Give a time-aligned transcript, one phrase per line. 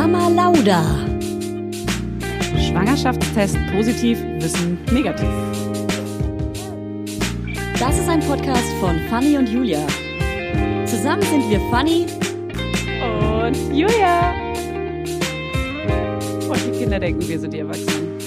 [0.00, 0.82] Mama Lauda.
[2.58, 5.28] Schwangerschaftstest positiv, Wissen negativ.
[7.78, 9.86] Das ist ein Podcast von Fanny und Julia.
[10.86, 12.06] Zusammen sind wir Fanny
[13.02, 14.32] Und Julia.
[16.48, 18.18] Und die Kinder denken, wir sind die Erwachsenen.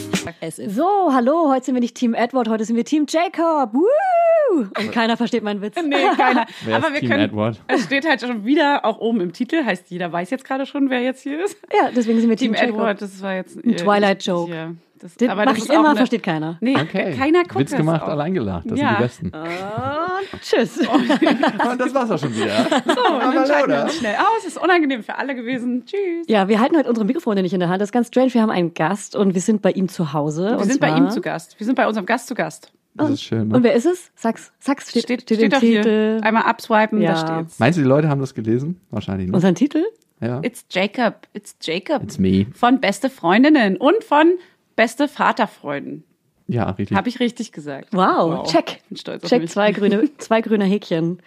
[0.67, 3.73] So, hallo, heute sind wir nicht Team Edward, heute sind wir Team Jacob.
[3.73, 4.12] Woo!
[4.53, 5.75] Und keiner versteht meinen Witz.
[5.83, 6.45] Nee, keiner.
[6.65, 7.23] Wer Aber ist wir Team können.
[7.23, 7.59] Edward?
[7.67, 10.89] Es steht halt schon wieder auch oben im Titel, heißt jeder weiß jetzt gerade schon,
[10.89, 11.57] wer jetzt hier ist.
[11.73, 12.79] Ja, deswegen sind wir Team, Team Jacob.
[12.79, 14.53] Edward, das war jetzt Ein Twilight-Joke.
[14.53, 16.57] Ja, das, Den aber mach das ich ist auch immer, eine- versteht keiner.
[16.61, 17.13] Nee, Okay.
[17.17, 18.07] keiner guckt Witz das gemacht, auch.
[18.09, 18.69] allein gelacht.
[18.69, 18.89] Das Ja.
[18.89, 19.31] sind die Besten.
[20.33, 20.77] Und tschüss.
[20.79, 22.65] Und das war's auch schon wieder.
[22.85, 24.45] So, und dann schalten wir uns schnell aus.
[24.45, 25.85] Ist unangenehm für alle gewesen.
[25.85, 26.25] Tschüss.
[26.27, 27.81] Ja, wir halten heute unsere Mikrofone nicht in der Hand.
[27.81, 28.33] Das ist ganz strange.
[28.33, 30.51] Wir haben einen Gast und wir sind bei ihm zu Hause.
[30.51, 31.59] Wir und sind bei ihm zu Gast.
[31.59, 32.71] Wir sind bei unserem Gast zu Gast.
[32.95, 33.41] Das ist schön.
[33.43, 33.63] Und Ne?
[33.63, 34.11] wer ist es?
[34.15, 35.83] Sag's, sag's, steht, Steht, steht, steht, doch Titel.
[36.19, 36.23] hier.
[36.23, 37.13] Einmal abswipen, Ja.
[37.13, 37.59] da steht's.
[37.59, 38.79] Meinst du, die Leute haben das gelesen?
[38.91, 39.35] Wahrscheinlich nicht.
[39.35, 39.83] Unseren Titel?
[40.21, 40.39] Ja.
[40.43, 41.27] It's Jacob.
[41.33, 42.03] It's Jacob.
[42.03, 42.45] It's me.
[42.53, 44.33] Von Beste Freundinnen und von
[44.75, 46.03] Beste Vaterfreunden.
[46.47, 46.95] Ja, richtig.
[46.97, 47.89] Habe ich richtig gesagt.
[47.93, 48.81] Wow, check.
[48.89, 49.51] Bin stolz auf Check, mich.
[49.51, 51.19] zwei grüne, zwei grüne Häkchen.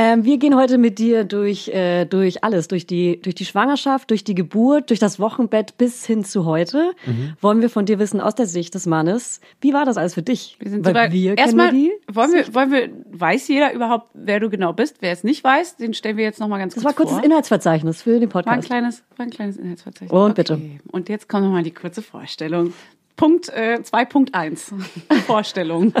[0.00, 4.10] Ähm, wir gehen heute mit dir durch, äh, durch alles, durch die, durch die Schwangerschaft,
[4.10, 6.92] durch die Geburt, durch das Wochenbett bis hin zu heute.
[7.04, 7.32] Mhm.
[7.40, 10.22] Wollen wir von dir wissen, aus der Sicht des Mannes, wie war das alles für
[10.22, 10.56] dich?
[10.60, 11.90] Wir sind Weil sogar, wir kennen erstmal, die.
[12.06, 14.98] wollen wir, wollen wir, weiß jeder überhaupt, wer du genau bist?
[15.00, 17.18] Wer es nicht weiß, den stellen wir jetzt nochmal ganz Das kurz war kurz vor.
[17.18, 18.66] das Inhaltsverzeichnis für den War ein Podcast.
[18.68, 20.12] kleines, war ein kleines Inhaltsverzeichnis.
[20.12, 20.60] Und bitte.
[20.92, 22.72] Und jetzt kommt nochmal die kurze Vorstellung.
[23.18, 24.72] Punkt äh, 2.1.
[25.26, 25.92] Vorstellung.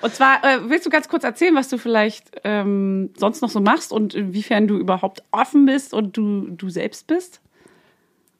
[0.00, 3.60] und zwar, äh, willst du ganz kurz erzählen, was du vielleicht ähm, sonst noch so
[3.60, 7.40] machst und inwiefern du überhaupt offen bist und du, du selbst bist?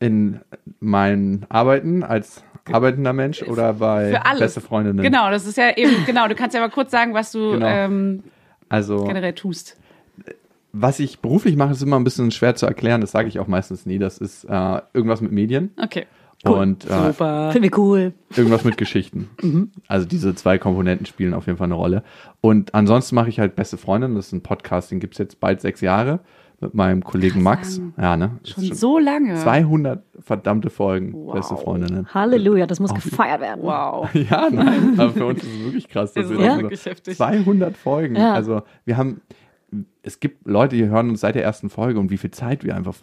[0.01, 0.41] In
[0.81, 4.41] meinen Arbeiten als arbeitender Mensch oder bei Für alles.
[4.41, 5.03] beste Freundinnen?
[5.03, 7.67] Genau, das ist ja eben, genau, du kannst ja mal kurz sagen, was du Genau.
[7.69, 8.25] ähm,
[8.71, 9.77] Also, generell tust.
[10.73, 13.03] was ich beruflich mache, ist immer ein bisschen schwer zu erklären.
[13.03, 13.99] Das sage ich auch meistens nie.
[13.99, 16.07] Das ist äh, irgendwas mit Medien Okay.
[16.53, 17.51] Und äh, Super.
[17.53, 18.13] Finden wir cool.
[18.37, 19.29] irgendwas mit Geschichten.
[19.43, 19.71] Mhm.
[19.89, 22.03] Also diese zwei Komponenten spielen auf jeden Fall eine Rolle.
[22.41, 24.15] Und ansonsten mache ich halt Beste Freundin.
[24.15, 26.21] Das ist ein Podcast, den gibt es jetzt bald sechs Jahre
[26.61, 27.81] mit meinem Kollegen Max.
[28.01, 28.39] Ja, ne?
[28.41, 29.35] Das Schon ist so lange.
[29.35, 31.35] 200 verdammte Folgen Wow.
[31.35, 32.07] Beste Freundinnen.
[32.15, 33.63] Halleluja, das muss gefeiert werden.
[33.63, 34.09] Wow.
[34.15, 36.13] Ja, nein, aber für uns ist es wirklich krass.
[36.15, 37.17] dass Ist wir ja das wirklich so- heftig.
[37.17, 38.17] 200 Folgen.
[38.17, 38.33] Ja.
[38.33, 39.21] Also wir haben,
[40.03, 42.75] es gibt Leute, die hören uns seit der ersten Folge und wie viel Zeit wir
[42.77, 42.95] einfach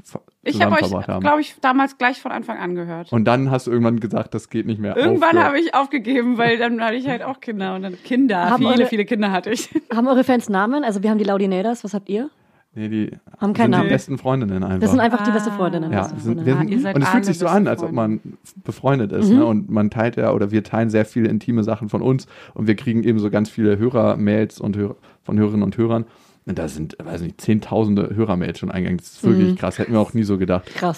[0.43, 1.21] Ich habe euch, verbracht haben.
[1.21, 3.11] glaube ich, damals gleich von Anfang an gehört.
[3.11, 4.95] Und dann hast du irgendwann gesagt, das geht nicht mehr.
[4.97, 8.57] Irgendwann habe ich aufgegeben, weil dann hatte ich halt auch Kinder und dann Kinder, Haben
[8.63, 9.69] viele, eure- viele Kinder hatte ich.
[9.95, 10.83] Haben eure Fans Namen?
[10.83, 12.29] Also wir haben die Laudinators, was habt ihr?
[12.73, 13.83] Nee, die Haben keinen sind Namen.
[13.83, 14.79] die besten Freundinnen einfach.
[14.79, 15.91] Das sind einfach die beste Freundinnen.
[15.91, 16.45] ja, wir sind, Freundinnen.
[16.45, 18.21] wir Ah, sind, seid und es fühlt sich so an, als ob man
[18.63, 19.29] befreundet ist.
[19.29, 19.45] Ne?
[19.45, 22.75] Und man teilt ja, oder wir teilen sehr viele intime Sachen von uns und wir
[22.77, 26.05] kriegen eben so ganz viele Hörer-Mails und Hörer, von Hörerinnen und Hörern.
[26.45, 28.97] Und da sind, weiß nicht, zehntausende Hörermails schon eingegangen.
[28.97, 29.77] Das ist wirklich krass.
[29.77, 30.65] Hätten wir auch nie so gedacht.
[30.73, 30.97] Krass.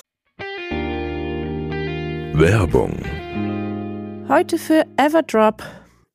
[2.35, 2.97] Werbung.
[4.27, 5.63] Heute für Everdrop.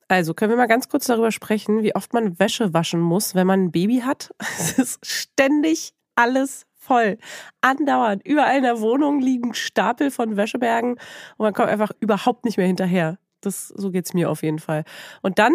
[0.08, 3.46] Also können wir mal ganz kurz darüber sprechen, wie oft man Wäsche waschen muss, wenn
[3.46, 4.34] man ein Baby hat.
[4.58, 7.18] Es ist ständig alles voll.
[7.60, 8.26] Andauernd.
[8.26, 12.66] Überall in der Wohnung liegen Stapel von Wäschebergen und man kommt einfach überhaupt nicht mehr
[12.66, 13.18] hinterher.
[13.42, 14.84] Das, so geht's mir auf jeden Fall.
[15.22, 15.54] Und dann,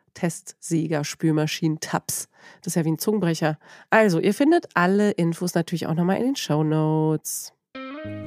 [0.13, 2.27] Testsieger, Spülmaschinen, Tabs.
[2.61, 3.57] Das ist ja wie ein Zungenbrecher.
[3.89, 7.53] Also, ihr findet alle Infos natürlich auch nochmal in den Show Notes.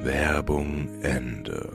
[0.01, 1.73] Werbung Ende.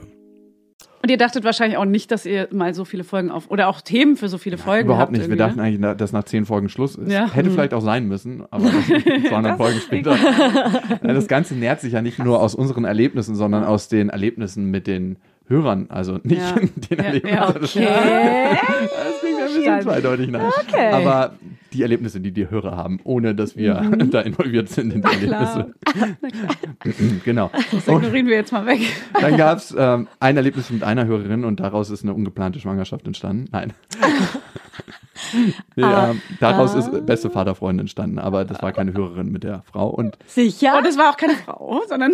[1.03, 3.81] Und ihr dachtet wahrscheinlich auch nicht, dass ihr mal so viele Folgen auf oder auch
[3.81, 5.27] Themen für so viele Folgen Überhaupt habt nicht.
[5.29, 5.63] Wir dachten ne?
[5.63, 7.11] eigentlich, dass nach zehn Folgen Schluss ist.
[7.11, 7.31] Ja.
[7.33, 10.15] Hätte vielleicht auch sein müssen, aber 200 Folgen später.
[10.15, 14.65] Ja, Das Ganze nährt sich ja nicht nur aus unseren Erlebnissen, sondern aus den Erlebnissen
[14.65, 15.17] mit den
[15.47, 15.87] Hörern.
[15.89, 16.55] Also nicht Ja.
[16.59, 17.31] den Ja, Erlebnissen.
[17.33, 18.57] ja, Das- Okay.
[18.81, 20.29] Das klingt ein bisschen zweideutig.
[20.29, 20.41] Ne?
[20.67, 20.91] Okay.
[20.91, 21.33] Aber
[21.73, 24.11] die Erlebnisse, die die Hörer haben, ohne dass wir Mhm.
[24.11, 25.73] da involviert sind in die Erlebnisse.
[27.25, 27.49] genau.
[27.71, 28.81] Das ignorieren wir jetzt mal weg.
[29.19, 33.05] Dann gab es ähm, ein Erlebnis mit einer Hörerin und daraus ist eine ungeplante Schwangerschaft
[33.07, 33.45] entstanden.
[33.51, 33.73] Nein.
[35.75, 36.11] nee, Ah.
[36.11, 36.79] ähm, daraus Ah.
[36.79, 39.89] ist beste Vaterfreundin entstanden, aber das war keine Hörerin mit der Frau.
[39.89, 40.77] Und Sicher?
[40.77, 42.11] Und es war auch keine Frau, sondern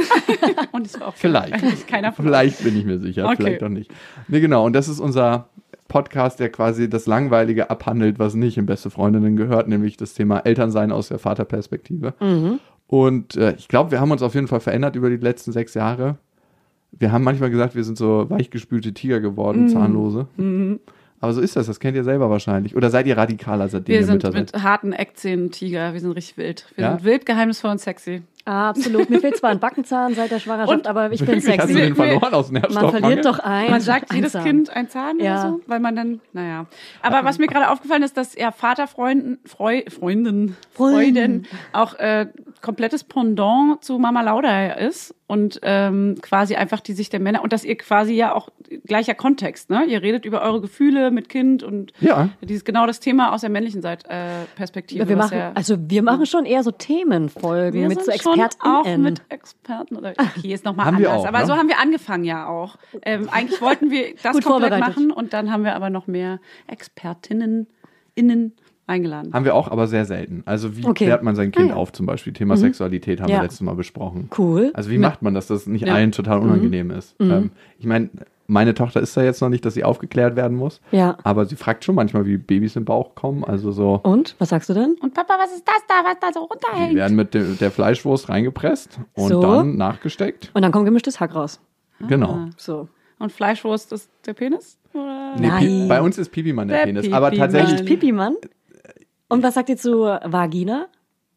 [0.72, 3.36] und es war auch vielleicht, keiner vielleicht bin ich mir sicher, Okay.
[3.38, 3.92] vielleicht auch nicht.
[4.28, 4.66] Nee, genau.
[4.66, 5.50] Und das ist unser
[5.88, 10.40] Podcast, der quasi das Langweilige abhandelt, was nicht in Beste Freundinnen gehört, nämlich das Thema
[10.40, 12.14] Elternsein aus der Vaterperspektive.
[12.20, 12.60] Mhm.
[12.88, 15.74] Und äh, ich glaube, wir haben uns auf jeden Fall verändert über die letzten sechs
[15.74, 16.18] Jahre.
[16.92, 19.68] Wir haben manchmal gesagt, wir sind so weichgespülte Tiger geworden, Mhm.
[19.70, 20.28] zahnlose.
[21.20, 22.76] Aber so ist das, das kennt ihr selber wahrscheinlich.
[22.76, 24.54] Oder seid ihr radikaler, seitdem Wir ihr sind Mütter seid?
[24.54, 25.94] mit harten Eckzähnen Tiger.
[25.94, 26.66] Wir sind richtig wild.
[26.76, 26.92] Wir Ja?
[26.92, 28.22] sind wild, geheimnisvoll und sexy.
[28.48, 29.10] Absolut.
[29.10, 31.60] Mir fehlt zwar ein Backenzahn seit der Schwangerschaft, Und- aber ich bin Wirklich?
[31.60, 31.86] Hast du sexy.
[31.88, 33.70] den verloren aus Man verliert doch ein.
[33.72, 34.44] Man sagt jedes Zahn.
[34.44, 35.34] Kind ein Zahn Ja.
[35.42, 36.66] oder so, weil man dann, naja.
[37.02, 42.28] Aber was mir gerade aufgefallen ist, dass ja Vaterfreunden, Freu, Freundin, Freundin auch äh,
[42.62, 47.52] komplettes Pendant zu Mama Lauda ist und ähm, quasi einfach die Sicht der Männer und
[47.52, 48.50] dass ihr quasi ja auch
[48.86, 49.84] gleicher Kontext, ne?
[49.86, 52.30] Ihr redet über eure Gefühle mit Kind und Ja.
[52.42, 55.04] dieses genau das Thema aus der männlichen Seite äh, Perspektive.
[55.04, 58.72] Ja, wir machen, ja, also wir machen schon eher so Themenfolgen mit so sind schon
[58.72, 61.12] auch mit Experten oder okay, ist nochmal anders.
[61.14, 61.46] auch, aber ne?
[61.46, 62.78] so haben wir angefangen ja auch.
[63.04, 66.40] Ähm, eigentlich wollten wir das Gut komplett machen und dann haben wir aber noch mehr
[66.68, 67.68] Expertinnen
[68.16, 68.54] innen
[68.88, 69.34] eingeladen.
[69.34, 70.44] Haben wir auch, aber sehr selten.
[70.46, 71.06] Also wie Okay.
[71.06, 72.32] klärt man sein Kind auf zum Beispiel?
[72.34, 73.38] Thema Sexualität haben Ja.
[73.38, 74.30] wir letztes Mal besprochen.
[74.38, 74.72] Cool.
[74.74, 75.94] Also wie macht man das, dass es nicht Ja.
[75.94, 77.16] allen total unangenehm ist?
[77.20, 78.10] Ähm, ich meine,
[78.48, 80.80] meine Tochter ist da jetzt noch nicht, dass sie aufgeklärt werden muss.
[80.92, 81.18] Ja.
[81.24, 83.44] Aber sie fragt schon manchmal, wie Babys im Bauch kommen.
[83.44, 84.36] Also so, Und?
[84.40, 84.96] Was sagst du denn?
[85.02, 86.96] Und Papa, was ist das da, was da so die runterhängt?
[86.96, 89.42] werden mit de der Fleischwurst reingepresst und So.
[89.42, 90.52] dann nachgesteckt.
[90.54, 91.60] Und dann kommt gemischtes Hack raus.
[92.08, 92.48] Genau.
[92.58, 92.88] So.
[93.20, 94.78] Und Fleischwurst ist der Penis?
[94.94, 95.36] Oder?
[95.40, 95.88] Nee, Nein.
[95.88, 97.12] bei uns ist Pipi-Mann der, Der Penis.
[97.12, 97.50] Aber Pipi-Mann.
[97.52, 98.36] tatsächlich Echt Pipi-Mann?
[99.30, 100.88] Und was sagt ihr zu Vagina?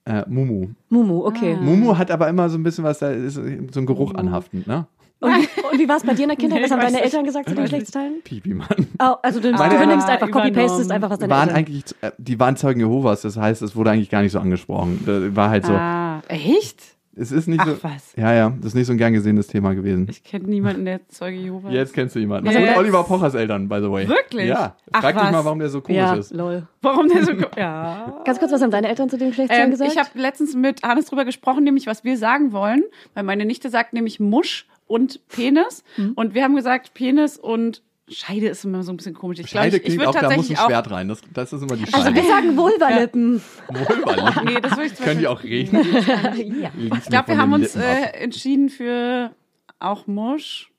[0.05, 0.69] äh, Mumu.
[0.89, 1.57] Mumu, okay.
[1.59, 1.63] Ah.
[1.63, 4.87] Mumu hat aber immer so ein bisschen was, da ist so ein Geruch anhaftend, ne?
[5.21, 5.33] Und,
[5.71, 6.59] und wie war es bei dir in der Kindheit?
[6.61, 7.03] Nee, Was haben deine.
[7.03, 7.63] Eltern gesagt zu den.
[7.65, 8.23] Geschlechtsteilen?
[8.25, 8.69] Pipi-Mann.
[9.01, 12.11] Oh, also du, Meine- du nimmst einfach, copy-pastest einfach, was deine waren Eltern eigentlich, äh,
[12.19, 15.03] die waren Zeugen Jehovas, das heißt, es wurde eigentlich gar nicht so angesprochen.
[15.07, 16.83] Da war halt so, Ah, echt?
[17.17, 18.15] es ist nicht Ach so, was.
[18.17, 20.07] ja, ja, das ist nicht so ein gern gesehenes Thema gewesen.
[20.09, 22.47] Ich kenne niemanden, der Zeuge Jehovas Jetzt kennst du jemanden.
[22.49, 22.79] Was Und jetzt?
[22.79, 24.09] Oliver Pochers Eltern, by the way.
[24.09, 24.47] Wirklich?
[24.49, 24.77] Ja.
[24.93, 25.33] Ach, Frag dich was?
[25.33, 26.33] mal, warum der so komisch Ja, ist.
[26.33, 26.67] lol.
[26.81, 27.33] Warum der so...
[27.59, 28.23] Ja.
[28.25, 29.91] Ganz kurz, was haben deine Eltern zu den Geschlechtsteilen Ähm, gesagt?
[29.93, 33.69] ich habe letztens mit Hannes drüber gesprochen, nämlich was wir sagen wollen, weil meine Nichte
[33.69, 36.13] sagt nämlich Musch und Penis Mhm.
[36.17, 39.39] und wir haben gesagt Penis und Scheide ist immer so ein bisschen komisch.
[39.39, 41.07] Ich glaube, Scheide ich, ich klingt würde auch, da muss ein Schwert rein.
[41.07, 42.27] Das, das ist immer die also wir Scheide.
[42.29, 43.41] sagen Vulvalippen.
[43.69, 44.43] Vulva.
[44.43, 45.77] Nee, das würde ich Können die auch reden?
[46.61, 46.71] ja.
[46.77, 47.83] Ich glaube, wir haben uns äh,
[48.15, 49.31] entschieden für
[49.79, 50.70] auch Musch.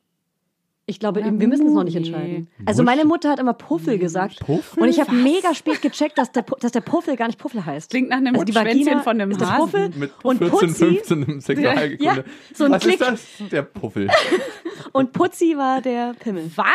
[0.91, 2.50] Ich glaube, Oder wir müssen es noch nicht entscheiden.
[2.65, 4.41] Also meine Mutter hat immer Puffel gesagt.
[4.41, 4.83] Puffel?
[4.83, 7.89] Und ich habe mega spät gecheckt, dass der, dass der Puffel gar nicht Puffel heißt.
[7.89, 9.71] Klingt nach einem Also die Vagina von einem ist das Hasen.
[9.71, 12.03] Puffel Mit und 14, Putzi 15 im Sexualkunde.
[12.03, 12.17] Ja,
[12.53, 13.00] so ein Was Klick.
[13.00, 13.50] ist das?
[13.51, 14.10] Der Puffel.
[14.91, 16.51] und Putzi war der Pimmel.
[16.57, 16.65] Was?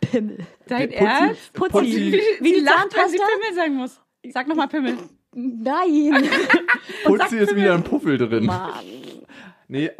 [0.00, 0.38] Pimmel.
[0.68, 1.04] Dein Putzi?
[1.04, 1.52] Ernst?
[1.52, 1.72] Putzi.
[1.72, 2.12] Putzi.
[2.12, 3.16] Wie, Wie die sie lacht, wenn sie?
[3.16, 4.00] Pimmel sagen muss.
[4.32, 4.96] Sag nochmal Pimmel.
[5.34, 6.24] Nein.
[7.04, 8.48] Putzi ist wieder ein Puffel drin.
[9.68, 9.90] Nee,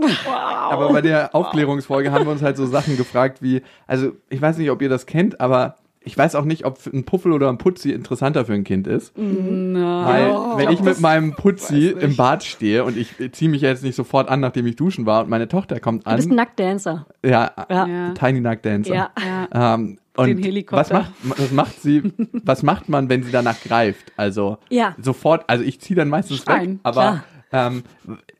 [0.71, 4.59] aber bei der Aufklärungsfolge haben wir uns halt so Sachen gefragt wie, also ich weiß
[4.59, 7.59] nicht, ob ihr das kennt, aber ich weiß auch nicht, ob ein Puffel oder ein
[7.59, 9.13] Putzi interessanter für ein Kind ist.
[9.17, 13.97] Weil, wenn ich mit meinem Putzi im Bad stehe und ich ziehe mich jetzt nicht
[13.97, 17.07] sofort an, nachdem ich duschen war und meine Tochter kommt Du bist ein an, Nacktdancer.
[17.25, 18.13] ja, Ja.
[18.15, 18.95] Tiny Nackt Dancer.
[18.95, 19.11] Ja.
[19.53, 19.75] Ja.
[19.75, 20.79] Ähm, und Den Helikopter.
[20.81, 22.03] Was macht, was macht sie,
[22.45, 24.13] was macht man, wenn sie danach greift?
[24.17, 24.95] Also Ja.
[25.03, 27.25] sofort, also ich ziehe dann meistens weg, Schreien, aber
[27.57, 27.83] ähm,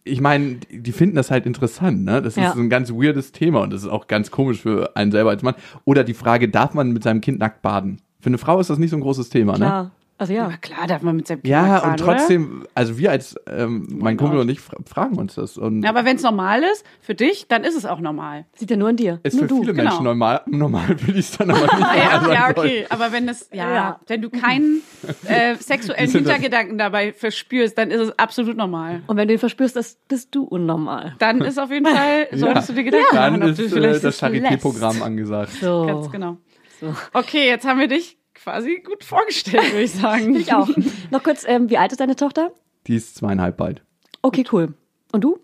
[0.05, 2.23] ich meine, die finden das halt interessant, ne?
[2.23, 2.53] Das ist Ja.
[2.53, 5.43] so ein ganz weirdes Thema und das ist auch ganz komisch für einen selber als
[5.43, 5.55] Mann.
[5.85, 8.01] Oder die Frage, darf man mit seinem Kind nackt baden?
[8.21, 9.65] Für eine Frau ist das nicht so ein großes Thema, ne?
[10.19, 10.45] Also ja.
[10.47, 13.87] Aber klar darf man mit seinem Ja, Pimmel fahren, und trotzdem, also wir als, ähm,
[13.91, 15.59] mein Kumpel und ich fra- fragen uns das.
[15.59, 15.85] Und Oder?
[15.85, 18.47] Ja, aber wenn es normal ist, für dich, dann ist es auch normal.
[18.55, 19.21] Sieht ja nur an dir.
[19.25, 19.61] ist nur für du.
[19.61, 19.91] viele genau.
[19.91, 20.41] Menschen normal.
[20.47, 21.73] Normal will ich es dann aber nicht.
[21.87, 22.65] Ah, ja, ja, soll.
[22.65, 22.87] okay.
[22.89, 24.01] Aber wenn es, ja, Ja.
[24.07, 24.81] wenn du keinen
[25.27, 26.11] äh, sexuellen?
[26.11, 29.03] Hintergedanken dabei verspürst, dann ist es absolut normal.
[29.07, 31.15] Und wenn du ihn verspürst, das bist du unnormal.
[31.19, 33.69] Dann ist auf jeden Fall, solltest du dir Gedanken Dann machen, ob ist du äh,
[33.69, 34.23] vielleicht das.
[34.23, 35.53] Charité-Programm angesagt.
[35.61, 35.85] So.
[35.87, 36.39] Ganz genau.
[36.81, 36.95] So.
[37.13, 40.37] Okay, jetzt haben wir dich quasi gut vorgestellt, würde ich sagen.
[40.37, 40.69] Ich auch.
[41.11, 42.53] Noch kurz, ähm, wie alt ist deine Tochter?
[42.87, 43.83] Die ist zweieinhalb bald.
[44.23, 44.75] Okay, cool.
[45.13, 45.41] Und du?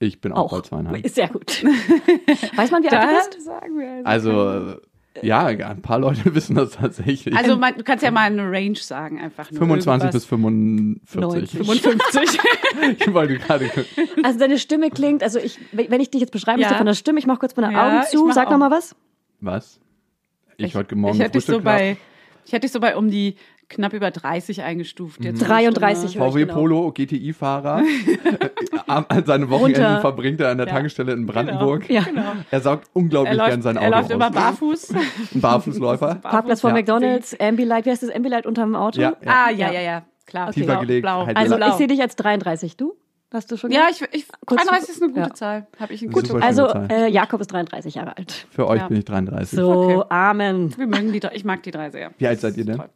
[0.00, 0.62] Ich bin auch, Auch.
[0.62, 1.06] bei zweieinhalb.
[1.08, 1.62] Sehr gut.
[2.56, 3.44] Weiß man, wie alt du bist?
[3.44, 4.30] sagen wir also.
[4.32, 4.78] Also,
[5.14, 7.36] äh, ja, ein paar Leute wissen das tatsächlich.
[7.36, 9.58] Also man, du kannst ja mal eine Range sagen, einfach nur.
[9.60, 11.04] 25 bis irgendwas.
[11.08, 11.60] 45.
[11.60, 11.82] 90.
[11.82, 12.40] 55.
[12.98, 13.70] Ich wollte gerade
[14.24, 16.66] Also deine Stimme klingt, also ich, wenn ich dich jetzt beschreiben Ja.
[16.66, 18.52] müsste von der Stimme, ich mach kurz meine Ja, Augen zu, sag auch.
[18.52, 18.96] noch mal was.
[19.40, 19.78] Was?
[20.66, 21.96] Ich, heute Morgen ich hätte dich so bei,
[22.44, 23.36] ich hätte dich so bei um die
[23.68, 25.24] knapp über 30 eingestuft.
[25.24, 26.54] Jetzt 33 höre ich VW genau.
[26.54, 27.82] Polo, GTI-Fahrer.
[29.24, 30.00] Seine Wochenenden Runter.
[30.00, 30.72] verbringt er an der Ja.
[30.74, 31.88] Tankstelle in Brandenburg.
[31.88, 32.02] Ja.
[32.02, 32.32] Genau.
[32.50, 34.10] Er saugt unglaublich Er gern sein Auto er läuft aus.
[34.10, 34.90] immer barfuß.
[35.34, 36.16] Ein Barfußläufer.
[36.16, 36.76] Parkplatz vor Ja.
[36.76, 39.00] McDonalds, Ambilight, wie heißt das Ambilight unterm Auto?
[39.00, 39.30] Ja, ja.
[39.46, 40.02] Ah, ja, ja, ja.
[40.26, 40.48] Klar.
[40.48, 40.60] Okay.
[40.60, 41.24] Tiefer Blau, gelegt, Blau.
[41.34, 41.68] Also Blau.
[41.68, 42.76] ich sehe dich als 33.
[42.76, 42.94] Du?
[43.32, 45.34] Hast du schon Ja, ich, ich Kurz- 33 ist eine gute ja.
[45.34, 45.66] Zahl.
[45.80, 46.24] Habe ich einen Gut.
[46.28, 46.34] guten.
[46.42, 48.46] Super Also äh, Jakob ist 33 Jahre alt.
[48.50, 48.88] Für euch Ja.
[48.88, 49.58] bin ich 33.
[49.58, 50.04] So, Okay.
[50.10, 50.76] Amen.
[50.76, 51.34] Wir mögen die drei.
[51.34, 52.10] Ich mag die drei sehr.
[52.18, 52.76] Wie alt seid ihr denn?
[52.76, 52.88] Toll.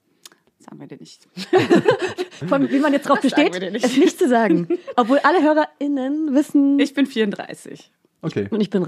[0.58, 1.26] Sagen wir dir nicht.
[2.48, 3.84] Von wie man jetzt drauf Das besteht, nicht.
[3.84, 4.68] es nicht zu sagen.
[4.96, 7.90] Obwohl alle HörerInnen wissen, Ich bin 34.
[8.22, 8.48] Okay.
[8.50, 8.86] und ich bin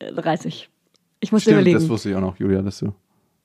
[0.00, 0.68] äh, 30.
[1.20, 1.78] Ich muss Stimmt, überlegen.
[1.78, 2.92] das wusste ich auch noch, Julia, dass du.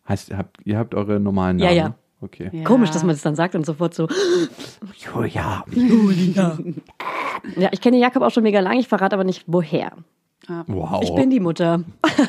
[0.08, 1.77] Heißt, ihr habt, ihr habt eure normalen Ja, Namen?
[1.77, 1.89] ja.
[1.89, 1.96] ne?
[2.21, 2.49] Okay.
[2.51, 2.63] Ja.
[2.63, 4.07] Komisch, dass man das dann sagt und sofort so.
[4.95, 5.63] Julia.
[7.55, 9.93] Ja, ich kenne Jakob auch schon mega lange, ich verrate aber nicht woher.
[10.67, 11.01] Wow.
[11.03, 11.83] Ich bin die Mutter.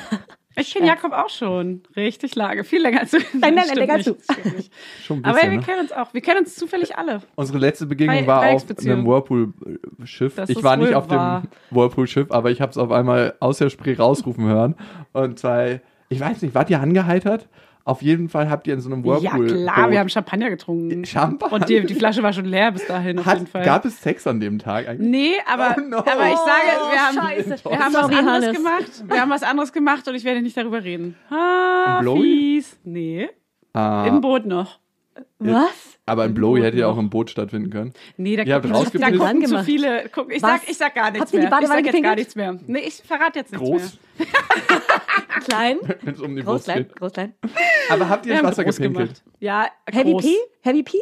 [0.56, 1.82] Ich kenne Jakob auch schon.
[1.96, 2.64] Richtig lange.
[2.64, 3.18] Viel länger als du.
[3.32, 4.72] Nein, nein, länger als nicht.
[5.02, 5.64] Schon ein Aber bisschen, wir ne?
[5.64, 6.12] kennen uns auch.
[6.12, 7.22] Wir kennen uns zufällig alle.
[7.36, 10.34] Unsere letzte Begegnung war auf einem Whirlpool-Schiff.
[10.48, 11.42] Ich war nicht auf wahr.
[11.42, 14.74] dem Whirlpool-Schiff, aber ich habe es auf einmal aus der Spree rausrufen hören.
[15.12, 17.48] Und zwei, ich weiß nicht, wart ihr angeheitert?
[17.84, 19.46] Auf jeden Fall habt ihr in so einem Ja, Whirlpool.
[19.46, 19.90] klar.
[19.90, 21.04] Wir haben Champagner getrunken.
[21.04, 21.54] Champagner?
[21.56, 23.64] Und die, die Flasche war schon leer bis dahin auf jeden Fall.
[23.64, 25.08] gab es Sex an dem Tag eigentlich?
[25.08, 25.96] Nee, aber, Oh no.
[25.98, 27.64] aber ich sage, wir haben, Scheiße.
[27.70, 28.56] wir haben Sorry, was anderes Hannes.
[28.56, 29.04] gemacht.
[29.08, 31.16] Wir haben was anderes gemacht und ich werde nicht darüber reden.
[31.30, 32.78] Ah, fies.
[32.84, 33.28] Nee,
[33.72, 34.78] Ah, im Boot noch.
[35.38, 35.98] Was?
[36.06, 37.92] aber ein Blowy hätte ja auch im Boot stattfinden können.
[38.16, 40.10] Nee, da Ihr habt gucken, da gucken zu viele.
[40.12, 40.60] Guck, ich, Was?
[40.60, 41.46] sag, ich sag gar nichts Habt ihr die mehr.
[41.46, 42.58] Ich Badewanne sag jetzt gar nichts mehr.
[42.66, 44.26] Nee, ich verrate jetzt nichts Groß, mehr.
[45.46, 45.78] Klein?
[46.02, 46.96] wenn es um die Groß, Brust klein, geht.
[46.96, 47.34] groß, klein.
[47.88, 48.94] Aber habt ihr ins Wasser gepinkelt?
[48.94, 49.22] gemacht.
[49.38, 50.24] Ja, Heavy groß.
[50.24, 50.34] P?
[50.62, 50.98] Heavy P?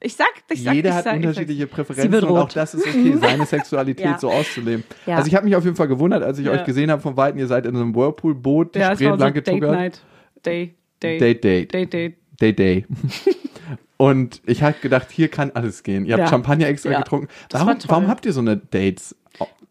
[0.00, 2.86] Ich sag, ich sag, Jeder ich hat sag, ich unterschiedliche Präferenzen und auch das ist
[2.86, 4.18] okay, seine Sexualität Ja.
[4.18, 4.84] so auszuleben.
[5.06, 5.16] Ja.
[5.16, 6.52] Also ich habe mich auf jeden Fall gewundert, als ich Ja.
[6.52, 9.18] euch gesehen habe vom Weiten, ihr seid in so einem Whirlpool-Boot, die Ja, Spree war
[9.18, 9.60] so Date.
[9.62, 10.02] Night.
[10.44, 11.18] Day, Day.
[11.18, 11.72] Date, Date.
[11.72, 12.14] Date, Date.
[12.40, 12.86] Day, Day.
[13.96, 16.04] Und ich habe gedacht, hier kann alles gehen.
[16.04, 16.28] Ihr habt Ja.
[16.28, 16.98] Champagner extra Ja.
[16.98, 17.28] getrunken.
[17.50, 19.14] Warum, warum habt ihr so eine Dates?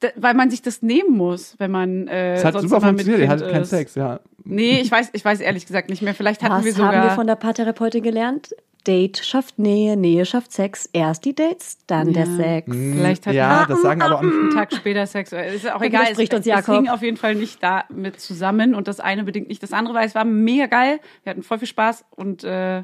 [0.01, 3.19] D weil man sich das nehmen muss, wenn man äh, Es hat sonst super funktioniert,
[3.21, 3.65] ihr hattet keinen.
[3.65, 4.19] Sex, ja.
[4.43, 6.13] Nee, ich weiß, ich weiß ehrlich gesagt nicht mehr.
[6.13, 6.93] Vielleicht hatten Was wir sogar.
[6.95, 8.53] haben wir von der Paartherapeutin gelernt?
[8.87, 10.89] Date schafft Nähe, Nähe schafft Sex.
[10.91, 12.67] Erst die Dates, dann der Sex.
[12.67, 15.31] Vielleicht hatten ja, wir das sagen aber auch einen Tag später Sex.
[15.31, 16.07] Ist auch egal.
[16.11, 16.75] Es, uns es Jakob.
[16.75, 20.07] hing auf jeden Fall nicht damit zusammen und das eine bedingt nicht das andere, weil
[20.07, 20.99] es war mega geil.
[21.23, 22.83] Wir hatten voll viel Spaß und äh,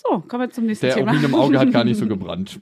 [0.00, 1.10] so, kommen wir zum nächsten Der Thema.
[1.12, 2.60] Urin im Auge hat gar nicht so gebrannt.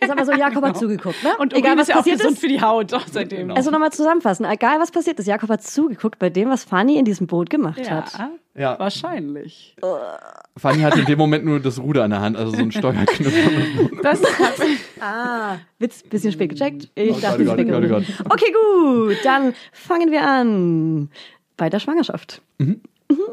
[0.00, 1.30] Ist aber so, Jakob hat zugeguckt, ne?
[1.38, 2.38] und egal was ist ja auch passiert ist.
[2.38, 3.50] für die Haut auch seitdem.
[3.50, 4.44] Also nochmal zusammenfassen.
[4.44, 7.90] Egal was passiert ist, Jakob hat zugeguckt bei dem, was Fanny in diesem Boot gemacht
[7.90, 8.12] hat.
[8.18, 8.78] ja, Ja.
[8.78, 9.74] wahrscheinlich.
[10.56, 13.90] Fanny hatte in dem Moment nur das Ruder in der Hand, also so ein Steuerknüppel.
[14.02, 14.54] Das hat
[15.00, 16.88] Ah, Witz, bisschen spät gecheckt.
[16.94, 18.20] Ich Oh dachte, Gott, spät oh Gott, oh gecheckt.
[18.30, 19.16] Okay, gut.
[19.24, 21.08] Dann fangen wir an.
[21.56, 22.42] Bei der Schwangerschaft.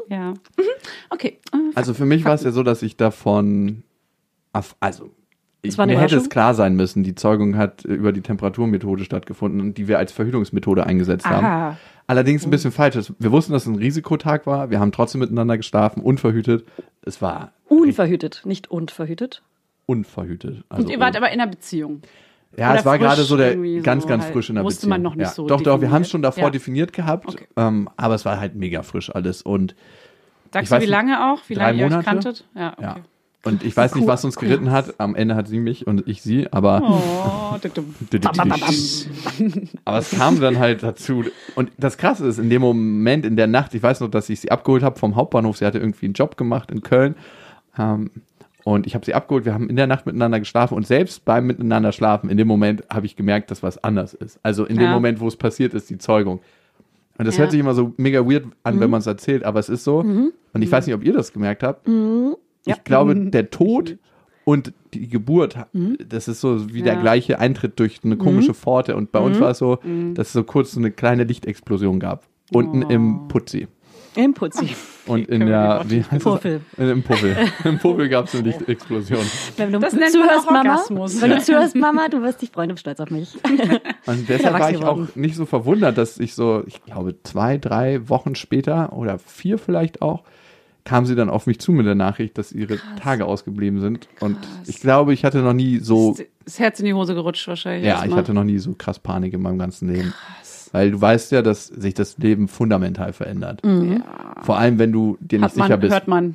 [0.08, 0.30] Ja.
[0.30, 0.62] Mhm.
[1.10, 1.38] Okay.
[1.52, 3.82] Äh, Also für mich war es ja so, dass ich davon,
[4.80, 5.10] also
[5.62, 9.78] ich, mir hätte es klar sein müssen, die Zeugung hat über die Temperaturmethode stattgefunden und
[9.78, 11.46] die wir als Verhütungsmethode eingesetzt haben.
[11.46, 11.78] Aha.
[12.06, 13.12] Allerdings ein bisschen falsch.
[13.18, 14.68] Wir wussten, dass es ein Risikotag war.
[14.68, 16.66] Wir haben trotzdem miteinander geschlafen, unverhütet.
[17.02, 19.42] Es war Unverhütet, nicht unverhütet.
[19.86, 20.64] unverhütet.
[20.68, 22.02] Also Und ihr wart aber in einer Beziehung.
[22.56, 24.32] Ja, Oder es war gerade so der ganz, so ganz halt.
[24.32, 24.90] frisch in der Wusste Beziehung.
[24.90, 25.32] man noch nicht ja.
[25.32, 26.50] so Doch, doch, wir haben es schon davor Ja.
[26.50, 27.46] definiert gehabt, Okay.
[27.56, 29.74] ähm, aber es war halt mega frisch alles und
[30.52, 31.40] Sagst du, wie lange auch?
[31.48, 32.44] Wie lange ihr euch kanntet?
[32.54, 32.82] Ja, okay.
[32.82, 32.96] ja.
[33.46, 34.94] Und ich weiß nicht, was uns geritten hat.
[34.98, 37.58] Am Ende hat sie mich und ich sie, aber Oh.
[39.84, 41.24] Aber es kam dann halt dazu.
[41.54, 44.40] Und das Krasse ist, in dem Moment, in der Nacht, ich weiß noch, dass ich
[44.40, 45.58] sie abgeholt habe vom Hauptbahnhof.
[45.58, 47.16] Sie hatte irgendwie einen Job gemacht in Köln.
[47.78, 48.10] Ähm,
[48.64, 49.44] und ich habe sie abgeholt.
[49.44, 50.74] Wir haben in der Nacht miteinander geschlafen.
[50.74, 54.38] Und selbst beim Miteinander schlafen, in dem Moment habe ich gemerkt, dass was anders ist.
[54.42, 54.92] Also in dem Ja.
[54.92, 56.40] Moment, wo es passiert ist, die Zeugung.
[57.18, 57.40] Und das Ja.
[57.42, 58.80] hört sich immer so mega weird an, Mhm.
[58.80, 59.98] wenn man es erzählt, aber es ist so.
[59.98, 61.86] Und ich weiß nicht, ob ihr das gemerkt habt.
[61.86, 62.34] Ja.
[62.76, 63.98] ich glaube, der Tod
[64.46, 65.56] und die Geburt,
[66.08, 68.96] das ist so wie der gleiche Eintritt durch eine komische Pforte.
[68.96, 69.78] Und bei uns war es so,
[70.14, 72.24] dass es so kurz so eine kleine Lichtexplosion gab.
[72.52, 73.68] Unten im Putzi.
[74.16, 74.70] Im Putzi.
[75.06, 76.22] Und in der, wie heißt das?
[76.22, 76.60] Puffel.
[76.78, 77.36] Äh, Im Puffel.
[77.64, 79.20] Im Puffel gab es eine Lichtexplosion.
[79.56, 81.20] Wenn du Das nennt man zuhörst, auch Mama, Orgasmus.
[81.20, 83.34] wenn du zuhörst, Mama, du wirst dich freuen und stolz auf mich.
[84.06, 88.08] Und deshalb war ich auch nicht so verwundert, dass ich so, ich glaube, zwei, drei
[88.08, 90.24] Wochen später oder vier vielleicht auch,
[90.84, 94.06] kam sie dann auf mich zu mit der Nachricht, dass ihre Tage ausgeblieben sind.
[94.20, 97.86] Und ich glaube, ich hatte noch nie so, das Herz in die Hose gerutscht wahrscheinlich.
[97.86, 100.12] ja, ich hatte noch nie so krass Panik in meinem ganzen Leben.
[100.74, 103.62] Weil du weißt ja, dass sich das Leben fundamental verändert.
[104.42, 105.92] Vor allem, wenn du dir nicht Hat man, sicher bist.
[105.92, 106.34] hört man.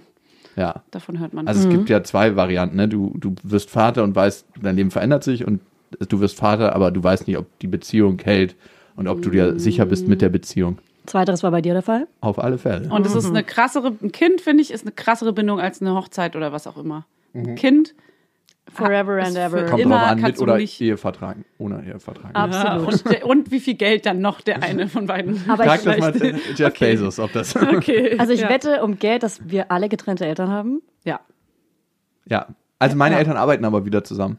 [0.55, 0.81] Ja.
[0.91, 1.45] Davon hört man.
[1.45, 2.87] Also es gibt ja zwei Varianten, ne?
[2.87, 5.59] Du, du wirst Vater und weißt, dein Leben verändert sich und
[6.07, 8.55] du wirst Vater, aber du weißt nicht, ob die Beziehung hält
[8.95, 10.77] und ob du dir sicher bist mit der Beziehung.
[11.05, 12.07] Zweiteres war bei dir der Fall?
[12.21, 12.89] Auf alle Fälle.
[12.89, 15.93] Und es ist eine krassere, ein Kind, finde ich, ist eine krassere Bindung als eine
[15.95, 17.05] Hochzeit oder was auch immer.
[17.33, 17.93] Ein Kind.
[18.73, 19.65] Forever and ever.
[19.65, 21.37] Kommt immer drauf an, mit oder nicht- Ehevertrag.
[21.57, 22.31] Ohne Ehevertrag.
[22.35, 23.05] Ab- Ja, Absolut.
[23.05, 25.41] und, und wie viel Geld dann noch der eine von beiden.
[25.49, 26.15] Aber Frag ich, das mal
[26.55, 26.91] Jeff Okay.
[26.93, 27.55] Bezos, ob das.
[27.55, 28.17] Okay.
[28.19, 28.49] also ich ja.
[28.49, 30.81] wette um Geld, dass wir alle getrennte Eltern haben.
[31.03, 31.19] Ja.
[32.25, 32.47] ja.
[32.77, 33.19] Also meine Ja.
[33.19, 34.37] Eltern arbeiten aber wieder zusammen.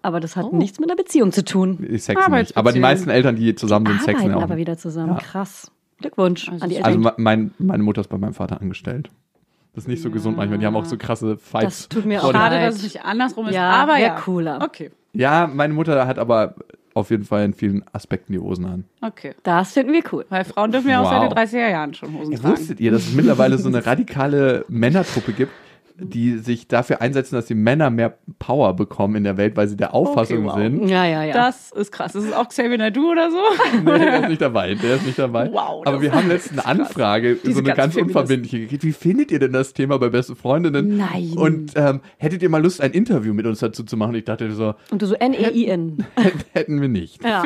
[0.00, 0.56] Aber das hat Oh.
[0.56, 1.78] nichts mit einer Beziehung zu tun.
[1.80, 2.56] Die sexen nicht.
[2.56, 4.42] Aber die meisten Eltern, die zusammen sind, sexen Arbeiten ja auch.
[4.42, 5.14] aber wieder zusammen.
[5.14, 5.18] Ja.
[5.18, 5.70] Krass.
[5.98, 7.04] Glückwunsch Also an die es- Eltern.
[7.06, 9.10] Also mein, meine Mutter ist bei meinem Vater angestellt.
[9.78, 10.58] Das ist nicht so gesund manchmal.
[10.58, 11.64] Die haben auch so krasse Fights.
[11.64, 12.66] Das tut mir auch Schade, leid.
[12.66, 13.54] dass es nicht andersrum ist.
[13.54, 14.16] Ja, aber ja.
[14.16, 14.58] cooler.
[14.60, 14.90] Okay.
[15.12, 16.56] Ja, meine Mutter hat aber
[16.94, 18.84] auf jeden Fall in vielen Aspekten die Hosen an.
[19.02, 19.36] Okay.
[19.44, 20.26] Das finden wir cool.
[20.30, 21.30] Weil Frauen dürfen ja auch Wow.
[21.32, 22.54] seit den 30er Jahren schon Hosen Ja, tragen.
[22.56, 25.52] wusstet ihr, dass es mittlerweile so eine radikale Männertruppe gibt,
[26.00, 29.76] die sich dafür einsetzen, dass die Männer mehr Power bekommen in der Welt, weil sie
[29.76, 30.56] der Auffassung wow.
[30.56, 30.88] sind.
[30.88, 31.34] Ja, ja, ja.
[31.34, 32.12] Das ist krass.
[32.12, 33.38] Das ist auch Xavier Naidu oder so?
[33.78, 34.74] Nee, der ist nicht dabei.
[34.74, 35.50] Der ist nicht dabei.
[35.52, 38.84] Wow, Aber wir haben letztens eine Anfrage, so Diese eine ganz ganzen unverbindliche gekriegt.
[38.84, 40.96] Wie findet ihr denn das Thema bei Beste Freundinnen?
[40.98, 41.32] Nein.
[41.36, 44.14] Und ähm, hättet ihr mal Lust, ein Interview mit uns dazu zu machen?
[44.14, 46.04] Ich dachte so, Und du so N-E-I-N.
[46.52, 47.24] hätten wir nicht.
[47.24, 47.42] Ja.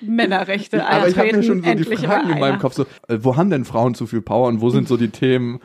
[0.00, 2.58] Männerrechte Aber ich habe mir schon so die Fragen in meinem.
[2.58, 5.10] Kopf so, äh, wo haben denn Frauen zu viel Power und wo sind so die
[5.10, 5.60] Themen,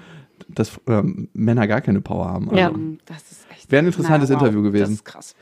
[0.48, 2.46] dass ähm, Männer gar keine Power haben?
[2.50, 2.72] Also, Ja.
[3.06, 3.72] Das ist echt.
[3.72, 4.84] Wäre ein interessantes Interview gewesen.
[4.84, 5.36] Das ist krass.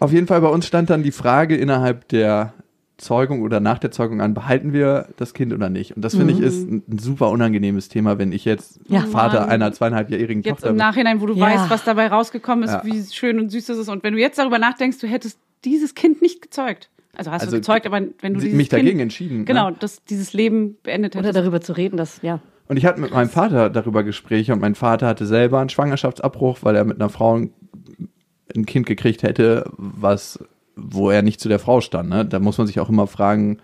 [0.00, 2.52] Auf jeden Fall bei uns stand dann die Frage innerhalb der
[2.96, 5.96] Zeugung oder nach der Zeugung an, behalten wir das Kind oder nicht?
[5.96, 9.00] Und das finde ich ist ein, ein super unangenehmes Thema, wenn ich jetzt Ja.
[9.00, 9.48] Vater Mann.
[9.50, 10.78] einer zweieinhalbjährigen Jetzt Tochter im bin.
[10.78, 11.44] Nachhinein, wo du Ja.
[11.46, 12.82] weißt, was dabei rausgekommen ist, Ja.
[12.84, 13.88] wie schön und süß das ist.
[13.88, 16.88] Und wenn du jetzt darüber nachdenkst, du hättest dieses Kind nicht gezeugt.
[17.16, 19.38] Also hast Also du gezeugt, aber wenn du dieses mich kind, dagegen entschieden.
[19.38, 19.44] ne?
[19.44, 21.38] Genau, dass dieses Leben beendet Oder hättest.
[21.44, 22.40] darüber zu reden, dass, ja.
[22.66, 26.58] Und ich hatte mit meinem Vater darüber Gespräche und mein Vater hatte selber einen Schwangerschaftsabbruch,
[26.62, 27.52] weil er mit einer Frau ein,
[28.66, 30.38] Kind gekriegt hätte, was,
[30.76, 32.08] wo er nicht zu der Frau stand.
[32.08, 32.24] Ne?
[32.24, 33.58] Da muss man sich auch immer fragen,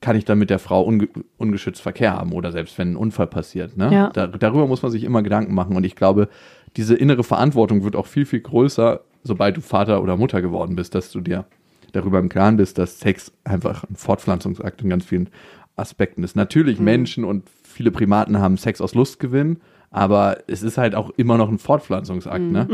[0.00, 3.26] kann ich dann mit der Frau unge ungeschützt Verkehr haben oder selbst wenn ein Unfall
[3.26, 3.76] passiert.
[3.76, 3.92] Ne?
[3.92, 4.10] Ja.
[4.10, 5.76] Da, darüber muss man sich immer Gedanken machen.
[5.76, 6.28] Und ich glaube,
[6.76, 10.94] diese innere Verantwortung wird auch viel, viel größer, sobald du Vater oder Mutter geworden bist,
[10.94, 11.44] dass du dir
[11.92, 15.28] darüber im Klaren bist, dass Sex einfach ein Fortpflanzungsakt in ganz vielen
[15.76, 16.36] Aspekten ist.
[16.36, 17.48] Natürlich, Menschen und
[17.80, 19.56] viele Primaten haben Sex aus Lustgewinn,
[19.90, 22.42] aber es ist halt auch immer noch ein Fortpflanzungsakt.
[22.42, 22.66] Ne?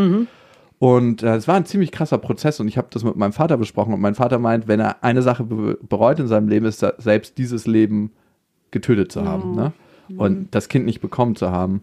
[0.80, 3.56] Und äh, es war ein ziemlich krasser Prozess und ich habe das mit meinem Vater
[3.56, 6.84] besprochen und mein Vater meint, wenn er eine Sache be bereut in seinem Leben, ist
[6.98, 8.10] selbst dieses Leben
[8.72, 9.72] getötet zu haben ne?
[10.16, 11.82] und das Kind nicht bekommen zu haben.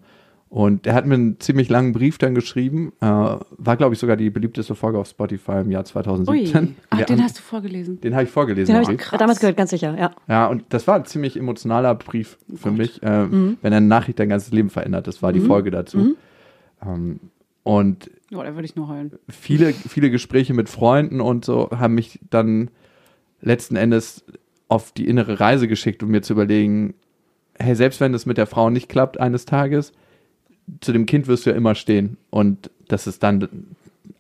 [0.56, 4.16] Und er hat mir einen ziemlich langen Brief dann geschrieben, äh, war glaube ich sogar
[4.18, 6.76] die beliebteste Folge auf Spotify im Jahr Ui, 2017.
[6.92, 8.00] Ach, Wir den haben- hast du vorgelesen.
[8.02, 8.76] den habe ich vorgelesen.
[8.76, 9.18] Den habe ich krass.
[9.18, 10.12] damals gehört, ganz sicher, ja.
[10.28, 12.78] Ja, und das war ein ziemlich emotionaler Brief für Gott.
[12.78, 15.08] mich, äh, wenn eine Nachricht dein ganzes Leben verändert.
[15.08, 16.16] Das war die Folge dazu.
[16.86, 17.20] Ähm,
[17.64, 19.14] und Ja, da würde ich nur heulen.
[19.30, 22.70] viele, viele Gespräche mit Freunden und so haben mich dann
[23.42, 24.24] letzten Endes
[24.68, 26.94] auf die innere Reise geschickt, um mir zu überlegen,
[27.58, 29.94] hey, selbst wenn es mit der Frau nicht klappt eines Tages,
[30.82, 32.18] zu dem Kind wirst du ja immer stehen.
[32.30, 33.48] Und das ist dann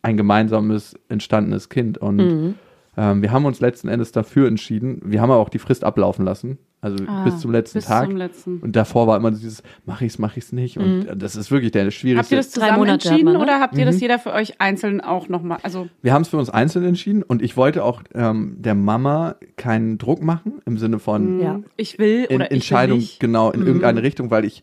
[0.01, 1.97] ein gemeinsames, entstandenes Kind.
[1.97, 2.53] Und Mhm.
[2.97, 5.01] ähm, wir haben uns letzten Endes dafür entschieden.
[5.06, 6.58] Wir haben aber auch die Frist ablaufen lassen.
[6.82, 8.08] Also Ah, bis zum letzten bis Tag.
[8.10, 8.58] zum letzten.
[8.60, 10.77] Und davor war immer dieses, mach ich's, mach ich's nicht.
[10.77, 12.19] Und das ist wirklich der schwierigste.
[12.19, 13.39] Habt ihr das Drei zusammen Monate entschieden man, ne?
[13.41, 13.89] oder habt ihr Mhm.
[13.91, 15.60] das jeder für euch einzeln auch nochmal?
[15.63, 19.36] Also, Wir haben es für uns einzeln entschieden und ich wollte auch ähm, der Mama
[19.56, 21.62] keinen Druck machen im Sinne von Ja.
[21.77, 23.19] ich will in, oder ich Entscheidung will nicht.
[23.21, 24.62] genau in irgendeine Richtung, weil ich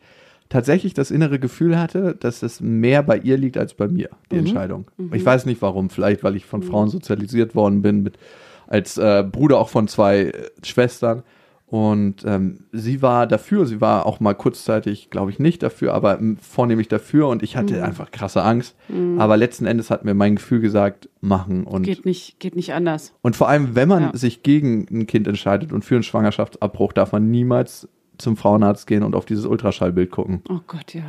[0.50, 4.36] tatsächlich das innere Gefühl hatte, dass es mehr bei ihr liegt als bei mir, die
[4.36, 4.90] Entscheidung.
[5.12, 8.18] Ich weiß nicht warum, vielleicht weil ich von Frauen sozialisiert worden bin, mit,
[8.66, 10.32] als äh, Bruder auch von zwei äh,
[10.62, 11.22] Schwestern.
[11.66, 16.18] Und ähm, sie war dafür, sie war auch mal kurzzeitig, glaube ich, nicht dafür, aber
[16.18, 18.74] ähm, vornehmlich dafür und ich hatte einfach krasse Angst.
[19.18, 23.12] Aber letzten Endes hat mir mein Gefühl gesagt, machen und Geht nicht, geht nicht anders.
[23.22, 24.16] und vor allem, wenn man Ja.
[24.16, 27.86] sich gegen ein Kind entscheidet und für einen Schwangerschaftsabbruch, darf man niemals
[28.20, 30.42] zum Frauenarzt gehen und auf dieses Ultraschallbild gucken.
[30.48, 31.02] Oh Gott, ja.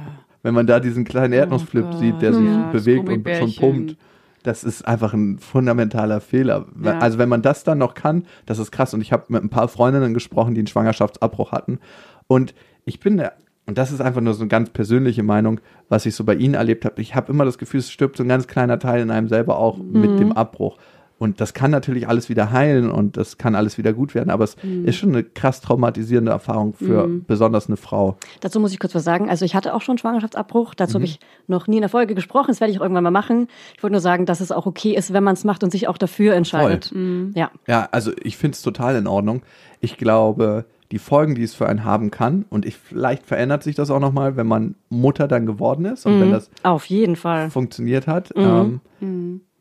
[0.43, 1.99] wenn man da diesen kleinen Erdnussflip Gott.
[1.99, 3.97] sieht, der sich Ja, bewegt und schon pumpt.
[4.43, 6.65] Das ist einfach ein fundamentaler Fehler.
[6.83, 6.97] Ja.
[6.97, 8.93] Also wenn man das dann noch kann, das ist krass.
[8.93, 11.79] Und ich habe mit ein paar Freundinnen gesprochen, die einen Schwangerschaftsabbruch hatten.
[12.27, 13.33] Und ich bin der,
[13.67, 16.55] und das ist einfach nur so eine ganz persönliche Meinung, was ich so bei ihnen
[16.55, 16.99] erlebt habe.
[17.01, 19.57] Ich habe immer das Gefühl, es stirbt so ein ganz kleiner Teil in einem selber
[19.57, 20.77] auch mit dem Abbruch.
[21.21, 24.43] Und das kann natürlich alles wieder heilen und das kann alles wieder gut werden, aber
[24.43, 24.55] es
[24.85, 28.17] ist schon eine krass traumatisierende Erfahrung für besonders eine Frau.
[28.39, 29.29] Dazu muss ich kurz was sagen.
[29.29, 30.73] Also ich hatte auch schon Schwangerschaftsabbruch.
[30.73, 31.03] Dazu Mhm.
[31.03, 32.47] habe ich noch nie in der Folge gesprochen.
[32.47, 33.47] Das werde ich auch irgendwann mal machen.
[33.77, 35.87] Ich wollte nur sagen, dass es auch okay ist, wenn man es macht und sich
[35.87, 36.91] auch dafür entscheidet.
[37.35, 37.51] Ja.
[37.67, 39.43] Ja, also ich finde es total in Ordnung.
[39.79, 43.75] Ich glaube, die Folgen, die es für einen haben kann, und ich, vielleicht verändert sich
[43.75, 47.51] das auch nochmal, wenn man Mutter dann geworden ist und wenn das Auf jeden Fall.
[47.51, 48.81] funktioniert hat, ähm,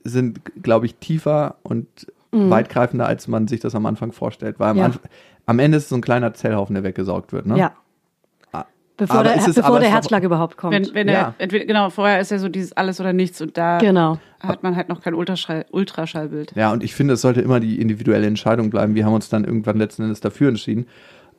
[0.04, 1.86] sind, glaube ich, tiefer und
[2.32, 4.60] weitgreifender, als man sich das am Anfang vorstellt.
[4.60, 4.90] Weil am, Ja.
[5.46, 7.44] Am Ende ist es so ein kleiner Zellhaufen, der weggesaugt wird.
[7.46, 7.58] Ne?
[7.58, 7.72] Ja.
[8.52, 10.74] Ah, Bevor aber der, bevor aber der Herzschlag überhaupt kommt.
[10.74, 11.14] Wenn, wenn Ja.
[11.14, 14.18] er, entweder, genau, vorher ist ja so dieses alles oder nichts und da genau.
[14.38, 16.52] hat man halt noch kein Ultraschall, Ultraschallbild.
[16.54, 18.94] Ja, und ich finde, es sollte immer die individuelle Entscheidung bleiben.
[18.94, 20.86] Wir haben uns dann irgendwann letzten Endes dafür entschieden.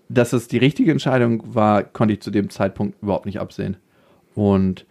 [0.09, 3.77] Dass es die richtige Entscheidung war, konnte ich zu dem Zeitpunkt überhaupt nicht absehen.
[4.35, 4.85] Und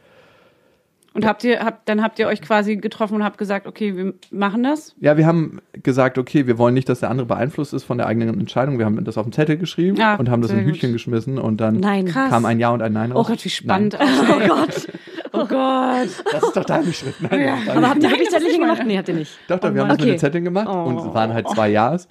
[1.12, 4.14] Und habt ihr, habt, dann habt ihr euch quasi getroffen und habt gesagt, okay, wir
[4.30, 4.94] machen das?
[5.00, 8.06] ja, wir haben gesagt, okay, wir wollen nicht, dass der andere beeinflusst ist von der
[8.06, 8.78] eigenen Entscheidung.
[8.78, 10.94] Wir haben das auf den Zettel geschrieben Ja, und haben das in Hütchen gut.
[10.94, 12.06] geschmissen und dann Nein.
[12.06, 13.26] Kam ein Ja und ein Nein Oh raus.
[13.28, 13.96] Gott, wie spannend.
[13.98, 14.08] Nein.
[14.32, 14.88] Oh Gott.
[15.32, 16.08] Oh Gott.
[16.32, 17.14] Das ist doch dein Schritt.
[17.20, 17.56] Nein, Ja.
[17.56, 18.82] das war Aber habt ihr wirklich Zettelchen gemacht?
[18.86, 19.32] Nee, habt ihr nicht.
[19.48, 20.10] Doch, doch, wir haben das mit Okay.
[20.14, 21.08] den Zetteln gemacht und Oh.
[21.08, 22.08] es waren halt zwei Ja's.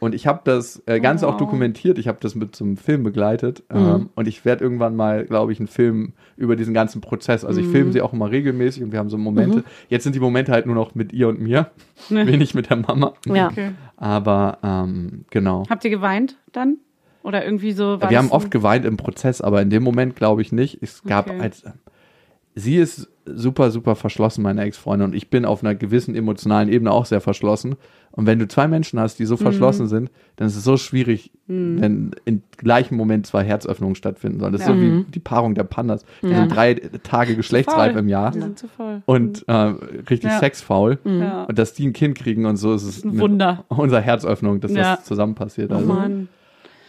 [0.00, 1.38] Und ich habe das äh, ganz auch Oh.
[1.38, 1.98] dokumentiert.
[1.98, 3.64] Ich habe das mit so einem Film begleitet.
[3.72, 3.76] Mhm.
[3.78, 7.44] Ähm, und ich werde irgendwann mal, glaube ich, einen Film über diesen ganzen Prozess.
[7.44, 7.72] Also ich Mhm.
[7.72, 9.64] filme sie auch immer regelmäßig und wir haben so Momente.
[9.88, 11.70] Jetzt sind die Momente halt nur noch mit ihr und mir,
[12.10, 13.14] wenig mit der Mama.
[13.26, 13.48] Ja.
[13.48, 13.72] Okay.
[13.96, 15.64] Aber ähm, genau.
[15.68, 16.76] Habt ihr geweint dann?
[17.24, 18.00] Oder irgendwie so?
[18.00, 20.78] war Wir haben oft geweint im Prozess, aber in dem Moment glaube ich nicht.
[20.80, 21.40] Es gab Okay.
[21.40, 21.64] als
[22.58, 26.90] sie ist super, super verschlossen, meine Ex-Freundin, und ich bin auf einer gewissen emotionalen Ebene
[26.90, 27.76] auch sehr verschlossen.
[28.10, 29.88] Und wenn du zwei Menschen hast, die so verschlossen Mhm.
[29.88, 34.52] sind, dann ist es so schwierig, wenn im gleichen Moment zwei Herzöffnungen stattfinden sollen.
[34.52, 34.74] Das ist Ja.
[34.74, 35.06] so wie Mhm.
[35.10, 36.04] die Paarung der Pandas.
[36.22, 36.38] Die Ja.
[36.40, 39.02] sind drei Tage geschlechtsreif im Jahr Die sind zu voll.
[39.04, 40.38] und äh, richtig Ja.
[40.38, 40.98] sexfaul.
[41.04, 41.44] Ja.
[41.44, 43.64] Und dass die ein Kind kriegen und so ist es ein Wunder.
[43.68, 45.70] unsere Herzöffnung, dass das zusammen passiert.
[45.70, 45.92] Oh Also.
[45.92, 46.28] Mann.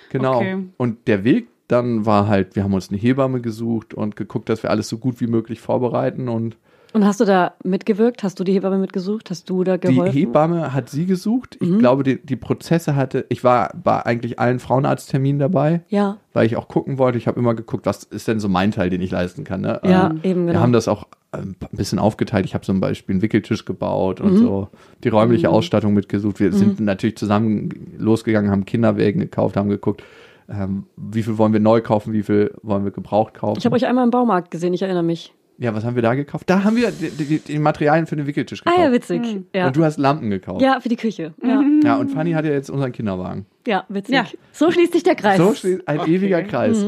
[0.09, 0.37] Genau.
[0.37, 0.57] Okay.
[0.77, 4.61] Und der Weg dann war halt, wir haben uns eine Hebamme gesucht und geguckt, dass
[4.63, 6.27] wir alles so gut wie möglich vorbereiten.
[6.27, 6.57] Und
[6.93, 8.23] Und hast du da mitgewirkt?
[8.23, 9.29] Hast du die Hebamme mitgesucht?
[9.29, 10.11] Hast du da die geholfen?
[10.11, 11.57] Hebamme hat sie gesucht.
[11.61, 11.77] Ich Mhm.
[11.79, 16.57] glaube, die, die Prozesse hatte, ich war bei eigentlich allen Frauenarztterminen dabei, ja, weil ich
[16.57, 17.17] auch gucken wollte.
[17.19, 19.61] Ich habe immer geguckt, was ist denn so mein Teil, den ich leisten kann.
[19.61, 19.79] Ne?
[19.83, 20.53] ja, Ähm, eben genau.
[20.53, 22.45] Wir haben das auch ähm, ein bisschen aufgeteilt.
[22.45, 24.25] Ich habe zum Beispiel einen Wickeltisch gebaut Mhm.
[24.25, 24.69] und so
[25.03, 26.39] die räumliche Ausstattung mitgesucht.
[26.39, 30.01] Wir sind natürlich zusammen losgegangen, haben Kinderwägen gekauft, haben geguckt,
[30.49, 33.57] ähm, wie viel wollen wir neu kaufen, wie viel wollen wir gebraucht kaufen.
[33.59, 35.33] ich habe euch einmal im Baumarkt gesehen, ich erinnere mich.
[35.57, 36.49] ja, was haben wir da gekauft?
[36.49, 38.85] Da haben wir die, die, die Materialien für den Wickeltisch Ah gekauft.
[38.87, 39.21] ja, witzig.
[39.53, 39.67] Ja.
[39.67, 40.61] Und du hast Lampen gekauft.
[40.61, 41.33] ja, für die Küche.
[41.43, 43.45] Ja, Ja, und Fanny hat ja jetzt unseren Kinderwagen.
[43.67, 44.15] ja witzig.
[44.15, 44.25] Ja.
[44.53, 45.37] So schließt sich der Kreis.
[45.37, 46.15] So steht ein Okay.
[46.15, 46.85] ewiger Kreis.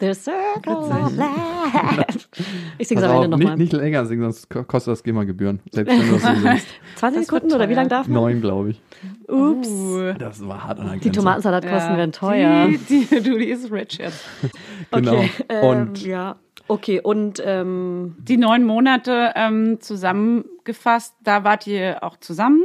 [0.00, 2.28] The circle of life.
[2.78, 3.56] Ich singe es Pass am Ende nicht, nochmal.
[3.58, 5.60] nicht länger singen, sonst ko- kostet das GEMA-Gebühren.
[5.70, 6.66] Selbst wenn du das so singst.
[6.96, 8.14] 20 Das Sekunden oder wie lange darf man?
[8.22, 8.80] Neun, glaube ich.
[9.28, 9.68] Ups.
[9.68, 10.12] Uh.
[10.18, 11.18] Das war hart an der Die Grenze.
[11.18, 11.96] Tomatensalatkosten Ja.
[11.98, 12.68] werden teuer.
[12.68, 14.24] Die, die, du, die ist rich jetzt.
[14.92, 15.12] Genau.
[15.12, 15.30] Okay.
[15.50, 16.36] Ähm, Und ja.
[16.68, 22.62] Okay, und ähm, Die neun Monate ähm, zusammengefasst, da wart ihr auch zusammen.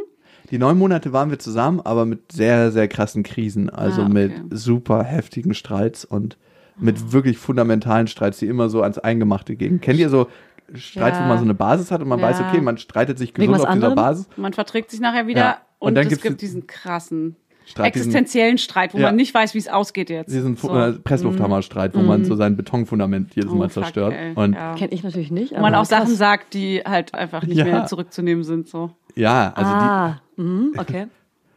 [0.51, 3.69] die neun Monate waren wir zusammen, aber mit sehr, sehr krassen Krisen.
[3.69, 4.13] Also Ah, okay.
[4.13, 6.38] mit super heftigen Streits und
[6.77, 9.81] mit wirklich fundamentalen Streits, die immer so ans Eingemachte gingen.
[9.81, 10.27] Kennt ihr so
[10.73, 11.23] Streits, Ja.
[11.23, 12.27] wo man so eine Basis hat und man Ja.
[12.27, 13.95] weiß, okay, man streitet sich gesund auf dieser anderem?
[13.95, 14.27] Basis?
[14.35, 15.57] Man verträgt sich nachher wieder Ja.
[15.79, 17.35] Und und, dann es gibt die- diesen krassen
[17.65, 19.07] Streit, diesen- existenziellen Streit, wo Ja.
[19.07, 20.33] man nicht weiß, wie es ausgeht jetzt.
[20.33, 20.75] Diesen So.
[20.75, 24.13] äh, Presslufthammerstreit, wo man so sein Betonfundament jedes Oh, Mal fuck, zerstört.
[24.17, 24.33] ey.
[24.35, 24.73] Und ja.
[24.75, 25.53] kenne ich natürlich nicht.
[25.55, 26.17] Wo man auch Sachen krass.
[26.17, 27.65] sagt, die halt einfach nicht Ja.
[27.65, 28.67] mehr zurückzunehmen sind.
[28.67, 28.91] So.
[29.15, 31.07] ja, also ah, mhm, okay.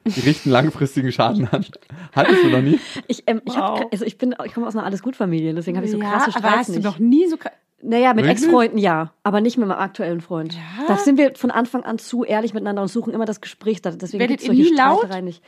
[0.08, 1.64] Die, richten langfristigen Schaden an.
[2.12, 2.78] Hattest du noch nie?
[3.06, 3.86] Ich, ähm, ich, hab, Wow.
[3.92, 6.30] also ich bin, ich komme aus einer alles gut Familie, deswegen habe ich so krasse
[6.30, 6.84] aber Streits hast nicht.
[6.84, 7.36] du noch nie so.
[7.80, 8.26] Naja, mit?
[8.26, 10.54] Ex-Freunden ja, aber nicht mit meinem aktuellen Freund.
[10.54, 10.60] Ja?
[10.88, 13.80] Da sind wir von Anfang an zu ehrlich miteinander und suchen immer das Gespräch.
[13.82, 14.98] Deswegen Werdet gibt's ihr solche nie laut?
[14.98, 15.42] Streitereien nicht.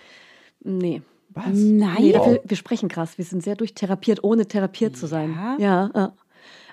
[0.62, 1.02] Nee.
[1.30, 1.46] Was?
[1.52, 1.96] Nein.
[1.98, 3.18] Nee, dafür, wir sprechen krass.
[3.18, 5.32] Wir sind sehr durchtherapiert, ohne therapiert zu sein.
[5.36, 5.56] Ja?
[5.58, 6.12] Ja, ja.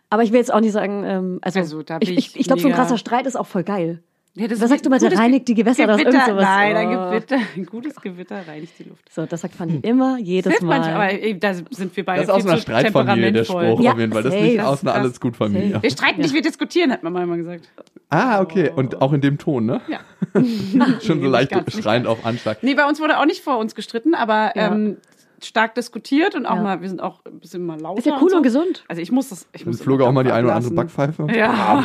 [0.10, 2.48] Aber ich will jetzt auch nicht sagen, ähm, also, Also, da ich, bin ich, ich
[2.48, 4.02] glaube, so ein krasser Streit ist auch voll geil.
[4.40, 6.44] Ja, das Was sagst du mal, der reinigt die Gewässer oder Gewitter, irgend sowas?
[6.44, 7.10] Nein, ein Oh.
[7.10, 9.12] Gewitter, ein gutes Gewitter reinigt die Luft.
[9.12, 10.80] So, das sagt Fanny immer, jedes Hilft Mal.
[10.80, 13.82] manchmal, aber da sind wir beide Das ist aus einer Streitfamilie der Spruch.
[13.82, 14.24] Ja, auf jeden Fall.
[14.24, 15.82] Das nicht aus einer Das- alles gut Familie.
[15.82, 17.68] Wir streiten nicht, wir diskutieren, hat Mama immer gesagt.
[18.10, 18.72] Ah, okay.
[18.76, 19.82] Und auch in dem Ton, ne?
[19.88, 20.00] Ja.
[21.02, 22.60] Schon so leicht schreiend auf Anschlag.
[22.62, 24.72] Nee, bei uns wurde auch nicht vor uns gestritten, aber Ja.
[24.72, 24.98] ähm,
[25.44, 26.62] stark diskutiert und auch Ja.
[26.64, 28.00] mal, wir sind auch ein bisschen mal lauter.
[28.00, 28.38] Ist ja cool so.
[28.38, 28.84] und gesund.
[28.88, 31.28] Also ich muss das, ich Es muss flog auch mal die eine oder andere Backpfeife.
[31.36, 31.84] Ja,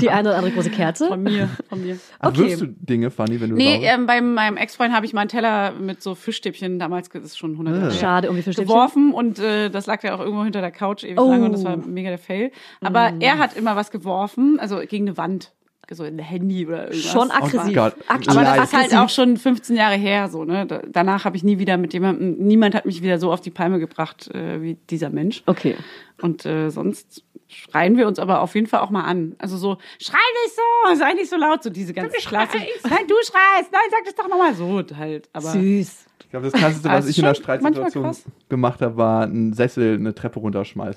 [0.00, 1.08] Die eine oder andere große Kerze.
[1.08, 1.98] von mir, von mir.
[2.20, 2.38] Ach, Okay.
[2.50, 5.28] Wirfst du Dinge, Fanny, wenn du Nee, ähm, bei meinem Ex-Freund habe ich mal einen
[5.30, 8.52] Teller mit so Fischstäbchen, damals das ist schon 100 Jahre her, Schade, um wie viel
[8.52, 8.68] Stäbchen?
[8.72, 11.30] geworfen und äh, das lag ja auch irgendwo hinter der Couch ewig Oh.
[11.30, 12.50] lange und das war mega der Fail.
[12.82, 15.52] Aber er hat immer was geworfen, also gegen eine Wand,
[15.90, 17.12] so in der Handy oder irgendwas.
[17.12, 17.74] Schon aggressiv.
[17.74, 17.94] Gott.
[18.08, 18.98] Aktiv Aber das ist halt aggressiv.
[18.98, 20.66] auch schon 15 Jahre her, so, ne?
[20.66, 23.50] Da, danach habe ich nie wieder mit jemandem, niemand hat mich wieder so auf die
[23.50, 25.42] Palme gebracht äh, wie dieser Mensch.
[25.46, 25.76] Okay.
[26.20, 29.34] Und äh, sonst schreien wir uns aber auf jeden Fall auch mal an.
[29.38, 32.58] Also so, schrei nicht so, sei nicht so laut, so diese ganze Klasse.
[32.58, 35.28] Nein, du schreist, nein, sag das doch nochmal so halt.
[35.32, 36.03] Aber Süß.
[36.34, 38.16] Ich glaube, das Krasseste, was ist ich in der Streitsituation
[38.48, 40.96] gemacht habe, war einen Sessel eine Treppe runterschmeißen.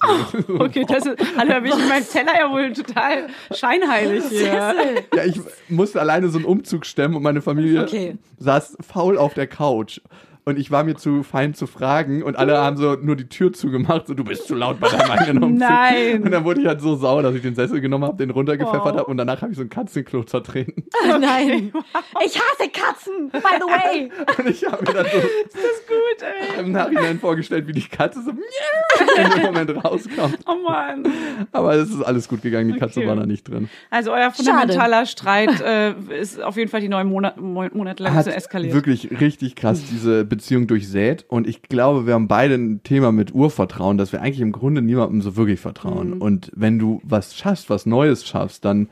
[0.57, 4.73] okay, das ist, Alter, da bin ich mit meinem Teller ja wohl total scheinheilig hier.
[5.15, 8.17] Ja, ich musste alleine so einen Umzug stemmen und meine Familie Okay.
[8.39, 10.01] saß faul auf der Couch.
[10.47, 13.51] Und ich war mir zu fein zu fragen und alle haben so nur die Tür
[13.51, 15.59] zugemacht, so du bist zu laut bei deinem eigenen Umzug.
[15.69, 16.23] Nein.
[16.23, 18.93] Und dann wurde ich halt so sauer, dass ich den Sessel genommen habe, den runtergepfeffert
[18.95, 18.99] Oh.
[18.99, 20.85] habe und danach habe ich so ein Katzenklo zertreten.
[21.19, 21.73] Nein.
[22.25, 24.09] Ich hasse Katzen, by the way.
[24.37, 26.21] Und ich habe mir dann so Das ist gut,
[26.55, 26.59] ey.
[26.63, 30.39] im Nachhinein vorgestellt, wie die Katze so in dem Moment rauskommt.
[30.47, 31.03] Oh Mann.
[31.51, 33.07] Aber es ist alles gut gegangen, die Katze Okay.
[33.09, 33.69] war da nicht drin.
[33.89, 38.25] Also euer fundamentaler Streit äh, ist auf jeden Fall die neun Monate, Monate lang hat
[38.25, 38.73] so eskaliert.
[38.73, 41.25] wirklich richtig krass diese Beziehung durchsät.
[41.27, 44.81] Und ich glaube, wir haben beide ein Thema mit Urvertrauen, dass wir eigentlich im Grunde
[44.81, 46.15] niemandem so wirklich vertrauen.
[46.15, 46.21] Mhm.
[46.21, 48.89] Und wenn du was schaffst, was Neues schaffst, dann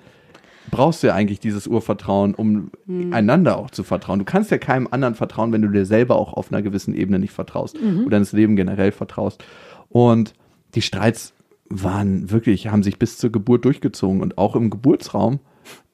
[0.72, 3.14] brauchst du ja eigentlich dieses Urvertrauen, um Mhm.
[3.14, 4.20] einander auch zu vertrauen.
[4.20, 7.20] Du kannst ja keinem anderen vertrauen, wenn du dir selber auch auf einer gewissen Ebene
[7.20, 8.06] nicht vertraust Mhm.
[8.06, 9.44] oder ins Leben generell vertraust.
[9.90, 10.34] Und
[10.74, 11.34] die Streits
[11.70, 15.40] waren wirklich, haben sich bis zur Geburt durchgezogen und auch im Geburtsraum,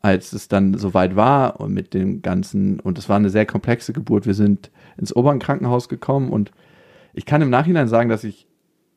[0.02, 3.94] als es dann soweit war und mit dem ganzen, und es war eine sehr komplexe
[3.94, 4.26] Geburt.
[4.26, 6.52] Wir sind ins Obernkrankenhaus gekommen und
[7.14, 8.48] ich kann im Nachhinein sagen, dass ich,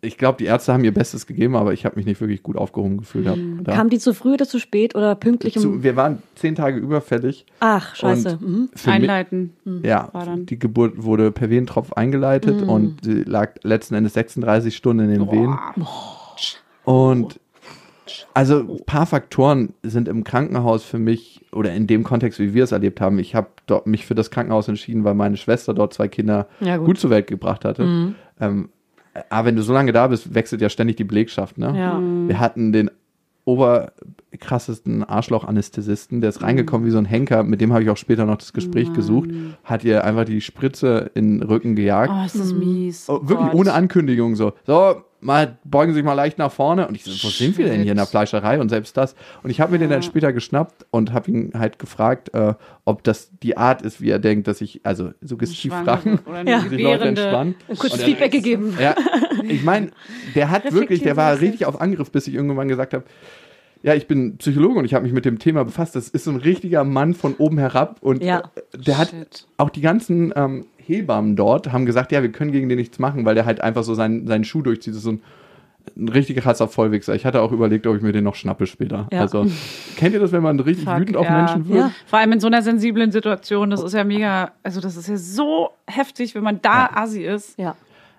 [0.00, 2.56] ich glaube, die Ärzte haben ihr Bestes gegeben, aber ich habe mich nicht wirklich gut
[2.56, 3.26] aufgehoben gefühlt.
[3.26, 3.72] Hab, da.
[3.72, 5.62] Kam die zu früh oder zu spät oder pünktlich um.
[5.62, 7.46] zu, wir waren zehn Tage überfällig.
[7.60, 8.38] Ach, scheiße.
[8.40, 8.70] Mhm.
[8.86, 9.54] Einleiten.
[9.82, 10.46] ja, war dann.
[10.46, 15.30] die Geburt wurde per Wehentropf eingeleitet und sie lag letzten Endes 36 Stunden in den
[15.32, 15.58] Wehen.
[16.84, 17.40] Und
[18.34, 22.64] also ein paar Faktoren sind im Krankenhaus für mich oder in dem Kontext, wie wir
[22.64, 23.18] es erlebt haben.
[23.18, 23.48] Ich habe
[23.84, 26.86] mich für das Krankenhaus entschieden, weil meine Schwester dort zwei Kinder Ja, gut.
[26.86, 26.98] gut.
[26.98, 28.14] zur Welt gebracht hatte.
[28.40, 28.68] Ähm,
[29.30, 31.56] aber wenn du so lange da bist, wechselt ja ständig die Belegschaft.
[31.58, 31.72] Ne?
[31.78, 32.00] Ja.
[32.28, 32.90] Wir hatten den
[34.34, 38.26] oberkrassesten Arschloch-Anästhesisten, der ist reingekommen wie so ein Henker, mit dem habe ich auch später
[38.26, 39.30] noch das Gespräch gesucht,
[39.62, 42.12] hat ihr einfach die Spritze in den Rücken gejagt.
[42.14, 43.08] Oh, ist das mies.
[43.08, 43.54] Oh, wirklich Gott.
[43.54, 44.52] ohne Ankündigung so.
[44.66, 46.86] So, mal beugen Sie sich mal leicht nach vorne.
[46.88, 48.60] Und ich so, wo sind wir denn hier in der Fleischerei?
[48.60, 49.14] Und selbst das.
[49.42, 53.04] Und ich habe mir den dann später geschnappt und habe ihn halt gefragt, äh, ob
[53.04, 55.94] das die Art ist, wie er denkt, dass ich, also oder
[56.34, 56.64] eine Ja.
[56.70, 57.54] die Leute entspannen.
[57.78, 58.76] Kurz Und Feedback gegeben.
[58.80, 58.94] ja,
[59.48, 59.90] ich meine,
[60.34, 63.04] der hat wirklich, der war richtig auf Angriff, bis ich irgendwann gesagt habe,
[63.84, 65.94] ja, ich bin Psychologe und ich habe mich mit dem Thema befasst.
[65.94, 68.50] Das ist so ein richtiger Mann von oben herab und Ja.
[68.72, 69.46] äh, der hat Shit.
[69.58, 73.26] auch die ganzen ähm, Hebammen dort haben gesagt, ja, wir können gegen den nichts machen,
[73.26, 74.94] weil der halt einfach so seinen, seinen Schuh durchzieht.
[74.94, 75.22] Das ist so ein,
[75.98, 77.14] ein richtig krasser Vollwichser.
[77.14, 79.06] Ich hatte auch überlegt, ob ich mir den noch schnappe später.
[79.12, 79.20] Ja.
[79.20, 79.46] Also,
[79.98, 81.36] kennt ihr das, wenn man richtig Fuck, wütend auf ja.
[81.36, 81.78] Menschen wird?
[81.78, 81.90] Ja.
[82.06, 85.18] Vor allem in so einer sensiblen Situation, das ist ja mega, also das ist ja
[85.18, 87.58] so heftig, wenn man da assi ist.
[87.58, 87.76] Ja.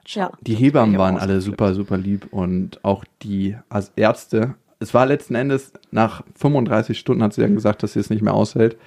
[0.07, 0.29] Ja.
[0.41, 4.53] Die Hebammen waren alle super, super lieb und auch die als Ärzte.
[4.79, 8.21] Es war letzten Endes, nach 35 Stunden hat sie dann gesagt, dass sie es nicht
[8.21, 8.77] mehr aushält.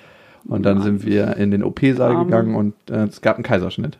[0.47, 3.99] Und dann sind wir in den OP-Saal gegangen und äh, es gab einen Kaiserschnitt.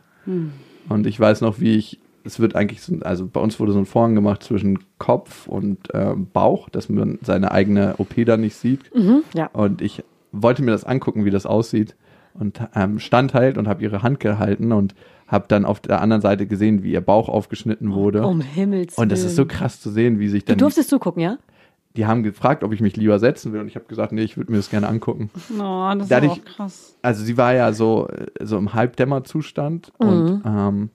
[0.87, 3.79] Und ich weiß noch, wie ich, es wird eigentlich, so, also bei uns wurde so
[3.79, 8.55] ein Vorhang gemacht zwischen Kopf und äh, Bauch, dass man seine eigene OP da nicht
[8.55, 8.93] sieht.
[8.95, 9.23] Mhm.
[9.33, 9.47] Ja.
[9.53, 11.95] Und ich wollte mir das angucken, wie das aussieht.
[12.35, 14.93] Und ähm, stand halt und habe ihre Hand gehalten und
[15.27, 18.25] habe dann auf der anderen Seite gesehen, wie ihr Bauch aufgeschnitten wurde.
[18.25, 19.49] Um Himmels und es ist so Willen.
[19.49, 20.59] krass zu sehen, wie sich Du dann.
[20.59, 21.37] durftest zugucken, ja?
[21.97, 23.61] Die haben gefragt, ob ich mich lieber setzen will.
[23.61, 25.31] Und ich habe gesagt, nee, ich würde mir das gerne angucken.
[25.59, 26.95] Oh, das ist Dadurch- auch krass.
[27.01, 28.07] Also sie war ja so,
[28.41, 29.91] so im Halbdämmerzustand.
[29.99, 30.07] Mhm.
[30.07, 30.89] Und ähm,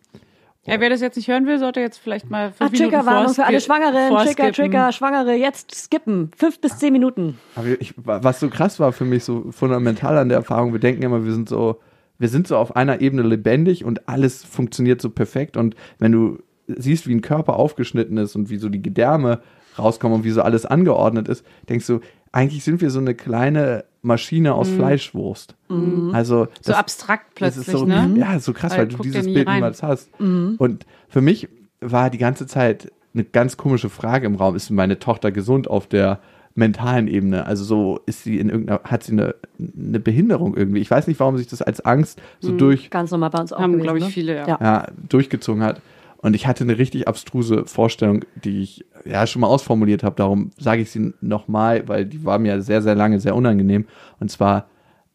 [0.67, 3.35] Ja, wer das jetzt nicht hören will, sollte jetzt vielleicht mal Ah, fünf Minuten Triggerwarnung
[3.35, 4.17] für alle Schwangeren.
[4.25, 4.53] Trigger.
[4.53, 5.35] Trigger, Schwangere.
[5.35, 6.31] Jetzt skippen.
[6.37, 7.39] Fünf bis zehn Minuten.
[7.57, 11.03] aber ich, was so krass war für mich, so fundamental an der Erfahrung, wir denken
[11.03, 11.81] immer, wir sind so,
[12.19, 15.57] wir sind so auf einer Ebene lebendig und alles funktioniert so perfekt.
[15.57, 19.41] Und wenn du siehst, wie ein Körper aufgeschnitten ist und wie so die Gedärme
[19.79, 22.01] rauskommen und wie so alles angeordnet ist, denkst du,
[22.33, 25.55] eigentlich sind wir so eine kleine Maschine aus Fleischwurst.
[25.69, 26.13] Also Mhm.
[26.13, 28.15] So das- abstrakt Das plötzlich, so, ne?
[28.19, 29.57] Ja, so krass, Weil weil, du dieses Bild rein.
[29.57, 30.11] niemals hast.
[30.19, 31.49] Und für mich
[31.81, 34.57] war die ganze Zeit eine ganz komische Frage im Raum.
[34.57, 36.19] Ist meine Tochter gesund auf der
[36.57, 37.47] mentalen Ebene.
[37.47, 40.81] Also so ist sie in irgendeiner, hat sie eine, eine Behinderung irgendwie.
[40.81, 43.61] Ich weiß nicht, warum sich das als Angst so durch, Ganz normal bei uns auch
[43.61, 44.11] Haben, glaube ich, ne?
[44.11, 44.37] viele.
[44.37, 44.47] Ja.
[44.61, 45.81] ja, durchgezogen hat.
[46.25, 50.17] Und ich hatte eine richtig abstruse Vorstellung, die ich ja schon mal ausformuliert habe.
[50.17, 53.85] Darum sage ich sie nochmal, weil die war mir sehr, sehr lange sehr unangenehm.
[54.21, 54.67] Und zwar,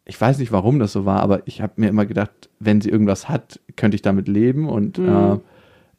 [0.04, 2.90] ich weiß nicht, warum das so war, aber ich habe mir immer gedacht, wenn sie
[2.90, 4.68] irgendwas hat, könnte ich damit leben.
[4.68, 5.38] Und äh,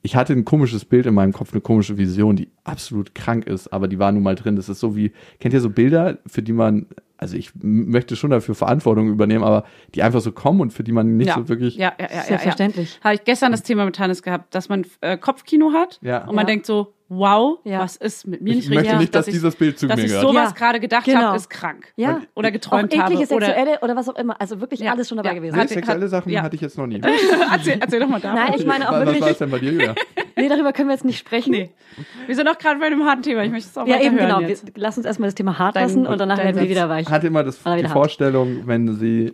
[0.03, 3.71] ich hatte ein komisches Bild in meinem Kopf, eine komische Vision, die absolut krank ist,
[3.71, 4.55] aber die war nun mal drin.
[4.55, 6.87] Das ist so wie, kennt ihr so Bilder, für die man,
[7.17, 10.91] also ich möchte schon dafür Verantwortung übernehmen, aber die einfach so kommen und für die
[10.91, 11.35] man nicht ja.
[11.35, 11.75] so wirklich.
[11.75, 12.23] Ja, ja, ja, ja, ja.
[12.23, 12.99] Selbstverständlich.
[13.03, 16.19] Habe ich gestern das Thema mit Hannes gehabt, dass man äh, Kopfkino hat Ja.
[16.27, 16.47] und man Ja.
[16.47, 17.79] denkt so, wow, Ja.
[17.79, 18.99] was ist mit mir Ich nicht möchte richtig?
[18.99, 20.25] nicht, dass ich, dieses Bild zu dass mir ich gehört.
[20.27, 20.55] sowas Ja.
[20.57, 21.19] gerade gedacht Genau.
[21.23, 21.91] habe, ist krank.
[21.97, 22.21] Ja.
[22.35, 23.33] Oder Auch geträumt eklige habe.
[23.33, 24.39] Oder, sexuelle oder was auch immer.
[24.39, 24.93] Also wirklich Ja.
[24.93, 25.35] alles schon dabei Ja.
[25.35, 25.55] gewesen.
[25.55, 26.41] Nee, Hat- sexuelle Sachen ja.
[26.41, 27.01] hatte ich jetzt noch nie.
[27.51, 28.39] erzähl, erzähl doch mal davon.
[28.39, 29.31] Nein, ich meine auch Was, was war wirklich.
[29.31, 29.95] es denn bei dir, Julia?
[30.37, 31.51] Nee, darüber können wir jetzt nicht sprechen.
[31.51, 31.69] Nee.
[32.25, 33.43] Wir sind auch gerade bei einem harten Thema.
[33.43, 34.39] Ich möchte es auch Ja, weiter eben hören genau.
[34.39, 34.71] Wir, Jetzt.
[34.75, 37.07] lass uns erstmal das Thema hart Dein- lassen und danach werden wir wieder weich.
[37.11, 37.87] hatte immer das, die.
[37.89, 39.33] Vorstellung, wenn sie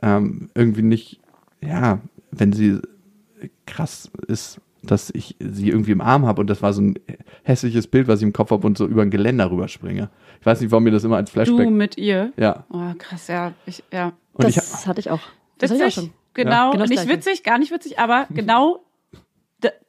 [0.00, 1.20] ähm, irgendwie nicht,
[1.60, 1.98] ja,
[2.30, 2.78] wenn sie
[3.66, 6.94] krass ist, dass ich sie irgendwie im Arm habe und das war so ein
[7.42, 10.08] hässliches Bild, was ich im Kopf habe und so über ein Geländer rüberspringe.
[10.40, 11.70] Ich weiß nicht, warum mir das immer als Du Flashback.
[11.70, 12.32] mit ihr.
[12.36, 12.64] Ja.
[12.70, 13.52] Oh, krass, ja.
[13.66, 14.12] Ich, ja.
[14.34, 15.20] Und das ich, hatte ich auch.
[15.58, 16.10] Das hatte ich auch Witzig, schon.
[16.34, 17.18] genau, Genau das nicht Gleiche.
[17.18, 18.84] witzig, gar nicht witzig, aber genau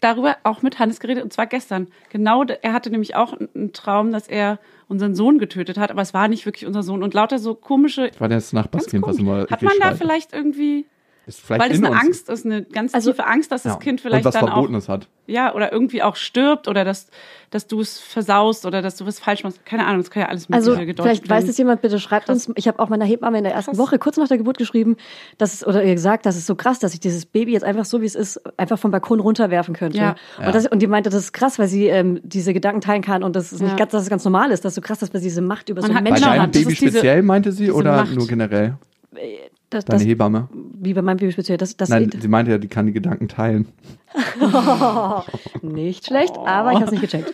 [0.01, 1.89] darüber auch mit Hannes geredet und zwar gestern.
[2.09, 6.11] Genau, er hatte nämlich auch einen- Traum, dass er unseren Sohn getötet hat, aber es
[6.15, 8.09] war nicht wirklich unser Sohn und lauter so komische.
[8.17, 10.87] war das Nachbarskind, was immer Hat man da vielleicht irgendwie,
[11.27, 12.03] ist vielleicht weil es in eine uns.
[12.05, 13.79] Angst ist, eine ganz Also- tiefe Angst, dass das Ja.
[13.79, 15.07] Kind vielleicht und was dann auch Verbotenes hat.
[15.27, 17.07] ja oder irgendwie auch stirbt oder dass
[17.51, 19.65] dass du es versaust oder dass du was falsch machst.
[19.65, 21.49] Keine Ahnung, das kann ja alles mögliche Also gedeutet vielleicht weiß werden.
[21.49, 22.47] es jemand, bitte schreibt uns.
[22.53, 23.79] Ich habe auch meiner Hebamme in der ersten Krass.
[23.79, 24.97] Woche, kurz nach der Geburt geschrieben,
[25.39, 27.85] dass es, oder ihr gesagt, das ist so krass, dass ich dieses Baby jetzt einfach
[27.85, 29.97] so, wie es ist, einfach vom Balkon runterwerfen könnte.
[29.97, 30.15] Ja.
[30.45, 33.23] Und, das, und die meinte, das ist krass, weil sie ähm, diese Gedanken teilen kann
[33.23, 33.77] und das ist nicht Ja.
[33.77, 35.81] ganz, dass es ganz normal ist, dass so krass ist, weil sie diese Macht über
[35.81, 38.13] Man so hat- Bei Menschen deinem das Baby ist diese- speziell, meinte sie, oder Macht.
[38.13, 38.75] nur generell?
[39.69, 40.49] Das, Deine das, Hebamme?
[40.51, 41.57] wie bei meinem Baby speziell.
[41.57, 43.67] Das, das Nein, sie meinte ja, die kann die Gedanken teilen.
[45.61, 47.31] nicht schlecht, aber ich habe es nicht gecheckt.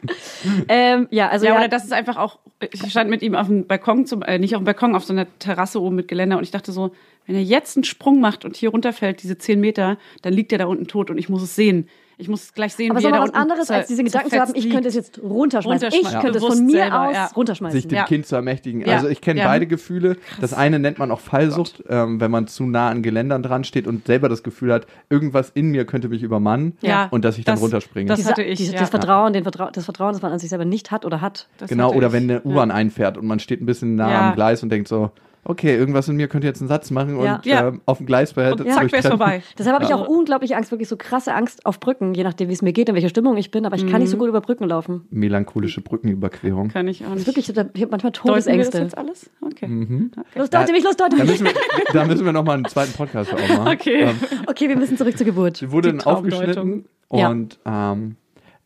[0.68, 2.38] ähm, ja, also ja, ja, oder das ist einfach auch,
[2.72, 5.12] ich stand mit ihm auf dem Balkon, zum, äh, nicht auf dem Balkon, auf so
[5.12, 6.92] einer Terrasse oben mit Geländer und ich dachte so,
[7.26, 10.58] wenn er jetzt einen Sprung macht und hier runterfällt, diese zehn Meter, dann liegt er
[10.58, 11.88] da unten tot und ich muss es sehen.
[12.16, 14.30] Ich muss es gleich sehen, aber wie er aber da was anderes, als diese Gedanken
[14.30, 15.88] zu haben, ich könnte es jetzt runterschmeißen.
[15.88, 16.20] Ich Runterschmeißen.
[16.20, 17.26] könnte es von mir selber, aus ja.
[17.34, 17.80] runterschmeißen.
[17.80, 18.04] sich dem Ja.
[18.04, 18.80] Kind zu ermächtigen.
[18.82, 18.94] Ja.
[18.94, 19.46] Also ich kenne Ja.
[19.48, 20.16] beide Gefühle.
[20.40, 23.86] Das eine nennt man auch Fallsucht, ähm, wenn man zu nah an Geländern dran steht
[23.86, 27.08] und selber das Gefühl hat, irgendwas in mir könnte mich übermannen Ja.
[27.10, 28.06] und dass ich dann Das- runterspringe.
[28.08, 28.80] das hatte ich, diese, ja.
[28.80, 31.48] das Vertrauen, den Vertrau das Vertrauen, das man an sich selber nicht hat oder hat.
[31.58, 34.28] Das genau, oder wenn eine U-Bahn einfährt und man steht ein bisschen nah Ja.
[34.28, 35.10] am Gleis und denkt so,
[35.44, 37.36] okay, irgendwas in mir könnte jetzt einen Satz machen Ja.
[37.36, 37.68] und Ja.
[37.68, 39.42] ähm, auf dem Gleisbett Und zack, wär's vorbei.
[39.58, 42.52] Deshalb habe ich auch unglaublich Angst, wirklich so krasse Angst auf Brücken, je nachdem, wie
[42.52, 43.66] es mir geht, in welcher Stimmung ich bin.
[43.66, 45.06] Aber ich kann nicht so gut über Brücken laufen.
[45.10, 46.68] Melancholische Brückenüberquerung.
[46.68, 47.28] Kann ich auch Das nicht.
[47.38, 48.78] ist wirklich, ich habe manchmal Deuten wir das Todesängste.
[48.78, 49.30] jetzt alles?
[49.40, 50.08] Okay.
[50.34, 51.32] Los, deute mich, los, deute Da mich.
[51.40, 51.52] müssen wir,
[51.92, 53.66] da müssen wir nochmal einen zweiten Podcast aufmachen.
[53.74, 54.00] Okay.
[54.02, 55.56] Ähm, Okay, wir müssen zurück zur Geburt.
[55.58, 56.84] Sie wurde aufgeschnitten.
[57.12, 57.28] Ja.
[57.30, 58.16] und ähm,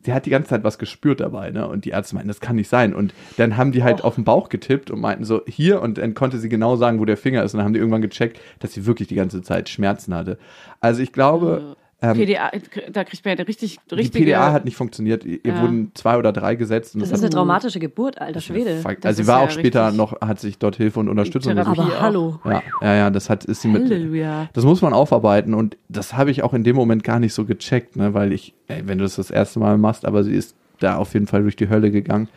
[0.05, 1.67] sie hat die ganze Zeit was gespürt dabei, ne?
[1.69, 2.95] Und die Ärzte meinten, das kann nicht sein.
[2.95, 3.85] Und dann haben die Oh.
[3.85, 7.01] halt auf den Bauch getippt und meinten so, hier, und dann konnte sie genau sagen,
[7.01, 7.55] wo der Finger ist.
[7.55, 10.39] Und dann haben die irgendwann gecheckt, dass sie wirklich die ganze Zeit Schmerzen hatte.
[10.81, 12.51] Also ich glaube, ähm, PDA,
[12.93, 14.25] da kriegt man ja richtig, die richtige...
[14.25, 15.25] PDA hat nicht funktioniert.
[15.25, 15.61] Ihr Ja.
[15.63, 16.95] wurden zwei oder drei gesetzt.
[16.95, 18.81] Und Das das ist hat eine traumatische Geburt, alter Schwede.
[19.03, 21.79] Also sie war ja auch später richtig- noch, hat sich dort Hilfe und Unterstützung gesucht.
[21.79, 22.39] Aber hallo.
[22.45, 24.49] Ja, ja, ja, das hat, ist sie mit, Halleluja.
[24.53, 27.45] das muss man aufarbeiten und das habe ich auch in dem Moment gar nicht so
[27.45, 30.55] gecheckt, ne, weil ich, ey, wenn du das das erste Mal machst, aber sie ist
[30.81, 32.29] da auf jeden Fall durch die Hölle gegangen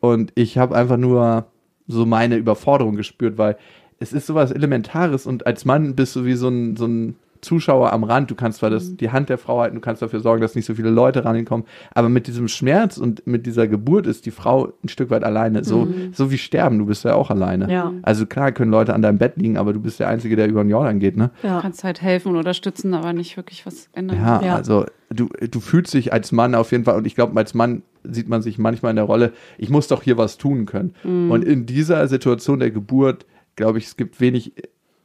[0.00, 1.46] und ich habe einfach nur
[1.86, 3.56] so meine Überforderung gespürt, weil
[4.00, 7.92] es ist sowas Elementares und als Mann bist du wie so ein, so ein Zuschauer
[7.92, 8.30] am Rand.
[8.30, 10.66] Du kannst zwar das, die Hand der Frau halten, du kannst dafür sorgen, dass nicht
[10.66, 14.72] so viele Leute rankommen, aber mit diesem Schmerz und mit dieser Geburt ist die Frau
[14.84, 15.64] ein Stück weit alleine.
[15.64, 17.72] So, so wie sterben, du bist ja auch alleine.
[17.72, 17.92] Ja.
[18.02, 20.62] Also klar können Leute an deinem Bett liegen, aber du bist der Einzige, der über
[20.64, 21.30] den Jordan geht, ne?
[21.42, 21.60] Du Ja.
[21.60, 24.18] kannst halt helfen und unterstützen, aber nicht wirklich was ändern.
[24.18, 24.56] Ja, Ja.
[24.56, 27.82] also du, du fühlst dich als Mann auf jeden Fall, und ich glaube, als Mann
[28.04, 30.94] sieht man sich manchmal in der Rolle, ich muss doch hier was tun können.
[31.04, 31.30] Mhm.
[31.30, 34.52] Und in dieser Situation der Geburt, glaube ich, es gibt wenig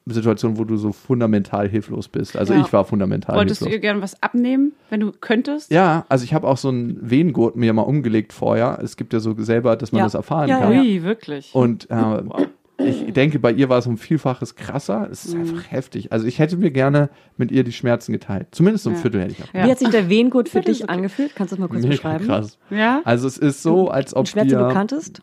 [0.06, 2.36] Situationen, wo du so fundamental hilflos bist.
[2.36, 2.62] Also Ja.
[2.62, 3.78] ich war fundamental Wolltest du hilflos.
[3.78, 5.72] ihr gerne was abnehmen, wenn du könntest?
[5.72, 8.80] Ja, also ich habe auch so einen Venengurt mir mal umgelegt vorher.
[8.84, 10.06] Es gibt ja so selber, dass man Ja.
[10.06, 10.74] das erfahren Ja, kann.
[10.74, 10.82] ja.
[10.82, 11.56] Ui, wirklich.
[11.56, 12.48] Und äh, Wow.
[12.80, 15.08] ich denke, bei ihr war es um Vielfaches krasser.
[15.10, 15.42] Es ist Mhm.
[15.42, 16.12] einfach heftig.
[16.12, 18.48] Also ich hätte mir gerne mit ihr die Schmerzen geteilt.
[18.52, 19.02] Zumindest so ein Ja.
[19.02, 19.54] Viertel hätte ich auch.
[19.54, 19.66] Ja.
[19.68, 20.92] Wie hat sich der Wehengurt für dich okay.
[20.92, 21.34] angefühlt?
[21.36, 22.26] Kannst du das mal kurz Mega beschreiben?
[22.26, 22.58] krass.
[22.70, 23.02] Ja?
[23.06, 25.22] Also es ist so, als ob Ein Schmerz, den du dir, kanntest?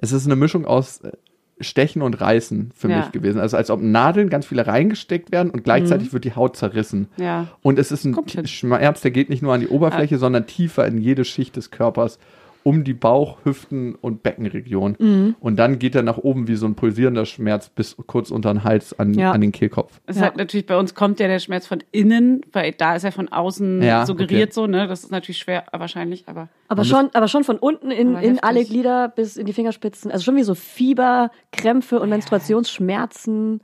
[0.00, 1.12] Es ist eine Mischung aus äh,
[1.60, 2.98] Stechen und Reißen für Ja.
[2.98, 3.40] mich gewesen.
[3.40, 5.64] Also als ob Nadeln ganz viele reingesteckt werden und Mhm.
[5.64, 7.08] gleichzeitig wird die Haut zerrissen.
[7.16, 7.48] Ja.
[7.62, 8.14] Und es ist ein.
[8.46, 12.18] Schmerz, der geht nicht nur an die Oberfläche, sondern tiefer in jede Schicht des Körpers.
[12.66, 14.96] Um die Bauch, Hüften und Beckenregion.
[14.98, 15.36] Mhm.
[15.38, 18.64] Und dann geht er nach oben wie so ein pulsierender Schmerz bis kurz unter den
[18.64, 19.30] Hals an, Ja.
[19.30, 20.00] an den Kehlkopf.
[20.06, 20.22] Es Ja.
[20.22, 23.28] hat natürlich bei uns kommt ja der Schmerz von innen, weil da ist er von
[23.28, 24.52] außen Ja, suggeriert okay.
[24.52, 24.88] so, ne?
[24.88, 28.64] Das ist natürlich schwer wahrscheinlich, aber Aber schon, aber schon von unten in, in alle
[28.64, 30.10] Glieder bis in die Fingerspitzen.
[30.10, 33.60] Also schon wie so Fieber, Krämpfe und Menstruationsschmerzen.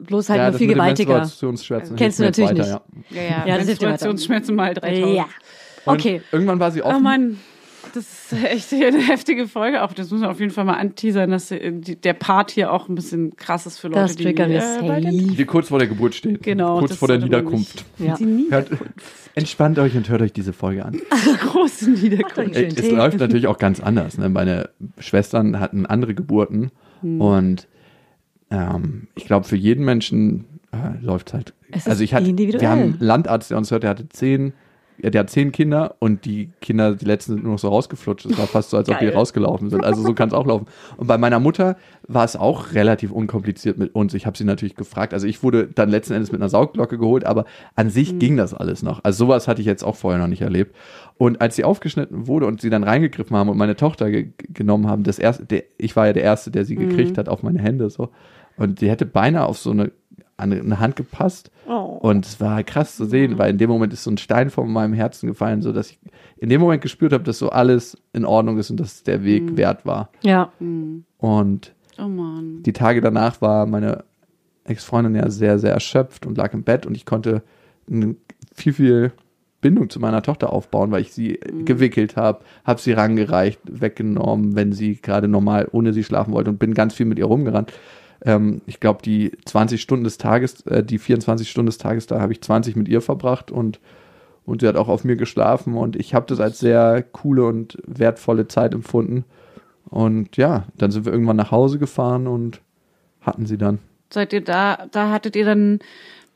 [0.00, 1.14] Bloß halt nur das viel gewaltiger.
[1.18, 3.64] Menstruationsschmerzen Kennst du natürlich weiter, ja, ja, Ja, dir weiter.
[3.66, 5.16] Menstruationsschmerzen mal 3000.
[5.16, 5.24] Ja.
[5.84, 6.22] Und Okay.
[6.32, 7.02] Irgendwann war sie Oh offen.
[7.02, 7.38] Mann,
[7.96, 9.82] das ist echt eine heftige Folge.
[9.82, 12.94] Auch das muss man auf jeden Fall mal anteasern, dass der Part hier auch ein
[12.94, 16.42] bisschen krass ist für Leute, Das die, äh, die kurz vor der Geburt steht.
[16.42, 17.84] Genau, Kurz vor der Niederkunft.
[17.98, 18.16] Ja.
[18.50, 18.70] Hört,
[19.34, 21.00] entspannt euch und hört euch diese Folge an.
[21.50, 22.54] großen Niederkunft.
[22.54, 22.90] Schönen Äh, es Tee.
[22.90, 24.18] läuft natürlich auch ganz anders.
[24.18, 24.28] Ne?
[24.28, 26.70] Meine Schwestern hatten andere Geburten
[27.02, 27.20] Hm.
[27.20, 27.68] und
[28.50, 31.52] ähm, ich glaube, für jeden Menschen äh, läuft halt.
[31.72, 32.60] Es ist also ich hatte, individuell.
[32.62, 34.52] wir haben einen Landarzt, der uns hört, der hatte zehn,
[35.02, 38.26] ja, der hat zehn Kinder und die Kinder, die letzten sind nur noch so rausgeflutscht.
[38.26, 39.84] Es war fast so, als ob die rausgelaufen sind.
[39.84, 40.66] Also so kann es auch laufen.
[40.96, 41.76] Und bei meiner Mutter
[42.08, 44.14] war es auch relativ unkompliziert mit uns.
[44.14, 45.12] Ich habe sie natürlich gefragt.
[45.12, 47.44] Also ich wurde dann letzten Endes mit einer Saugglocke geholt, aber
[47.74, 48.18] an sich Hm.
[48.18, 49.04] ging das alles noch.
[49.04, 50.74] Also sowas hatte ich jetzt auch vorher noch nicht erlebt.
[51.18, 54.86] Und als sie aufgeschnitten wurde und sie dann reingegriffen haben und meine Tochter ge genommen
[54.86, 57.60] haben, das erste, der, ich war ja der Erste, der sie gekriegt hat auf meine
[57.60, 58.10] Hände so.
[58.58, 59.92] Und die hätte beinahe auf so eine,
[60.36, 61.50] an eine Hand gepasst.
[61.66, 61.98] Oh.
[62.00, 64.70] Und es war krass zu sehen, weil in dem Moment ist so ein Stein von
[64.70, 65.98] meinem Herzen gefallen, so dass ich
[66.38, 69.56] in dem Moment gespürt habe, dass so alles in Ordnung ist und dass der Weg
[69.56, 70.10] wert war.
[70.22, 70.52] Ja.
[71.18, 72.62] Und Oh Mann.
[72.62, 74.04] die Tage danach war meine
[74.64, 77.42] Ex-Freundin ja sehr, sehr erschöpft und lag im Bett und ich konnte
[78.54, 79.12] viel, viel
[79.62, 84.72] Bindung zu meiner Tochter aufbauen, weil ich sie gewickelt habe, habe sie rangereicht, weggenommen, wenn
[84.72, 87.72] sie gerade normal ohne sie schlafen wollte und bin ganz viel mit ihr rumgerannt.
[88.26, 92.20] Ähm, ich glaube, die 20 Stunden des Tages, äh, die 24 Stunden des Tages, da
[92.20, 93.80] habe ich 20 mit ihr verbracht und,
[94.44, 97.78] und sie hat auch auf mir geschlafen und ich habe das als sehr coole und
[97.86, 99.24] wertvolle Zeit empfunden.
[99.88, 102.60] Und ja, dann sind wir irgendwann nach Hause gefahren und
[103.20, 103.78] hatten sie dann.
[104.10, 105.78] Seid ihr da, da hattet ihr dann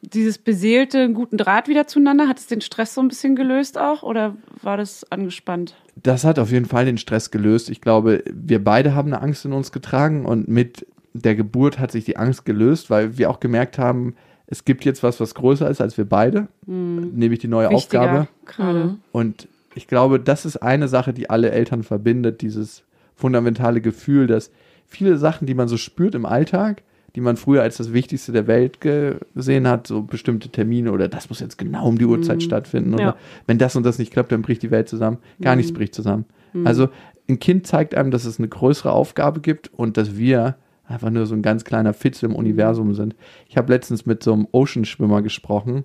[0.02, 2.28] dieses beseelte, guten Draht wieder zueinander?
[2.28, 5.74] Hat es den Stress so ein bisschen gelöst auch oder war das angespannt?
[5.96, 7.68] Das hat auf jeden Fall den Stress gelöst.
[7.68, 11.90] Ich glaube, wir beide haben eine Angst in uns getragen und mit der Geburt hat
[11.92, 14.14] sich die Angst gelöst, weil wir auch gemerkt haben,
[14.46, 18.28] es gibt jetzt was, was größer ist als wir beide, nämlich die neue Wichtiger Aufgabe.
[18.46, 18.96] gerade.
[19.12, 22.82] Und ich glaube, das ist eine Sache, die alle Eltern verbindet, dieses
[23.14, 24.50] fundamentale Gefühl, dass
[24.86, 26.82] viele Sachen, die man so spürt im Alltag,
[27.14, 31.28] die man früher als das Wichtigste der Welt gesehen hat, so bestimmte Termine oder das
[31.28, 33.16] muss jetzt genau um die Uhrzeit stattfinden oder Ja.
[33.46, 35.18] wenn das und das nicht klappt, dann bricht die Welt zusammen.
[35.40, 36.24] Gar nichts bricht zusammen.
[36.64, 36.88] Also
[37.28, 40.56] ein Kind zeigt einem, dass es eine größere Aufgabe gibt und dass wir
[40.90, 43.14] einfach nur so ein ganz kleiner Fitzel im Universum sind.
[43.48, 45.84] Ich habe letztens mit so einem Ocean-Schwimmer gesprochen,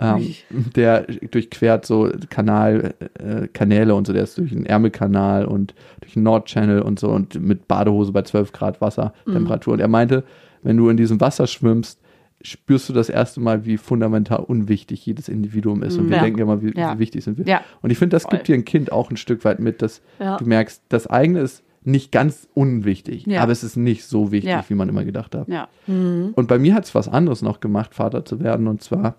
[0.00, 0.34] ähm,
[0.76, 6.14] der durchquert so Kanal, äh, Kanäle und so, der ist durch den Ärmelkanal und durch
[6.14, 9.74] den Nordchannel und so und mit Badehose bei 12 Grad Wassertemperatur.
[9.74, 10.24] Und er meinte,
[10.62, 12.00] wenn du in diesem Wasser schwimmst,
[12.44, 15.96] spürst du das erste Mal, wie fundamental unwichtig jedes Individuum ist.
[15.96, 16.22] Und wir Ja.
[16.24, 16.94] denken immer, wie, Ja.
[16.94, 17.46] wie wichtig sind wir.
[17.46, 17.60] Ja.
[17.82, 18.32] Und ich finde, das Voll.
[18.32, 21.62] gibt dir ein Kind auch ein Stück weit mit, dass du merkst, das eigene ist
[21.84, 23.42] nicht ganz unwichtig, Ja.
[23.42, 24.64] aber es ist nicht so wichtig, Ja.
[24.68, 25.48] wie man immer gedacht hat.
[25.48, 25.68] Ja.
[25.86, 28.68] Und bei mir hat es was anderes noch gemacht, Vater zu werden.
[28.68, 29.16] Und zwar,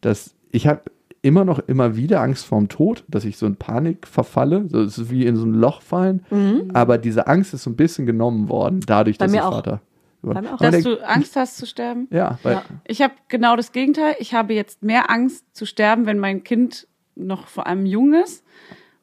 [0.00, 0.82] dass ich habe
[1.22, 4.66] immer noch immer wieder Angst vorm Tod, dass ich so in Panik verfalle.
[4.68, 6.24] So, es ist wie in so ein Loch fallen.
[6.72, 9.52] Aber diese Angst ist so ein bisschen genommen worden, dadurch, Bei dass ich auch.
[9.52, 9.80] Vater
[10.24, 10.56] auch.
[10.58, 12.08] Dass du Angst hast zu sterben?
[12.10, 12.62] ja, weil Ja.
[12.86, 14.14] Ich habe genau das Gegenteil.
[14.18, 18.44] Ich habe jetzt mehr Angst zu sterben, wenn mein Kind noch vor allem jung ist,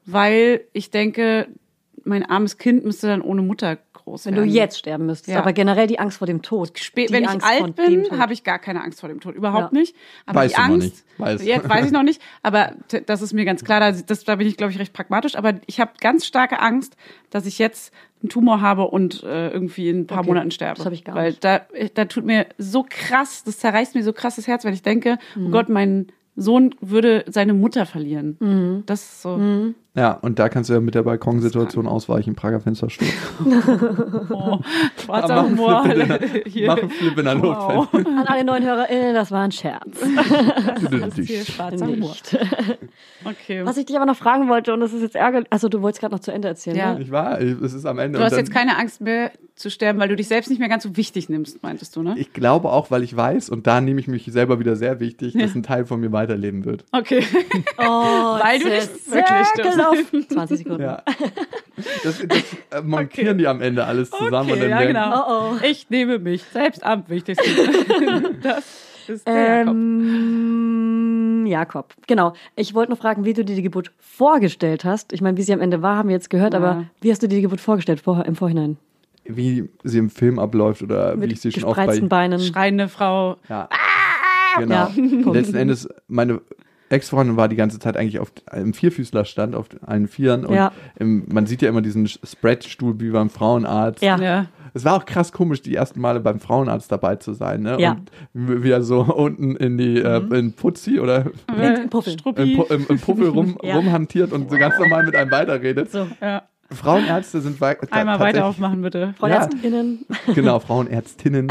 [0.05, 1.47] weil ich denke,
[2.05, 4.49] mein armes Kind müsste dann ohne Mutter groß Wenn werden.
[4.49, 5.29] du jetzt sterben müsstest.
[5.29, 5.39] Ja.
[5.39, 6.77] Aber generell die Angst vor dem Tod.
[6.77, 9.21] Spä Die wenn ich Angst vor alt bin, habe ich gar keine Angst vor dem
[9.21, 9.35] Tod.
[9.35, 9.79] Überhaupt Ja.
[9.79, 9.95] nicht.
[10.25, 11.03] Aber Weißt die du noch Angst, nicht.
[11.19, 11.45] Weiß.
[11.45, 12.73] Jetzt weiß ich noch nicht, aber
[13.05, 13.79] das ist mir ganz klar.
[13.79, 15.35] Da, das, da bin ich, glaube ich, recht pragmatisch.
[15.35, 16.97] Aber ich habe ganz starke Angst,
[17.29, 20.77] dass ich jetzt einen Tumor habe und äh, irgendwie in ein paar Okay, Monaten sterbe.
[20.77, 21.43] das hab ich gar Weil nicht.
[21.43, 21.61] da,
[21.93, 25.17] da tut mir so krass, das zerreißt mir so krass das Herz, wenn ich denke,
[25.35, 25.47] Mhm.
[25.47, 28.37] oh Gott, mein Sohn würde seine Mutter verlieren.
[28.39, 28.83] Mhm.
[28.85, 29.73] Das ist so.
[29.95, 33.09] Ja, und da kannst du ja mit der Balkonsituation ausweichen, Prager Fenstersturz.
[34.29, 34.59] Oh,
[35.03, 35.83] schwarzer Humor.
[35.83, 36.67] Flip in der- Hier.
[36.67, 37.75] Mach einen Flip in der Wow.
[37.93, 38.05] Notfall.
[38.07, 39.83] An alle neuen HörerInnen, das war ein Scherz.
[40.91, 42.13] Das ist hier schwarzer Humor.
[43.25, 43.65] Okay.
[43.65, 46.01] Was ich dich aber noch fragen wollte, und das ist jetzt ärgerlich, also du wolltest
[46.01, 46.93] gerade noch zu Ende erzählen, Ja.
[46.95, 47.01] ne?
[47.01, 48.17] Ich war, es ist am Ende.
[48.19, 50.69] Du hast dann- jetzt keine Angst mehr zu sterben, weil du dich selbst nicht mehr
[50.69, 52.15] ganz so wichtig nimmst, meintest du, ne?
[52.17, 55.33] Ich glaube auch, weil ich weiß, und da nehme ich mich selber wieder sehr wichtig,
[55.37, 56.85] dass ein Teil von mir weiterleben wird.
[56.91, 57.23] Okay.
[57.77, 60.81] Oh, Weil du a wirklich circle of 20 Sekunden.
[60.83, 61.03] Ja.
[62.03, 65.25] Das, das äh, montieren die am Ende alles zusammen und Okay, dann ja, genau.
[65.27, 65.65] Oh, oh.
[65.65, 67.45] Ich nehme mich selbst am wichtigsten.
[68.43, 68.63] das
[69.07, 69.73] ist der Jakob.
[69.73, 71.93] Ähm, Jakob.
[72.07, 72.33] Genau.
[72.55, 75.13] Ich wollte nur fragen, wie du dir die Geburt vorgestellt hast.
[75.13, 76.59] Ich meine, wie sie am Ende war, haben wir jetzt gehört, Ja.
[76.59, 78.77] aber wie hast du dir die Geburt vorgestellt vorher, im Vorhinein?
[79.25, 81.83] Wie sie im Film abläuft oder wie Mit ich sie schon oft bei.
[81.85, 82.39] gespreizten Beinen.
[82.39, 83.37] Schreiende Frau.
[83.49, 83.69] Ja.
[84.57, 84.89] Genau.
[84.95, 85.31] Ja.
[85.31, 86.41] Letzten Endes, meine
[86.93, 90.45] Ex-Freundin war die ganze Zeit eigentlich auf einem Vierfüßlerstand, auf allen Vieren.
[90.45, 90.71] Und Ja.
[90.97, 94.01] im, man sieht ja immer diesen Spreadstuhl wie beim Frauenarzt.
[94.01, 94.17] Ja.
[94.17, 94.45] Ja.
[94.75, 97.61] Es war auch krass komisch, die ersten Male beim Frauenarzt dabei zu sein.
[97.61, 97.77] Ne?
[97.79, 97.97] Ja.
[98.33, 101.25] Und wie er so unten in die äh, in Putzi oder
[101.57, 102.15] Mit Puffel.
[102.37, 103.75] im, im, im Puffel rum, Ja.
[103.75, 105.91] rumhantiert und so ganz normal mit einem weiterredet.
[105.91, 106.43] So, Ja.
[106.71, 109.13] Frauenärzte sind wei- Einmal weiter aufmachen, bitte.
[109.19, 110.05] Frauenärztinnen.
[110.33, 111.49] Genau, Frauenärztinnen.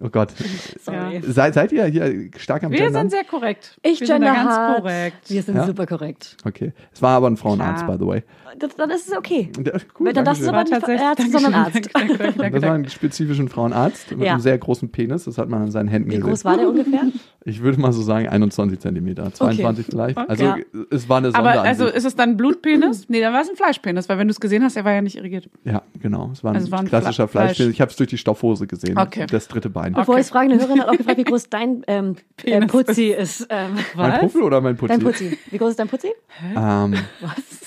[0.00, 0.32] Oh Gott.
[0.82, 1.20] Sorry.
[1.24, 3.02] Seid, seid ihr hier stark am Wir Gendern?
[3.02, 3.78] sind sehr korrekt.
[3.82, 4.82] Ich wir sind da gender ganz hart.
[4.82, 5.16] korrekt.
[5.30, 5.66] Wir sind Ja?
[5.66, 6.36] super korrekt.
[6.44, 6.72] Okay.
[6.92, 7.96] Es war aber ein Frauenarzt, Klar.
[7.98, 8.22] by the way.
[8.58, 9.50] Das, dann ist es okay.
[9.58, 11.74] Der- Cool, Weil dann darfst du aber nicht Ärzte, sondern Arzt.
[11.74, 14.32] Danke, danke, danke, Und danke, das war ein spezifischen Frauenarzt mit Ja.
[14.32, 15.24] einem sehr großen Penis.
[15.24, 16.28] Das hat man an seinen Händen Wie gesehen.
[16.30, 17.02] groß war der ungefähr?
[17.44, 20.18] Ich würde mal so sagen 21 Zentimeter, 22 vielleicht.
[20.18, 20.56] Also Ja.
[20.90, 21.66] es war eine Aber Sonderansicht.
[21.82, 23.08] also ist es dann ein Blutpenis?
[23.08, 25.00] Nee, dann war es ein Fleischpenis, weil wenn du es gesehen hast, er war ja
[25.02, 25.48] nicht irrigiert.
[25.64, 26.30] ja, genau.
[26.32, 27.44] Es war ein, Also war ein klassischer Fle- Fleisch.
[27.56, 27.72] Fleischpenis.
[27.74, 28.98] Ich habe es durch die Stoffhose gesehen.
[28.98, 29.26] Okay.
[29.30, 29.92] Das dritte Bein.
[29.94, 30.20] Bevor Okay.
[30.20, 33.06] ich es frage, eine Hörerin hat auch gefragt, wie groß dein ähm, äh, Penis Putzi
[33.06, 33.46] ist.
[33.50, 34.92] Ähm, Mein Puffel oder mein Putzi?
[34.94, 35.38] dein Putzi.
[35.50, 36.08] Wie groß ist dein Putzi?
[36.56, 36.94] Ähm,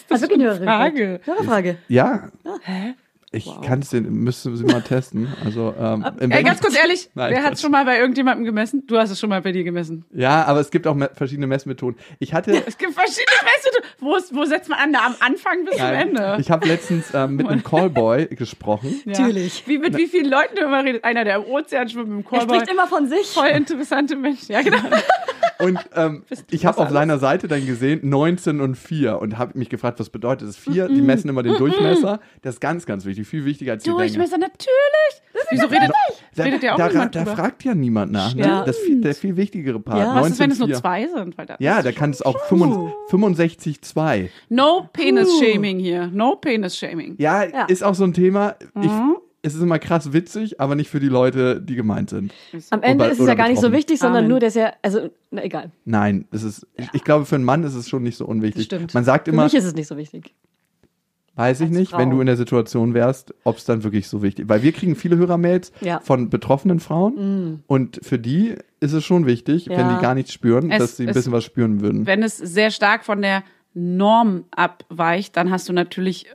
[0.10, 0.68] Also wirklich eine Hörerin.
[0.78, 1.08] Frage.
[1.20, 1.28] gefragt.
[1.28, 1.78] Hörerfrage.
[1.88, 2.30] ja.
[2.64, 2.94] Hä?
[3.34, 5.30] Ich kann es den, müsste sie mal testen.
[5.46, 8.84] Also, ähm, Ey, ganz kurz ehrlich, Nein, wer hat es schon mal bei irgendjemandem gemessen?
[8.88, 10.04] Du hast es schon mal bei dir gemessen.
[10.14, 11.98] Ja, aber es gibt auch me verschiedene Messmethoden.
[12.20, 12.52] Ich hatte.
[12.68, 13.90] Es gibt verschiedene Messmethoden.
[14.02, 14.92] Wo, ist- wo setzt man an?
[14.92, 16.38] Da am Anfang bis zum Nein, Ende.
[16.42, 19.00] ich habe letztens ähm, mit einem Callboy gesprochen.
[19.06, 19.18] Ja.
[19.22, 19.64] Natürlich.
[19.66, 21.06] Wie, mit wie vielen Leuten du immer redest?
[21.06, 22.56] Einer, der im Ozean schwimmt mit dem Er Callboy.
[22.58, 23.28] spricht immer von sich.
[23.28, 24.52] Voll interessante Menschen.
[24.52, 24.78] Ja, genau.
[25.62, 29.58] Und ähm, ihr ich habe auf seiner Seite dann gesehen 19 und 4 und habe
[29.58, 30.88] mich gefragt, was bedeutet das 4?
[30.90, 32.20] Die messen immer den Durchmesser.
[32.42, 33.28] Das ist ganz, ganz wichtig.
[33.28, 34.02] Viel wichtiger als die Länge.
[34.02, 34.68] Durchmesser, natürlich.
[35.50, 35.92] Wieso redet,
[36.36, 37.36] Da, redet ja auch da, niemand da drüber?
[37.36, 38.34] fragt ja niemand nach.
[38.36, 38.64] Ne?
[38.66, 40.00] Das ist viel, der viel wichtigere Part.
[40.00, 40.16] Ja.
[40.16, 40.80] Was ist, wenn es nur 19,4.
[40.82, 41.38] zwei sind?
[41.38, 44.30] Weil das Ja, da kann es auch 65,2.
[44.50, 46.08] No Penis-Shaming hier.
[46.08, 47.16] No Penis-Shaming.
[47.18, 47.66] Ja, Ja.
[47.66, 48.56] ist auch so ein Thema.
[48.82, 49.18] Ich, Mhm.
[49.44, 52.32] Es ist immer krass witzig, aber nicht für die Leute, die gemeint sind.
[52.70, 54.30] Am Ende Oder- ist es ja gar nicht so wichtig, sondern Amen.
[54.30, 55.72] nur, dass er, also, na egal.
[55.86, 58.66] Nein, es ist, ich, ich glaube, für einen Mann ist es schon nicht so unwichtig.
[58.66, 58.94] Stimmt.
[58.94, 60.36] Man sagt Für immer, mich ist es nicht so wichtig.
[61.36, 61.98] weiß ich als nicht, Frau.
[61.98, 64.96] wenn du in der Situation wärst, ob es dann wirklich so wichtig Weil wir kriegen
[64.96, 65.98] viele Hörermails Ja.
[66.00, 66.02] Mm.
[66.04, 69.96] von betroffenen Frauen und für die ist es schon wichtig, wenn Ja.
[69.96, 72.06] die gar nichts spüren, Es- dass sie ein es- bisschen was spüren würden.
[72.06, 76.28] Wenn es sehr stark von der Norm abweicht, dann hast du natürlich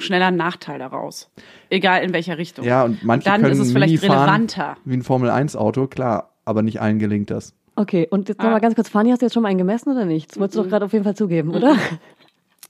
[0.00, 1.30] schneller einen Nachteil daraus.
[1.70, 2.64] Egal in welcher Richtung.
[2.64, 4.76] Ja, und manche dann können ist es vielleicht Mini fahren, relevanter.
[4.84, 7.54] wie ein Formel-1-Auto, klar, aber nicht allen gelingt das.
[7.76, 8.44] Okay, und jetzt Ah.
[8.44, 10.32] nochmal ganz kurz, Fanny, hast du jetzt schon mal einen gemessen oder nicht?
[10.32, 11.76] Das wolltest du doch gerade auf jeden Fall zugeben, oder?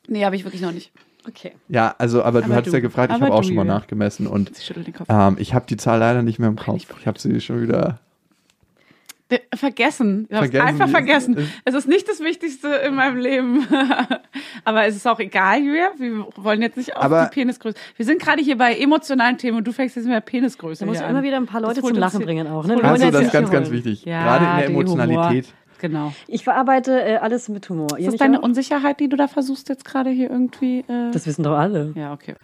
[0.09, 0.91] Nee, habe ich wirklich noch nicht.
[1.27, 1.53] Okay.
[1.69, 2.79] Ja, also, aber, du Aber hattest du.
[2.79, 5.07] ja gefragt, ich habe auch schon mal nachgemessen und Sie schüttelt den Kopf.
[5.11, 6.87] ähm, ich habe die Zahl leider nicht mehr im Kopf.
[7.01, 8.01] Ich habe sie schon wieder.
[9.31, 10.27] Äh, Vergessen.
[10.31, 11.51] Ich Vergessen, einfach vergessen.
[11.65, 13.67] Es ist nicht das Wichtigste in meinem Leben.
[14.65, 15.91] Aber es ist auch egal, Julia.
[15.99, 17.77] Wir wollen jetzt nicht auf Aber- die Penisgröße.
[17.97, 20.87] Wir sind gerade hier bei emotionalen Themen und du fängst jetzt mit der Penisgröße Da
[20.87, 21.25] muss hier ich immer an.
[21.25, 22.65] wieder ein paar Leute zum Lachen bringen auch.
[22.67, 22.83] das Ne?
[22.85, 24.05] Also, das ist ganz, ganz wichtig.
[24.05, 25.33] Ja, Gerade in der der Humor.
[25.79, 26.13] Genau.
[26.27, 27.89] Ich verarbeite äh, alles mit Humor.
[27.93, 28.43] Ihr Ist das deine auch?
[28.43, 30.81] Unsicherheit, die du da versuchst jetzt gerade hier irgendwie?
[30.81, 31.93] Äh Das wissen doch alle.
[31.95, 32.35] ja, okay.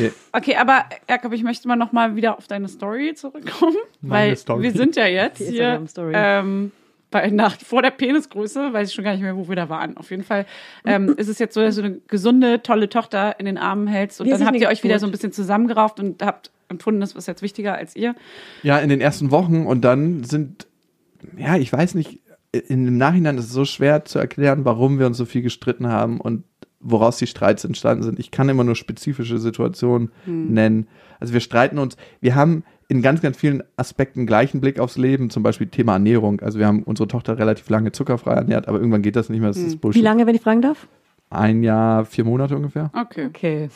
[0.00, 4.26] Äh, Okay, aber Jakob, ich möchte mal noch mal wieder auf deine Story zurückkommen, Meine
[4.30, 4.62] weil Story.
[4.64, 5.82] wir sind ja jetzt Die hier
[6.12, 6.72] ähm,
[7.10, 9.96] bei nach vor der Penisgröße, weiß ich schon gar nicht mehr, wo wir da waren.
[9.96, 10.46] Auf jeden Fall
[10.84, 14.20] ähm, ist es jetzt so, dass du eine gesunde, tolle Tochter in den Armen hältst
[14.20, 15.00] und Wie dann habt ihr euch wieder Geburt.
[15.00, 18.16] so ein bisschen zusammengerauft und habt empfunden, das ist jetzt wichtiger als ihr.
[18.64, 20.66] Ja, in den ersten Wochen und dann sind,
[21.36, 22.18] ja, ich weiß nicht,
[22.68, 25.88] in dem Nachhinein ist es so schwer zu erklären, warum wir uns so viel gestritten
[25.88, 26.44] haben und
[26.80, 28.18] woraus die Streits entstanden sind.
[28.18, 30.86] Ich kann immer nur spezifische Situationen nennen.
[31.18, 35.30] Also wir streiten uns, wir haben in ganz, ganz vielen Aspekten gleichen Blick aufs Leben,
[35.30, 36.40] zum Beispiel Thema Ernährung.
[36.40, 39.48] Also wir haben unsere Tochter relativ lange zuckerfrei ernährt, aber irgendwann geht das nicht mehr,
[39.48, 40.02] das ist Wie Bullshit.
[40.02, 40.86] lange, wenn ich fragen darf?
[41.30, 42.90] Ein Jahr, vier Monate ungefähr.
[42.94, 43.68] Okay, Okay.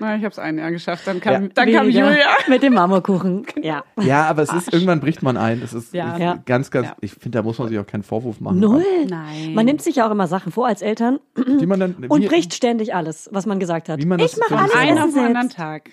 [0.00, 1.06] na, ich habe es ein Jahr geschafft.
[1.06, 1.48] Dann kam, Ja.
[1.54, 1.84] dann kam.
[1.88, 2.10] Julia.
[2.48, 3.46] Mit dem Marmorkuchen.
[3.62, 3.84] Ja.
[4.00, 5.60] Ja, aber es ist, irgendwann bricht man ein.
[5.60, 6.14] Das ist Ja.
[6.14, 6.38] ist Ja.
[6.46, 6.96] ganz, ganz, Ja.
[7.00, 8.58] ich finde, da muss man sich auch keinen Vorwurf machen.
[8.58, 8.82] Null.
[9.08, 9.54] Nein.
[9.54, 12.26] Man nimmt sich ja auch immer Sachen vor als Eltern Wie man dann, und wie,
[12.26, 14.00] bricht ständig alles, was man gesagt hat.
[14.00, 15.56] Wie man das ich mache alles einer Essen vom anderen selbst.
[15.56, 15.90] Tag.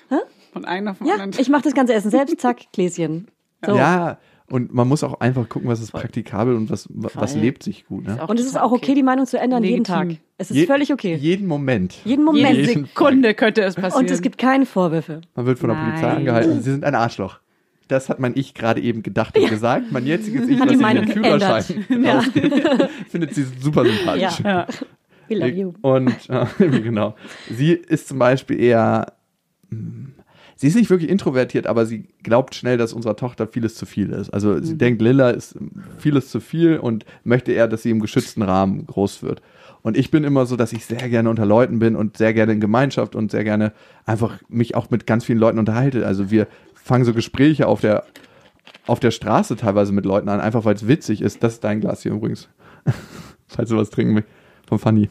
[0.51, 1.41] Von einer vom Ja, anderen Tag.
[1.41, 2.39] ich mache das ganze Essen selbst.
[2.41, 3.28] Zack, Gläschen.
[3.66, 3.76] So.
[3.76, 4.18] Ja,
[4.50, 8.06] und man muss auch einfach gucken, was ist praktikabel und was, was lebt sich gut.
[8.06, 8.26] Ne?
[8.28, 10.10] Und es ist auch okay, die Meinung zu ändern jeden Legitim.
[10.10, 10.18] Tag.
[10.38, 11.16] Es ist Je- völlig okay.
[11.16, 11.96] Jeden Moment.
[12.06, 12.56] jeden Moment.
[12.58, 14.04] Jede Sekunde könnte es passieren.
[14.06, 15.22] Und es gibt keine Vorwürfe.
[15.36, 15.91] Man wird von der Nein.
[15.91, 16.62] Polizei angehalten.
[16.62, 17.39] Sie sind ein Arschloch.
[17.88, 19.91] Das hat mein Ich gerade eben gedacht und gesagt.
[19.91, 22.22] Mein jetziges Ich, Hat was die sich Meinung den Führerschein Ja.
[23.10, 24.39] findet sie super sympathisch.
[24.39, 24.50] Ja.
[24.50, 24.68] ja.
[25.30, 25.74] We love you.
[25.82, 26.46] Und äh,
[26.82, 27.16] genau.
[27.50, 29.14] Sie ist zum Beispiel eher,
[29.70, 30.12] hm,
[30.56, 34.10] sie ist nicht wirklich introvertiert, aber sie glaubt schnell, dass unserer Tochter vieles zu viel
[34.12, 34.30] ist.
[34.30, 35.58] Also sie denkt, Lilla ist
[35.97, 39.41] vieles zu viel und möchte eher, dass sie im geschützten Rahmen groß wird.
[39.82, 42.54] Und ich bin immer so, dass ich sehr gerne unter Leuten bin und sehr gerne
[42.54, 43.74] in Gemeinschaft und sehr gerne
[44.06, 46.08] einfach mich auch mit ganz vielen Leuten unterhalte.
[46.08, 48.06] Also wir fangen so Gespräche auf der,
[48.88, 51.43] auf der Straße teilweise mit Leuten an, einfach weil es witzig ist.
[51.43, 52.47] Das ist dein Glas hier übrigens.
[53.47, 54.30] Falls du was trinken willst.
[54.68, 55.10] Von Fanny.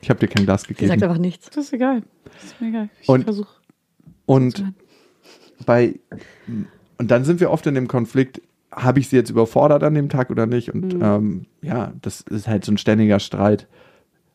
[0.00, 0.88] Ich habe dir kein Glas Sie gegeben.
[0.88, 1.50] sagt einfach nichts.
[1.50, 2.02] Das ist egal.
[2.24, 2.88] Das ist mir egal.
[3.00, 3.48] Ich versuche.
[4.26, 4.72] Und
[5.66, 5.94] bei
[6.98, 10.08] und dann sind wir oft in dem Konflikt, habe ich sie jetzt überfordert an dem
[10.08, 10.72] Tag oder nicht?
[10.72, 13.68] Und ähm, ja, das ist halt so ein ständiger Streit,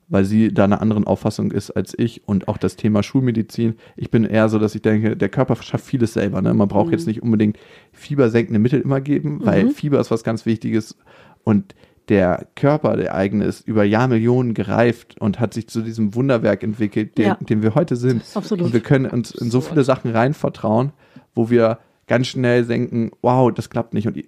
[0.07, 3.75] weil sie da einer anderen Auffassung ist als ich und auch das Thema Schulmedizin.
[3.95, 6.41] Ich bin eher so, dass ich denke, der Körper schafft vieles selber.
[6.41, 6.53] Ne?
[6.53, 7.57] Man braucht jetzt nicht unbedingt
[7.91, 10.95] fiebersenkende Mittel immer geben, weil Fieber ist was ganz Wichtiges
[11.43, 11.75] und
[12.09, 17.17] der Körper, der eigene, ist über Jahrmillionen gereift und hat sich zu diesem Wunderwerk entwickelt,
[17.17, 17.37] den, Ja.
[17.39, 18.23] dem wir heute sind.
[18.33, 18.65] Absolut.
[18.65, 20.91] Und wir können uns in so viele Sachen rein vertrauen,
[21.35, 24.07] wo wir ganz schnell denken, wow, das klappt nicht.
[24.07, 24.23] Und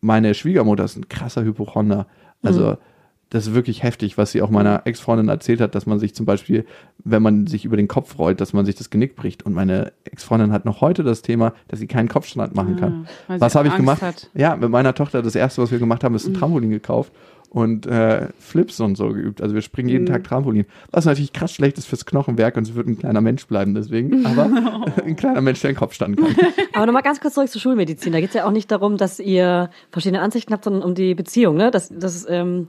[0.00, 2.06] meine Schwiegermutter ist ein krasser Hypochonder.
[2.42, 2.76] Also
[3.30, 6.26] das ist wirklich heftig, was sie auch meiner Ex-Freundin erzählt hat, dass man sich zum
[6.26, 6.66] Beispiel,
[7.02, 9.44] wenn man sich über den Kopf rollt, dass man sich das Genick bricht.
[9.44, 13.06] Und meine Ex-Freundin hat noch heute das Thema, dass sie keinen Kopfstand machen kann.
[13.28, 14.02] Ah, was habe ich gemacht?
[14.02, 14.30] hat.
[14.34, 17.12] Ja, mit meiner Tochter, das erste, was wir gemacht haben, ist ein Trampolin gekauft
[17.50, 19.42] und äh, Flips und so geübt.
[19.42, 20.66] Also wir springen jeden Tag Trampolin.
[20.90, 24.24] Was natürlich krass schlecht ist fürs Knochenwerk und sie wird ein kleiner Mensch bleiben deswegen.
[24.24, 24.44] Aber
[25.04, 26.34] ein kleiner Mensch, der einen Kopfstand kann.
[26.72, 28.12] Aber nochmal ganz kurz zurück zur Schulmedizin.
[28.12, 31.14] Da geht es ja auch nicht darum, dass ihr verschiedene Ansichten habt, sondern um die
[31.14, 31.70] Beziehung, ne?
[31.70, 32.68] Dass, dass, ähm,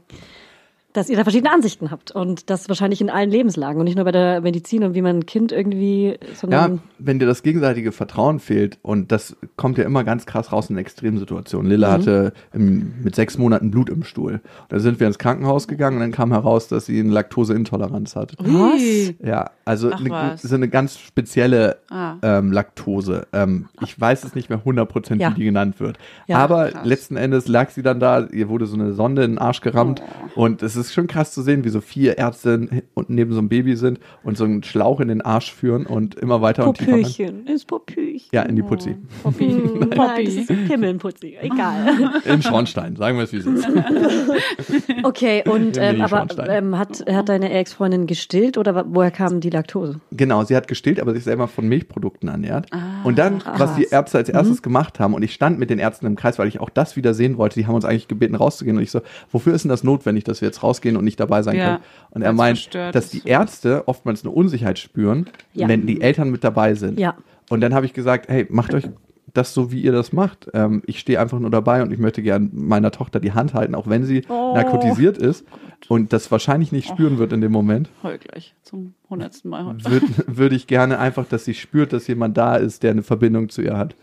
[0.93, 2.11] dass ihr da verschiedene Ansichten habt.
[2.11, 5.17] Und das wahrscheinlich in allen Lebenslagen und nicht nur bei der Medizin und wie man
[5.17, 9.83] ein Kind irgendwie, Ja, sondern wenn dir das gegenseitige Vertrauen fehlt und das kommt ja
[9.85, 11.69] immer ganz krass raus in Extremsituationen.
[11.69, 14.41] Lilla hatte im, mit sechs Monaten Blut im Stuhl.
[14.69, 18.35] Da sind wir ins Krankenhaus gegangen und dann kam heraus, dass sie eine Laktoseintoleranz hat.
[18.39, 18.81] Was?
[19.23, 20.41] Ja, also Ach, eine, was.
[20.41, 22.15] so eine ganz spezielle Ah.
[22.21, 23.27] ähm, Laktose.
[23.33, 25.31] Ähm, ich weiß es nicht mehr 100%, Ja.
[25.31, 25.97] wie die genannt wird.
[26.27, 26.85] Ja, Aber krass.
[26.85, 30.01] letzten Endes lag sie dann da, ihr wurde so eine Sonde in den Arsch gerammt
[30.35, 30.43] Oh.
[30.43, 33.49] und es ist schon krass zu sehen, wie so vier Ärzte unten neben so einem
[33.49, 36.93] Baby sind und so einen Schlauch in den Arsch führen und immer weiter und tiefer
[36.93, 37.01] rein.
[37.03, 37.47] Popöchen.
[37.47, 38.21] Ist Popöchen.
[38.32, 38.95] Ja, in die Putzi.
[39.23, 39.45] Poppy.
[39.47, 40.23] Nein, Poppy.
[40.25, 41.38] das ist Himmelnputzi.
[41.41, 42.11] Egal.
[42.25, 43.67] Im Schornstein, sagen wir es wie es ist.
[45.03, 49.99] Okay, und ähm, aber ähm, hat, hat deine Ex-Freundin gestillt oder woher kam die Laktose?
[50.11, 52.67] Genau, sie hat gestillt, aber sich selber von Milchprodukten ernährt.
[52.71, 53.91] Ah, und dann, was die krass.
[53.91, 54.36] Ärzte als Mhm.
[54.36, 56.95] erstes gemacht haben, und ich stand mit den Ärzten im Kreis, weil ich auch das
[56.95, 58.77] wieder sehen wollte, die haben uns eigentlich gebeten, rauszugehen.
[58.77, 59.01] Und ich so,
[59.32, 61.84] wofür ist denn das notwendig, dass wir jetzt rausgehen und nicht dabei sein Ja, können?
[62.11, 65.67] Und er meint, dass die Ärzte oftmals eine Unsicherheit spüren, Ja.
[65.67, 66.99] wenn die Eltern mit dabei sind.
[66.99, 67.15] Ja.
[67.49, 68.89] Und dann habe ich gesagt, hey, macht euch
[69.34, 70.49] das so, wie ihr das macht.
[70.53, 73.76] Ähm, ich stehe einfach nur dabei und ich möchte gern meiner Tochter die Hand halten,
[73.76, 74.53] auch wenn sie Oh.
[74.55, 75.45] narkotisiert ist
[75.88, 79.89] und das wahrscheinlich nicht spüren wird in dem Moment Heul gleich zum hundertsten Mal heute.
[79.89, 83.47] würde würd ich gerne einfach, dass sie spürt, dass jemand da ist, der eine Verbindung
[83.49, 83.95] zu ihr hat.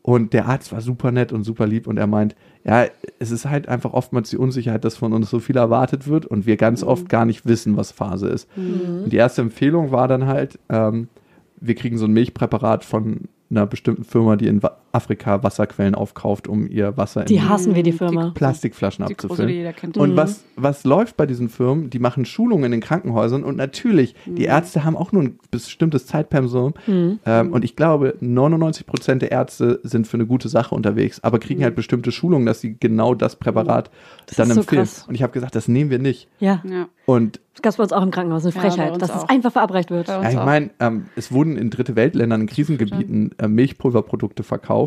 [0.00, 2.34] Und der Arzt war super nett und super lieb und er meint,
[2.64, 2.86] ja,
[3.18, 6.46] es ist halt einfach oftmals die Unsicherheit, dass von uns so viel erwartet wird und
[6.46, 8.48] wir ganz oft gar nicht wissen, was Phase ist.
[9.04, 11.08] Und die erste Empfehlung war dann halt, ähm,
[11.60, 14.60] wir kriegen so ein Milchpräparat von einer bestimmten Firma, die in
[14.92, 18.32] Wa- Afrika Wasserquellen aufkauft, um ihr Wasser Die in hassen wir, die Firma.
[18.34, 19.74] Plastikflaschen Die große, die abzufüllen.
[19.76, 19.96] kennt.
[19.98, 21.90] Und was, was läuft bei diesen Firmen?
[21.90, 26.06] Die machen Schulungen in den Krankenhäusern und natürlich, die Ärzte haben auch nur ein bestimmtes
[26.06, 26.74] Zeitpensum.
[26.86, 31.38] Ähm, und ich glaube, 99 Prozent der Ärzte sind für eine gute Sache unterwegs, aber
[31.38, 33.90] kriegen halt bestimmte Schulungen, dass sie genau das Präparat
[34.36, 34.82] dann ist so empfehlen.
[34.82, 35.04] krass.
[35.08, 36.28] Und ich habe gesagt, das nehmen wir nicht.
[36.38, 36.62] Ja.
[36.68, 36.86] Ja.
[37.04, 39.28] Und Das gab es bei uns auch im Krankenhaus, eine Ja, Frechheit, uns dass es
[39.28, 40.06] einfach verabreicht wird.
[40.06, 44.81] Bei ja, ich meine, ähm, es wurden in dritte Weltländern, in Krisengebieten äh, Milchpulverprodukte verkauft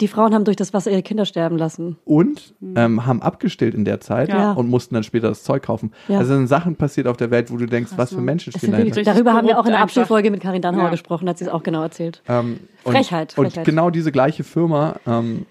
[0.00, 1.96] Die Frauen haben durch das Wasser ihre Kinder sterben lassen.
[2.06, 4.52] und ähm, haben abgestillt in der Zeit Ja.
[4.52, 5.92] und mussten dann später das Zeug kaufen.
[6.08, 6.18] Ja.
[6.18, 8.22] Also sind Sachen passiert auf der Welt, wo du denkst, was für ne?
[8.22, 9.02] Menschen Das stehen dahinter.
[9.02, 10.90] darüber haben wir auch in der Abschlussfolge mit Karin Dannhauer Ja.
[10.90, 12.22] gesprochen, hat sie es auch genau erzählt.
[12.28, 13.66] Ähm, und, Frechheit, Und Frechheit.
[13.66, 15.44] genau diese gleiche Firma ähm,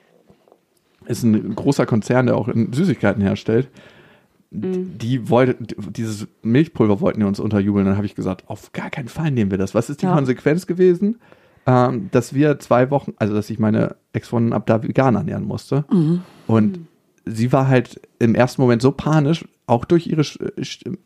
[1.06, 3.68] ist ein großer Konzern, der auch in Süßigkeiten herstellt.
[4.52, 4.98] Mhm.
[4.98, 5.58] Die wollte,
[5.92, 7.86] dieses Milchpulver wollten die uns unterjubeln.
[7.86, 9.76] Dann habe ich gesagt, auf gar keinen Fall nehmen wir das.
[9.76, 10.16] Was ist die Ja.
[10.16, 11.20] Konsequenz gewesen?
[11.70, 15.86] Ähm, dass wir zwei Wochen, also dass ich meine Ex-Freundin ab da vegan ernähren musste.
[15.92, 16.22] Mhm.
[16.48, 16.80] Und
[17.26, 20.24] sie war halt im ersten Moment so panisch, auch durch ihre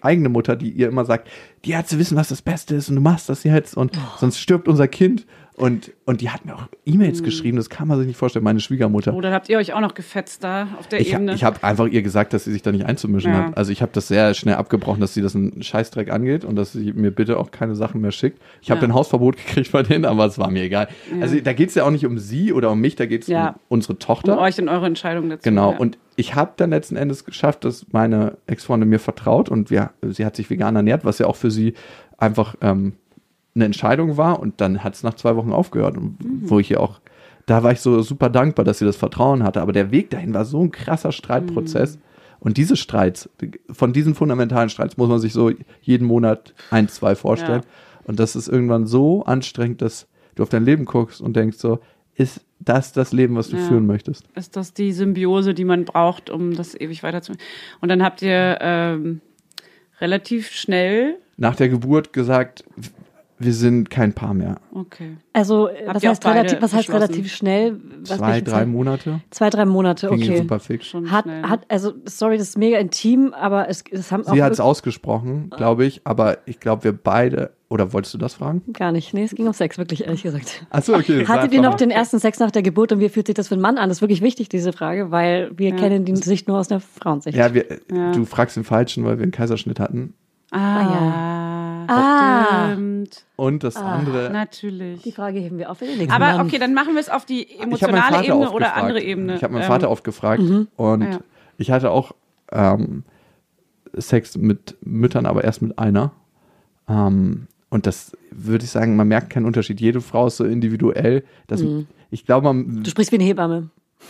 [0.02, 1.28] eigene Mutter, die ihr immer sagt,
[1.66, 4.18] die Ärzte wissen, was das Beste ist und du machst das jetzt und Oh.
[4.20, 5.26] sonst stirbt unser Kind.
[5.56, 8.60] Und, und die hat mir auch E-Mails geschrieben, das kann man sich nicht vorstellen, meine
[8.60, 9.14] Schwiegermutter.
[9.14, 11.34] Oh, dann habt ihr euch auch noch gefetzt da auf der Ich, Ebene.
[11.36, 13.46] ich habe einfach ihr gesagt, dass sie sich da nicht einzumischen Ja.
[13.48, 13.58] hat.
[13.58, 16.72] Also ich habe das sehr schnell abgebrochen, dass sie das einen Scheißdreck angeht und dass
[16.74, 18.42] sie mir bitte auch keine Sachen mehr schickt.
[18.62, 18.88] Ich habe Ja.
[18.88, 20.88] ein Hausverbot gekriegt bei denen, aber es war mir egal.
[21.22, 23.28] Also da geht es ja auch nicht um sie oder um mich, da geht es
[23.28, 23.50] Ja.
[23.50, 24.40] um unsere um Tochter.
[24.40, 25.44] euch und eure Entscheidung dazu.
[25.44, 25.78] Genau, ja.
[25.78, 30.26] und ich habe dann letzten Endes geschafft, dass meine Ex-Freundin mir vertraut und wir, sie
[30.26, 31.74] hat sich vegan ernährt, was ja auch für sie
[32.18, 32.94] einfach ähm,
[33.56, 35.98] eine Entscheidung war und dann hat es nach zwei Wochen aufgehört.
[35.98, 37.00] Und Wo ich ja auch,
[37.46, 39.62] da war ich so super dankbar, dass sie das Vertrauen hatte.
[39.62, 42.00] Aber der Weg dahin war so ein krasser Streitprozess.
[42.40, 43.30] Und diese Streits,
[43.72, 45.52] von diesen fundamentalen Streits muss man sich so
[45.82, 47.62] jeden Monat ein, zwei vorstellen.
[48.06, 51.80] Und das ist irgendwann so anstrengend, dass du auf dein Leben guckst und denkst so,
[52.16, 53.62] ist das das Leben, was du Ja.
[53.64, 54.26] führen möchtest?
[54.36, 57.42] Ist das die Symbiose, die man braucht, um das ewig weiterzumachen?
[57.82, 59.22] Und dann habt ihr ähm,
[60.02, 62.64] relativ schnell, Nach der Geburt gesagt,
[63.44, 64.58] wir sind kein Paar mehr.
[64.74, 65.18] okay.
[65.34, 67.80] Also, äh, Habt was heißt, relativ, was heißt relativ schnell?
[68.06, 68.68] Was, Zwei, drei Zeit?
[68.68, 69.22] Monate.
[69.32, 70.38] Zwei, drei Monate, Ging okay.
[70.38, 70.86] super fix.
[70.88, 71.44] Schon Hat, schnell.
[71.44, 74.60] hat, also, sorry, das ist mega intim, aber es, es haben auch Sie hat es
[74.60, 78.62] ausgesprochen, glaube ich, aber ich glaube, wir beide, oder wolltest du das fragen?
[78.74, 79.14] gar nicht.
[79.14, 80.66] Nee, es ging um Sex, wirklich, ehrlich gesagt.
[80.70, 81.26] Achso, okay.
[81.26, 83.56] Hattet ihr noch den ersten Sex nach der Geburt und wie fühlt sich das für
[83.56, 83.90] einen Mann an?
[83.90, 87.36] Das ist wirklich wichtig, diese Frage, weil wir kennen die Sicht nur aus der Frauensicht.
[87.36, 88.12] Ja, wir, Ja.
[88.12, 90.14] du fragst den Falschen, weil wir einen Kaiserschnitt hatten.
[90.52, 92.72] Ah, Ah.
[92.72, 93.26] stimmt.
[93.36, 95.02] Und das andere, Natürlich.
[95.02, 96.48] Die Frage heben wir auf für den nächsten Aber Mann.
[96.48, 98.78] okay, dann machen wir es auf die emotionale Ebene oder gefragt.
[98.78, 99.36] andere Ebene.
[99.36, 100.42] Ich habe meinen Ähm, Vater oft gefragt
[100.76, 101.20] und Ja.
[101.58, 102.14] ich hatte auch
[102.52, 103.04] ähm,
[103.96, 106.12] Sex mit Müttern, aber erst mit einer.
[106.88, 109.80] Ähm, und das würde ich sagen, man merkt keinen Unterschied.
[109.82, 111.24] Jede Frau ist so individuell.
[111.48, 111.64] Dass,
[112.12, 113.70] Ich glaube, man, Du sprichst wie eine Hebamme.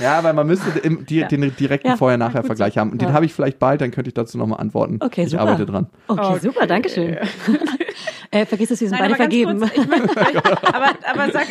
[0.00, 2.90] ja, weil man müsste im, die, den direkten Ja, Vorher-Nachher-Vergleich haben.
[2.92, 3.14] Und den Ja.
[3.14, 4.98] habe ich vielleicht bald, dann könnte ich dazu nochmal antworten.
[5.00, 5.42] Okay, ich super.
[5.42, 5.86] arbeite dran.
[6.08, 6.38] Okay, Okay.
[6.40, 7.16] super, danke schön.
[8.30, 9.60] äh, vergiss es, wir sind Nein, beide vergeben.
[9.60, 10.16] kurz, ich möchte,
[10.74, 11.46] aber, aber sag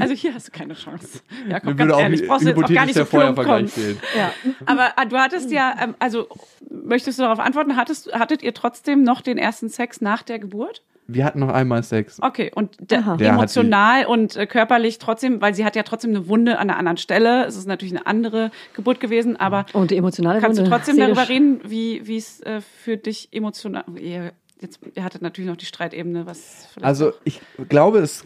[0.00, 1.20] Also hier hast du keine Chance.
[1.48, 3.10] Jakob, Mir ganz ehrlich, brauchst du jetzt auch gar nicht der so.
[3.10, 3.98] Vorher-Vergleich fehlen.
[4.16, 4.30] ja.
[4.64, 6.26] Aber ah, du hattest ja, ähm, also
[6.70, 10.82] möchtest du darauf antworten, hattest, hattet ihr trotzdem noch den ersten Sex nach der Geburt?
[11.08, 12.18] Wir hatten noch einmal Sex.
[12.20, 16.68] Okay, und emotional und äh, körperlich trotzdem, weil sie hat ja trotzdem eine Wunde an
[16.68, 17.44] einer anderen Stelle.
[17.46, 20.96] Es ist natürlich eine andere Geburt gewesen, aber Und die emotionale kannst du Wunde, trotzdem
[20.96, 21.14] seelisch.
[21.16, 23.84] darüber reden, wie wie es äh, für dich emotional.
[24.00, 28.24] Ihr, jetzt, ihr hattet natürlich noch die Streitebene, was vielleicht Also ich glaube, es,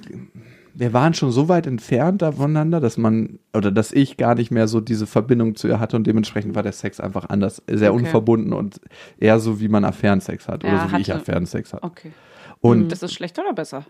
[0.72, 4.68] wir waren schon so weit entfernt voneinander, dass man oder dass ich gar nicht mehr
[4.68, 8.05] so diese Verbindung zu ihr hatte und dementsprechend war der Sex einfach anders, sehr Okay.
[8.05, 8.81] unverbunden und
[9.18, 11.83] eher so, wie man Affärensex hat oder Ja, so wie ich hatte- Affärensex hatte.
[11.83, 12.12] okay.
[12.61, 13.85] Und Das ist schlechter oder besser?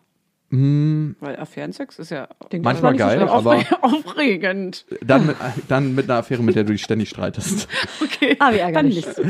[0.51, 2.29] mh, Weil Affärensex ist ja
[2.61, 3.33] manchmal nicht so geil, schlecht.
[3.33, 4.85] aber aufregend.
[5.05, 5.37] dann mit,
[5.69, 7.69] dann mit einer Affäre, mit der du dich ständig streitest.
[8.03, 8.37] Okay.
[8.39, 9.07] Ah, wie Dann ärgerlich.
[9.07, 9.23] nicht so.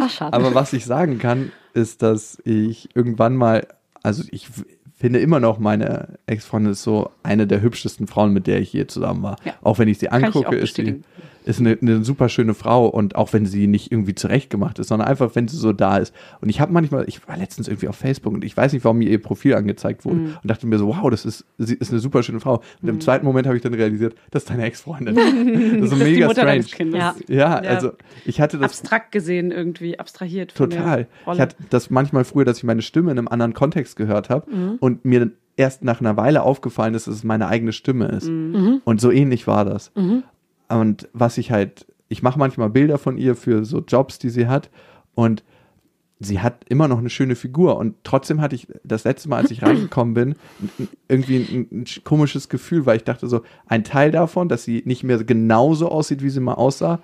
[0.00, 0.32] Ach, schade.
[0.32, 3.66] Aber was ich sagen kann, ist, dass ich irgendwann mal,
[4.02, 4.48] also ich
[4.94, 8.86] finde immer noch, meine Ex-Freundin ist so eine der hübschesten Frauen, mit der ich je
[8.86, 9.36] zusammen war.
[9.44, 9.54] Ja.
[9.62, 11.02] Auch wenn ich sie ich angucke, ist sie.
[11.46, 15.08] Ist eine, eine super schöne Frau und auch wenn sie nicht irgendwie zurechtgemacht ist, sondern
[15.08, 16.12] einfach, wenn sie so da ist.
[16.40, 18.98] Und ich habe manchmal, ich war letztens irgendwie auf Facebook und ich weiß nicht, warum
[18.98, 20.26] mir ihr Profil angezeigt wurde Mhm.
[20.42, 22.62] und dachte mir so, wow, das ist, sie ist eine super schöne Frau.
[22.82, 25.14] Und im zweiten Moment habe ich dann realisiert, das ist deine Ex-Freundin.
[25.80, 26.64] das ist so mega strange.
[26.92, 27.14] Ja.
[27.28, 27.92] Ja, also
[28.24, 30.54] ich hatte das Abstrakt gesehen irgendwie, abstrahiert.
[30.54, 31.06] Total.
[31.32, 34.50] Ich hatte das manchmal früher, dass ich meine Stimme in einem anderen Kontext gehört habe
[34.50, 34.76] Mhm.
[34.80, 38.28] und mir dann erst nach einer Weile aufgefallen ist, dass es meine eigene Stimme ist.
[38.28, 38.82] Mhm.
[38.84, 39.90] Und so ähnlich war das.
[40.68, 44.48] Und was ich halt, ich mache manchmal Bilder von ihr für so Jobs, die sie
[44.48, 44.70] hat.
[45.14, 45.42] Und
[46.18, 47.76] sie hat immer noch eine schöne Figur.
[47.76, 50.34] Und trotzdem hatte ich das letzte Mal, als ich reingekommen bin,
[51.08, 55.04] irgendwie ein, ein komisches Gefühl, weil ich dachte so, ein Teil davon, dass sie nicht
[55.04, 57.00] mehr genauso aussieht, wie sie mal aussah,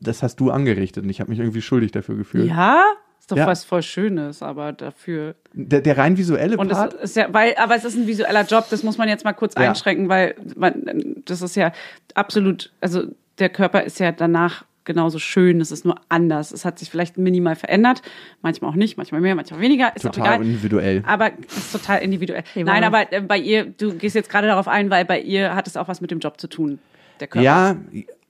[0.00, 1.04] das hast du angerichtet.
[1.04, 2.46] Und ich habe mich irgendwie schuldig dafür gefühlt.
[2.46, 2.84] ja,
[3.20, 3.46] ist doch Ja.
[3.46, 5.36] was voll Schönes, aber dafür.
[5.52, 8.44] Der, der rein visuelle Und es Part, ist ja, weil, aber es ist ein visueller
[8.44, 9.68] Job, das muss man jetzt mal kurz Ja.
[9.68, 11.72] einschränken, weil man, das ist ja
[12.14, 13.04] absolut, also
[13.38, 16.50] der Körper ist ja danach genauso schön, es ist nur anders.
[16.50, 18.02] Es hat sich vielleicht minimal verändert,
[18.42, 20.46] manchmal auch nicht, manchmal mehr, manchmal weniger, ist auch total egal.
[20.46, 21.02] individuell.
[21.06, 22.42] Aber es ist total individuell.
[22.54, 25.54] Hey, Nein, aber äh, bei ihr, du gehst jetzt gerade darauf ein, weil bei ihr
[25.54, 26.78] hat es auch was mit dem Job zu tun.
[27.20, 27.76] Der Körper Ja,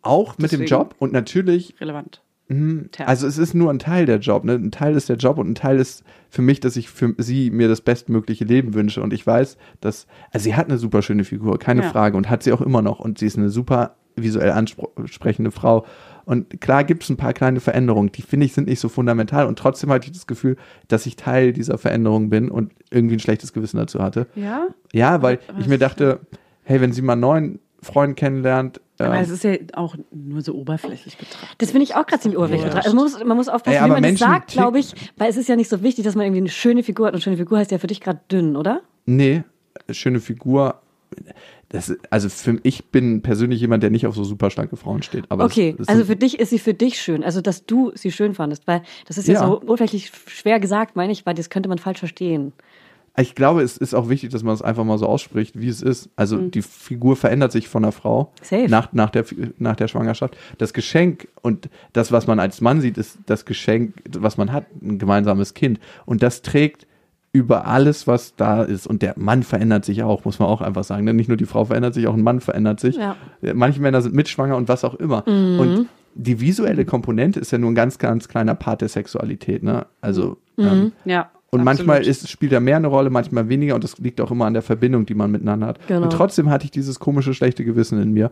[0.02, 2.20] auch mit dem Deswegen- Job und natürlich, relevant.
[2.90, 3.06] Tja.
[3.06, 4.44] also es ist nur ein Teil der Job.
[4.44, 4.54] Ne?
[4.54, 7.50] Ein Teil ist der Job und ein Teil ist für mich, dass ich für sie
[7.50, 9.02] mir das bestmögliche Leben wünsche.
[9.02, 11.90] Und ich weiß, dass, also sie hat eine super schöne Figur, keine Ja.
[11.90, 12.98] Frage, und hat sie auch immer noch.
[12.98, 15.86] Und sie ist eine super visuell ansprechende Frau.
[16.24, 19.46] Und klar gibt es ein paar kleine Veränderungen, die finde ich sind nicht so fundamental.
[19.46, 20.56] Und trotzdem hatte ich das Gefühl,
[20.88, 24.26] dass ich Teil dieser Veränderung bin und irgendwie ein schlechtes Gewissen dazu hatte.
[24.34, 24.66] ja?
[24.92, 26.20] Ja, weil Aber ich mir dachte,
[26.64, 30.54] hey, wenn sie mal neuen Freund kennenlernt, Aber ähm, es ist ja auch nur so
[30.54, 31.48] oberflächlich betrachtet.
[31.58, 32.66] Das finde ich auch gerade ziemlich oberflächlich.
[32.68, 32.86] betrachtet.
[32.92, 34.94] Also man muss, man muss aufpassen, Ey, wie man das Menschen sagt, ticken- glaube ich,
[35.16, 37.14] weil es ist ja nicht so wichtig, dass man irgendwie eine schöne Figur hat.
[37.14, 38.82] Und schöne Figur heißt ja für dich gerade dünn, oder?
[39.06, 39.42] nee,
[39.90, 40.80] schöne Figur.
[41.70, 45.24] Das, also für, ich bin persönlich jemand, der nicht auf so super schlanke Frauen steht.
[45.28, 47.22] Aber okay, das, das also für dich ist sie für dich schön.
[47.22, 49.46] Also dass du sie schön fandest, weil das ist ja, Ja.
[49.46, 52.52] so oberflächlich schwer gesagt, meine ich, weil das könnte man falsch verstehen.
[53.20, 55.82] Ich glaube, es ist auch wichtig, dass man es einfach mal so ausspricht, wie es
[55.82, 56.08] ist.
[56.16, 56.50] Also Mhm.
[56.50, 58.68] die Figur verändert sich von der Frau Safe.
[58.68, 59.24] nach, nach, der,
[59.58, 60.36] nach der Schwangerschaft.
[60.58, 64.66] Das Geschenk und das, was man als Mann sieht, ist das Geschenk, was man hat,
[64.82, 65.80] ein gemeinsames Kind.
[66.06, 66.86] Und das trägt
[67.32, 68.86] über alles, was da ist.
[68.88, 71.06] Und der Mann verändert sich auch, muss man auch einfach sagen.
[71.06, 72.96] Denn nicht nur die Frau verändert sich, auch ein Mann verändert sich.
[72.96, 73.14] Ja.
[73.54, 75.24] Manche Männer sind mitschwanger und was auch immer.
[75.28, 79.62] Und die visuelle Komponente ist ja nur ein ganz, ganz kleiner Part der Sexualität.
[79.62, 79.86] Ne?
[80.00, 81.30] Also ähm, Ja.
[81.50, 81.64] Und absolut.
[81.64, 84.52] manchmal ist, spielt er mehr eine Rolle, manchmal weniger und das liegt auch immer an
[84.54, 85.86] der Verbindung, die man miteinander hat.
[85.88, 86.02] Genau.
[86.02, 88.30] Und trotzdem hatte ich dieses komische, schlechte Gewissen in mir.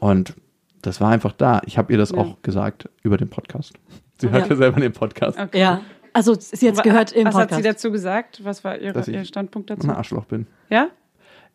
[0.00, 0.34] Und
[0.82, 1.60] das war einfach da.
[1.66, 2.18] Ich habe ihr das Ja.
[2.18, 3.74] auch gesagt über den Podcast.
[4.18, 5.58] Sie hört ja selber den Podcast, Okay.
[5.60, 5.80] Ja.
[6.14, 7.76] Also sie jetzt gehört im Was hat sie Podcast.
[7.76, 8.44] dazu gesagt?
[8.44, 9.88] Was war ihre, Dass ich ihr Standpunkt dazu?
[9.88, 10.46] ein Arschloch bin.
[10.68, 10.88] Ja?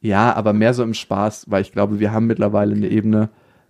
[0.02, 3.30] Ja, aber mehr so im Spaß, weil ich glaube, wir haben mittlerweile eine Ebene,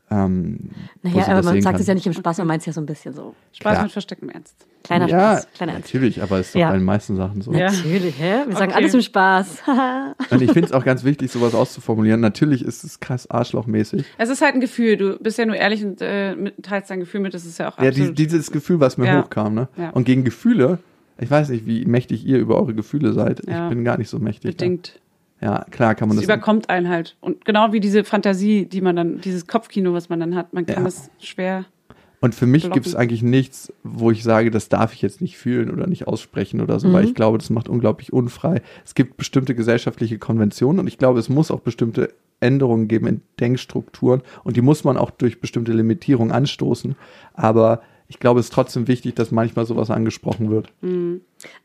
[0.09, 0.71] ähm,
[1.03, 1.81] Naja, aber man sagt kann.
[1.81, 3.35] es ja nicht im Spaß, man meint es ja so ein bisschen so.
[3.51, 3.83] Spaß Klar.
[3.83, 4.55] mit verstecktem Ernst.
[4.83, 5.93] Kleiner ja, Spaß, kleiner Ernst.
[5.93, 6.69] natürlich, aber es ist doch Ja.
[6.69, 7.51] bei den meisten Sachen so.
[7.51, 7.71] Ja.
[7.71, 8.43] Natürlich, hä?
[8.47, 8.79] Wir sagen Okay.
[8.79, 9.63] alles im Spaß.
[10.31, 12.21] Und ich finde es auch ganz wichtig, sowas auszuformulieren.
[12.21, 14.05] Natürlich ist es krass arschlochmäßig.
[14.17, 14.95] Es ist halt ein Gefühl.
[14.97, 17.33] Du bist ja nur ehrlich und äh, teilst dein Gefühl mit.
[17.33, 19.21] Das ist ja auch Ja, die, dieses Gefühl, was mir Ja.
[19.23, 19.67] hochkam, ne?
[19.75, 19.89] Ja.
[19.89, 20.79] Und gegen Gefühle,
[21.19, 23.41] ich weiß nicht, wie mächtig ihr über eure Gefühle seid.
[23.47, 23.65] Ja.
[23.65, 24.55] Ich bin gar nicht so mächtig.
[24.55, 24.93] bedingt.
[24.95, 24.99] Da.
[25.41, 26.33] Ja, klar kann man Das das.
[26.35, 27.15] überkommt einen halt.
[27.21, 30.65] Und genau wie diese Fantasie, die man dann, dieses Kopfkino, was man dann hat, man
[30.65, 30.83] kann Ja.
[30.83, 31.65] das schwer.
[32.19, 35.37] Und für mich gibt es eigentlich nichts, wo ich sage, das darf ich jetzt nicht
[35.37, 37.09] fühlen oder nicht aussprechen oder so, weil Mhm.
[37.09, 38.63] ich glaube, das macht unglaublich unfrei.
[38.83, 43.21] Es gibt bestimmte gesellschaftliche Konventionen und ich glaube, es muss auch bestimmte Änderungen geben in
[43.39, 46.95] Denkstrukturen und die muss man auch durch bestimmte Limitierungen anstoßen.
[47.35, 50.71] Aber ich glaube, es ist trotzdem wichtig, dass manchmal sowas angesprochen wird.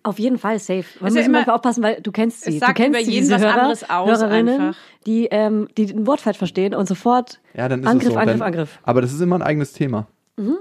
[0.03, 0.85] Auf jeden Fall safe.
[1.01, 2.55] Man Ist muss ja immer- aufpassen, weil du kennst sie.
[2.55, 4.81] Es sagt du kennst über sie, jeden diese was Hörer, anderes aus Hörerinnen, einfach.
[5.07, 8.19] die, ähm, die ein Wort falsch verstehen und sofort Ja, dann ist Angriff, es so.
[8.19, 8.79] Angriff, dann, Angriff.
[8.83, 10.09] Aber das ist immer ein eigenes Thema,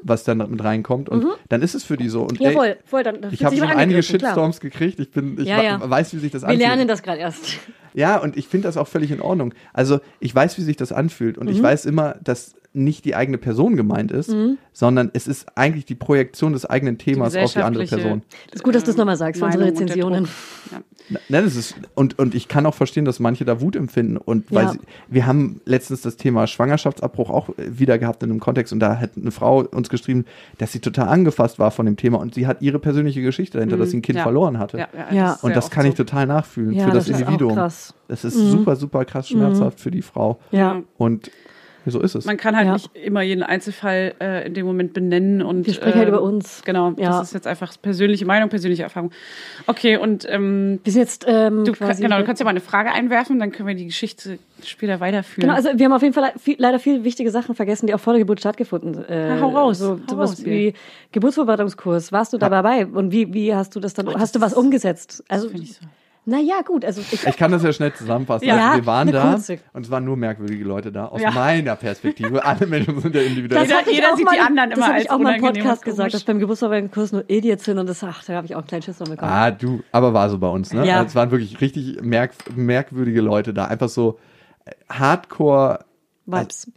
[0.03, 2.21] was dann mit reinkommt und dann ist es für die so.
[2.23, 3.03] Und Ja, ey, voll, voll.
[3.03, 4.31] Dann, dann ich habe schon einige angegriffen, klar.
[4.31, 4.99] Shitstorms gekriegt.
[4.99, 5.89] Ich bin, ich Ja, ja.
[5.89, 6.67] weiß, wie sich das Wir anfühlt.
[6.67, 7.57] lernen das gerade erst.
[7.93, 9.53] Ja, und ich finde das auch völlig in Ordnung.
[9.73, 11.53] Also ich weiß, wie sich das anfühlt und Mhm.
[11.53, 14.57] ich weiß immer, dass nicht die eigene Person gemeint ist, Mhm.
[14.71, 18.21] sondern es ist eigentlich die Projektion des eigenen Themas auf die andere Person.
[18.47, 20.27] Das ist gut, dass du es nochmal sagst für unsere Rezensionen.
[20.71, 20.79] Ja.
[21.27, 24.15] Ne, das ist, und, und ich kann auch verstehen, dass manche da Wut empfinden.
[24.15, 24.71] Und weil Ja.
[24.71, 28.79] sie, wir haben letztens das Thema Schwangerschaftsabbruch auch äh, wieder gehabt in einem Kontext und
[28.79, 30.23] da hat eine Frau uns geschrieben,
[30.57, 33.75] dass sie total angefasst war von dem Thema und sie hat ihre persönliche Geschichte dahinter,
[33.75, 34.19] dass sie ein Kind Mhm.
[34.19, 34.23] Ja.
[34.23, 34.87] verloren hatte.
[35.11, 37.55] Ja, ist Und das kann ich total nachfühlen Ja, für das, das ist auch Individuum.
[37.55, 37.93] krass.
[37.93, 38.01] Mhm.
[38.07, 40.39] Das ist super, super krass schmerzhaft für die Frau.
[40.51, 40.81] Ja.
[40.97, 41.29] Und
[41.85, 42.25] so ist es.
[42.25, 42.73] Man kann halt Ja.
[42.73, 46.21] nicht immer jeden Einzelfall äh, in dem Moment benennen und Wir sprechen halt ähm, über
[46.21, 46.61] uns.
[46.63, 47.09] Genau, Ja.
[47.19, 49.11] das ist jetzt einfach persönliche Meinung, persönliche Erfahrung.
[49.67, 52.01] Okay, und ähm, Wir sind jetzt ähm, du, quasi.
[52.03, 55.41] genau, du kannst ja mal eine Frage einwerfen, dann können wir die Geschichte später weiterführen.
[55.49, 57.99] Genau, also wir haben auf jeden Fall viel, leider viele wichtige Sachen vergessen, die auch
[57.99, 59.03] vor der Geburt stattgefunden.
[59.09, 60.73] Äh, Ja, hau raus, So, hau sowas raus, wie
[61.13, 62.11] Geburtsvorbereitungskurs.
[62.11, 62.85] Warst du da dabei?
[62.85, 65.23] Und wie, wie hast du das dann, hast du was umgesetzt?
[65.27, 65.85] Also, Finde ich so.
[66.25, 68.45] Naja, gut, also ich, Ich kann das ja schnell zusammenfassen.
[68.47, 69.57] Ja, also wir waren da kurze.
[69.73, 71.31] und es waren nur merkwürdige Leute da, aus Ja.
[71.31, 72.45] meiner Perspektive.
[72.45, 73.63] Alle Menschen sind ja individuell.
[73.63, 75.41] Jeder- ich jeder auch sieht mal, die anderen das immer als ich auch mal im
[75.41, 78.59] Podcast gesagt, dass beim Geburtsvorbereitungskurs nur Idiots sind und das, ach, da habe ich auch
[78.59, 79.17] einen kleinen Schiss bekommen.
[79.21, 80.85] Ah, du, aber war so bei uns, ne?
[80.85, 80.97] Ja.
[80.97, 83.65] Also es waren wirklich richtig merk merkwürdige Leute da.
[83.65, 84.19] Einfach so
[84.89, 85.85] Hardcore,
[86.25, 86.71] Vibes.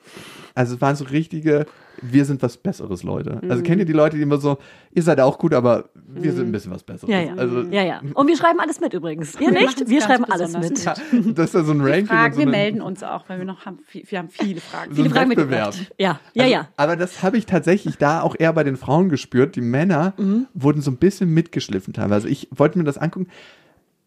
[0.55, 1.67] also es waren so richtige,
[2.13, 3.41] wir sind was Besseres, Leute.
[3.49, 3.63] Also Mhm.
[3.63, 4.59] kennt ihr die Leute, die immer so,
[4.93, 7.11] ihr seid auch gut, aber wir sind ein bisschen was Besseres.
[7.11, 7.35] Ja, ja.
[7.35, 8.01] Also, ja, ja.
[8.15, 9.35] Und wir schreiben alles mit übrigens.
[9.35, 9.89] Ihr Wir nicht?
[9.89, 10.85] Wir schreiben alles mit.
[10.85, 10.95] Ja,
[11.35, 12.07] das ist ja so ein Ranking.
[12.07, 14.91] Fragen, so wir melden uns auch, weil wir noch haben, wir haben viele Fragen.
[14.95, 15.69] So Viele Fragen Wettbewerb.
[15.69, 15.93] mitgebracht.
[15.99, 16.69] Ja, ja, Also, ja.
[16.77, 19.57] Aber das habe ich tatsächlich da auch eher bei den Frauen gespürt.
[19.57, 20.47] Die Männer Mhm.
[20.55, 22.29] wurden so ein bisschen mitgeschliffen teilweise.
[22.29, 23.29] Ich wollte mir das angucken.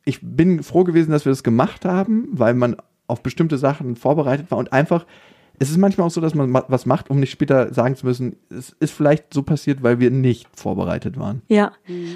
[0.05, 2.77] Ich bin froh gewesen, dass wir das gemacht haben, weil man
[3.07, 5.05] auf bestimmte Sachen vorbereitet war und einfach.
[5.59, 8.05] Es ist manchmal auch so, dass man ma- was macht, um nicht später sagen zu
[8.05, 11.41] müssen, es ist vielleicht so passiert, weil wir nicht vorbereitet waren.
[11.47, 11.71] Ja,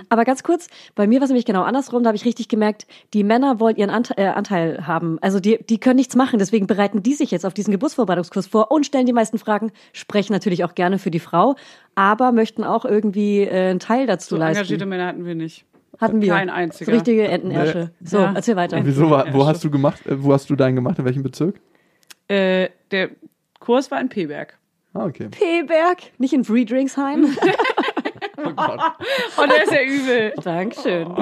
[0.10, 2.86] aber ganz kurz, bei mir war es nämlich genau andersrum, da habe ich richtig gemerkt,
[3.16, 5.18] die Männer wollen ihren Ante äh, Anteil haben.
[5.22, 8.72] Also die, die können nichts machen, deswegen bereiten die sich jetzt auf diesen Geburtsvorbereitungskurs vor
[8.72, 11.56] und stellen die meisten Fragen, sprechen natürlich auch gerne für die Frau,
[11.96, 14.90] aber möchten auch irgendwie äh, einen Teil dazu So engagierte leisten.
[14.90, 15.66] Männer hatten wir nicht.
[16.00, 16.34] Hatten wir.
[16.34, 16.86] Kein einziger.
[16.92, 17.92] So richtige Entenersche.
[18.04, 18.34] So, Ja.
[18.36, 18.80] erzähl weiter.
[18.84, 21.56] Wieso wo hast du gemacht, äh, wo hast du deinen gemacht, in welchem Bezirk?
[22.28, 23.10] Äh, der
[23.62, 24.58] Kurs war in Peberg.
[24.94, 25.30] Ah, okay.
[25.30, 27.38] P-Berg, nicht in Friedrichshain.
[28.44, 28.80] Oh Gott.
[29.38, 30.34] Oh, der ist ja übel.
[30.44, 31.16] Dankeschon.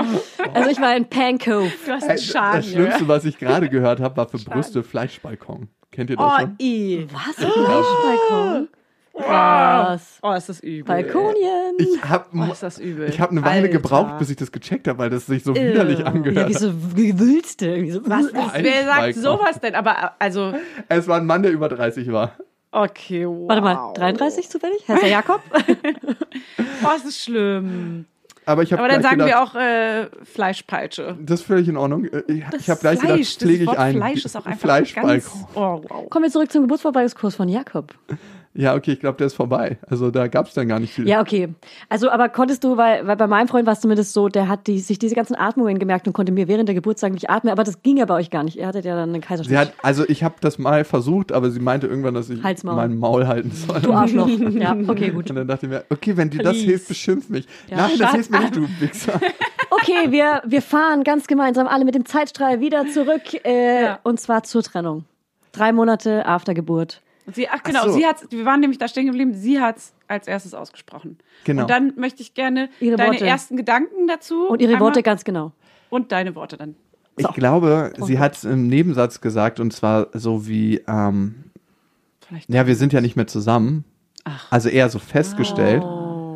[0.54, 1.70] Also ich war in Pankow.
[1.86, 2.64] Du hast einen das Schaden.
[2.64, 5.68] Schlimmste, was ich gerade gehört habe, war für Brüste Fleischbalkon.
[5.92, 6.56] Kennt ihr das Oh, schon?
[6.62, 7.06] i.
[7.12, 7.36] Was?
[7.36, 8.70] Fleischbalkon?
[9.28, 10.17] Was?
[10.22, 10.84] Oh, ist das übel.
[10.84, 11.76] Balkonien.
[11.78, 13.09] Ich habe Oh, ist das übel.
[13.09, 13.67] Ich habe eine Weile Alter.
[13.70, 16.61] gebraucht, bis ich das gecheckt habe, weil das sich so widerlich angehört Ja, wie hat.
[16.61, 17.65] so Gewülste.
[17.67, 18.01] Irgendwie so.
[18.05, 19.22] Was ist, wer sagt Balkon.
[19.22, 19.76] sowas denn?
[19.76, 20.53] Aber, also,
[20.88, 22.34] Es war ein Mann, der über 30 war.
[22.72, 23.49] okay, wow.
[23.49, 24.88] Warte mal, 33 zufällig?
[24.88, 25.41] Heißt der Jakob?
[26.84, 28.05] Oh, es ist schlimm.
[28.45, 31.17] Aber ich habe Aber dann sagen gedacht, wir auch äh, Fleischpeitsche.
[31.22, 32.05] das ist völlig in Ordnung.
[32.05, 33.95] Äh, Ich, Das ich habe gleich Fleisch, gedacht, pflege das ich Wort ein.
[33.97, 35.11] Fleisch ist auch einfach Fleischbalkon.
[35.11, 35.45] ganz...
[35.55, 36.09] Oh, wow.
[36.09, 37.93] Kommen wir zurück zum Geburtsvorbereitungskurs von Jakob.
[38.56, 39.78] Ja, okay, ich glaube, der ist vorbei.
[39.88, 41.08] Also da gab es dann gar nicht viel.
[41.08, 41.50] Ja, okay.
[41.88, 44.66] Also, aber konntest du, weil, weil bei meinem Freund war es zumindest so, der hat
[44.66, 47.52] die, sich diese ganzen Atmungen gemerkt und konnte mir während der Geburt sagen, ich atme,
[47.52, 48.58] aber das ging ja bei euch gar nicht.
[48.58, 49.52] Ihr hattet ja dann einen Kaiserschnitt.
[49.56, 52.76] Sie hat, also ich habe das mal versucht, aber sie meinte irgendwann, dass ich Halsmaul.
[52.76, 53.82] mein Maul halten soll.
[53.82, 54.28] du Arschloch.
[54.50, 55.30] ja, okay, gut.
[55.30, 56.66] Und dann dachte ich mir, okay, wenn dir das Please.
[56.66, 57.45] hilft, beschimpf mich.
[57.70, 59.20] Ja, Nein, das hilft mir nicht, du Wichser.
[59.72, 64.00] Okay, wir, wir fahren ganz gemeinsam alle mit dem Zeitstrahl wieder zurück, äh, Ja.
[64.04, 65.06] und zwar zur Trennung.
[65.52, 67.02] Drei Monate after Geburt.
[67.34, 67.92] Sie, ach genau, so.
[67.94, 71.18] sie hat's, wir waren nämlich da stehen geblieben, sie hat's als erstes ausgesprochen.
[71.44, 71.64] Genau.
[71.64, 73.26] Und dann möchte ich gerne Ihre deine Worte.
[73.26, 74.48] ersten Gedanken dazu.
[74.48, 75.52] Und ihre einmal- Worte ganz genau.
[75.90, 76.76] Und deine Worte dann.
[77.18, 81.44] Ich glaube, sie hat es im Nebensatz gesagt und zwar so wie, ähm,
[82.28, 83.84] Vielleicht ja, wir sind ja nicht mehr zusammen.
[84.24, 84.48] Ach.
[84.52, 85.84] Also eher so festgestellt.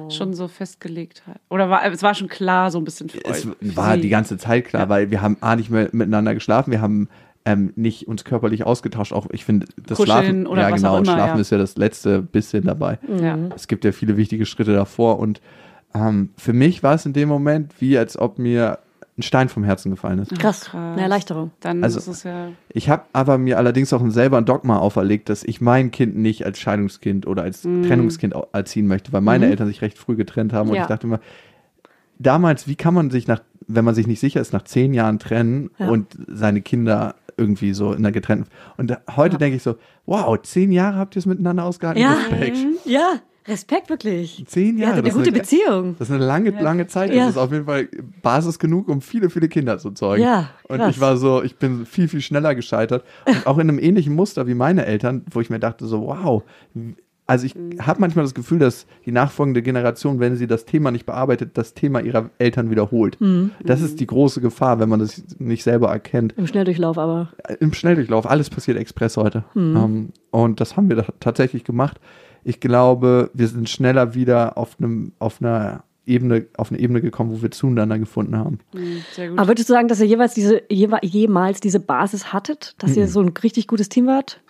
[0.10, 1.40] schon so festgelegt hat.
[1.50, 3.76] Oder war, es war schon klar, so ein bisschen für Es euch.
[3.78, 4.02] war Sie.
[4.02, 7.08] die ganze Zeit klar, weil wir haben A nicht mehr miteinander geschlafen, wir haben
[7.46, 9.12] ähm, nicht uns körperlich ausgetauscht.
[9.14, 11.42] Auch ich finde, das Kuscheln Schlafen, oder ja was genau, auch immer, Schlafen ja.
[11.42, 13.00] ist ja das letzte bisschen dabei.
[13.22, 13.38] Ja.
[13.56, 15.42] Es gibt ja viele wichtige Schritte davor und
[15.94, 18.80] ähm, für mich war es in dem Moment wie, als ob mir
[19.16, 20.32] ein Stein vom Herzen gefallen ist.
[20.40, 20.62] Krass.
[20.62, 20.74] krass.
[20.94, 21.52] Eine Erleichterung.
[21.60, 22.48] Dann Also- ist es ja.
[22.70, 26.46] Ich habe aber mir allerdings auch selber ein Dogma auferlegt, dass ich mein Kind nicht
[26.48, 27.84] als Scheidungskind oder als Mhm.
[27.84, 30.82] Trennungskind erziehen möchte, weil meine Eltern sich recht früh getrennt haben und Ja.
[30.84, 31.20] ich dachte immer,
[32.20, 35.20] damals, wie kann man sich nach, wenn man sich nicht sicher ist, nach zehn Jahren
[35.20, 35.90] trennen Ja.
[35.90, 38.50] und seine Kinder irgendwie so in einer getrennten.
[38.78, 39.76] Und da, heute denke ich so,
[40.06, 42.02] wow, zehn Jahre habt ihr es miteinander ausgehalten?
[42.02, 42.14] Ja.
[42.14, 42.58] Respekt.
[42.86, 44.44] Ja, Respekt wirklich.
[44.48, 44.94] Zehn Jahre.
[44.94, 45.96] hattet eine das gute ist Beziehung.
[46.00, 47.14] Das ist eine lange, lange Zeit.
[47.14, 47.26] Ja.
[47.26, 47.90] Das ist auf jeden Fall
[48.22, 50.24] Basis genug, um viele, viele Kinder zu zeugen.
[50.24, 50.96] Ja, Und krass.
[50.96, 53.04] ich war so, ich bin viel, viel schneller gescheitert.
[53.26, 56.44] Und auch in einem ähnlichen Muster wie meine Eltern, wo ich mir dachte so, wow.
[57.26, 61.06] Also ich habe manchmal das Gefühl, dass die nachfolgende Generation, wenn sie das Thema nicht
[61.06, 63.20] bearbeitet, das Thema ihrer Eltern wiederholt.
[63.22, 63.52] Mhm.
[63.64, 66.34] Das ist die große Gefahr, wenn man das nicht selber erkennt.
[66.38, 67.30] Im Schnelldurchlauf aber.
[67.62, 69.46] Im Schnelldurchlauf, alles passiert express heute.
[69.54, 69.76] Mhm.
[69.78, 72.00] Ähm, und das haben wir tatsächlich gemacht.
[72.44, 77.32] Ich glaube, wir sind schneller wieder auf einem, auf einer Ebene, auf eine Ebene gekommen,
[77.32, 78.60] wo wir zueinander gefunden haben.
[78.74, 79.40] Mhm, Sehr gut.
[79.40, 82.76] Aber würdest du sagen, dass ihr jeweils diese, jewe- jemals diese Basis hattet?
[82.80, 84.42] Dass ihr so ein richtig gutes Team wart?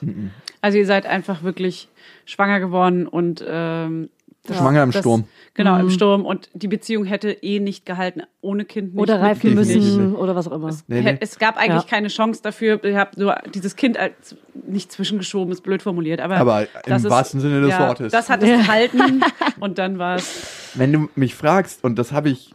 [0.64, 1.90] Also ihr seid einfach wirklich
[2.26, 4.10] schwanger geworden und ähm,
[4.46, 5.26] das, Schwanger im das, Sturm.
[5.56, 6.26] Genau, im Sturm.
[6.26, 9.02] Und die Beziehung hätte eh nicht gehalten, ohne Kind nicht.
[9.02, 10.18] Oder reifen müssen nicht.
[10.18, 10.70] oder was auch immer.
[10.88, 11.18] Nee, nee.
[11.20, 11.90] Es gab eigentlich Ja.
[11.90, 12.82] keine Chance dafür.
[12.84, 14.38] Ihr habt nur dieses Kind als
[14.68, 16.22] nicht zwischengeschoben, ist blöd formuliert.
[16.22, 18.12] Aber, Aber im das ist- wahrsten Sinne des ja, Wortes.
[18.14, 19.22] Das hat es gehalten
[19.60, 20.72] und dann war es.
[20.76, 22.54] Wenn du mich fragst, und das habe ich,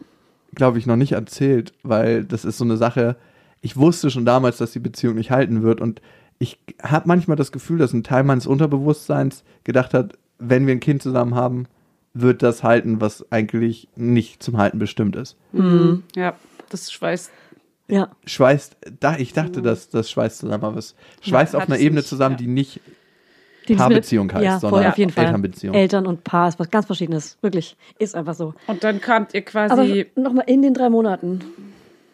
[0.55, 3.17] glaube ich, noch nicht erzählt, weil das ist so eine Sache,
[3.61, 6.01] ich wusste schon damals, dass die Beziehung nicht halten wird und
[6.39, 10.79] ich habe manchmal das Gefühl, dass ein Teil meines Unterbewusstseins gedacht hat, wenn wir ein
[10.79, 11.67] Kind zusammen haben,
[12.13, 15.35] wird das halten, was eigentlich nicht zum Halten bestimmt ist.
[16.15, 16.35] Ja,
[16.69, 17.29] das schweißt.
[17.87, 18.09] Ja.
[18.25, 22.01] Schweißt, da, ich dachte, dass das schweißt zusammen, aber es schweißt Ja, auf einer Ebene
[22.01, 22.37] nicht, zusammen, ja.
[22.37, 22.81] die nicht
[23.67, 25.25] Die das Paarbeziehung heißt, ja, sondern voll, auf jeden Fall.
[25.25, 25.75] Elternbeziehung.
[25.75, 27.37] Eltern und Paar ist was ganz Verschiedenes.
[27.41, 27.75] Wirklich.
[27.97, 28.53] Ist einfach so.
[28.67, 30.05] Und dann kamt ihr Aber quasi.
[30.15, 31.41] nochmal in den drei Monaten.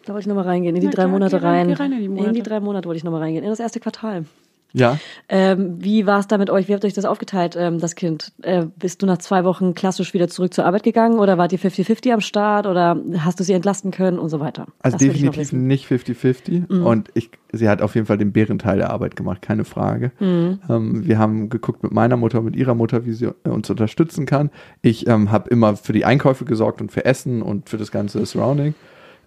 [0.06, 0.74] Da wollte ich nochmal reingehen.
[0.76, 1.92] In die Na drei klar, Monate rein, rein.
[1.92, 2.28] in die Monate.
[2.28, 3.44] In die drei Monate wollte ich nochmal reingehen.
[3.44, 4.24] In das erste Quartal.
[4.72, 4.98] Ja,
[5.28, 6.68] Ähm, wie war es da mit euch?
[6.68, 8.32] Wie habt ihr euch das aufgeteilt, ähm, das Kind?
[8.42, 11.58] Äh, bist du nach zwei Wochen klassisch wieder zurück zur Arbeit gegangen oder wart ihr
[11.58, 14.66] 50-50 am Start oder hast du sie entlasten können und so weiter?
[14.80, 18.90] also Das definitiv nicht 50-50 und ich, sie hat auf jeden Fall den Bärenteil der
[18.90, 20.10] Arbeit gemacht, keine Frage.
[20.20, 20.58] Mhm.
[20.68, 24.26] Ähm, wir haben geguckt mit meiner Mutter, mit ihrer Mutter, wie sie äh, uns unterstützen
[24.26, 24.50] kann.
[24.82, 28.26] Ich ähm, habe immer für die Einkäufe gesorgt und für Essen und für das ganze
[28.26, 28.74] Surrounding.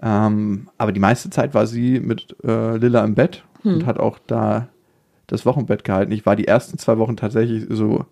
[0.01, 3.73] Ähm, aber die meiste Zeit war sie mit äh, Lilla im Bett Hm.
[3.73, 4.69] und hat auch da
[5.27, 6.13] das Wochenbett gehalten.
[6.13, 8.05] Ich war die ersten zwei Wochen tatsächlich so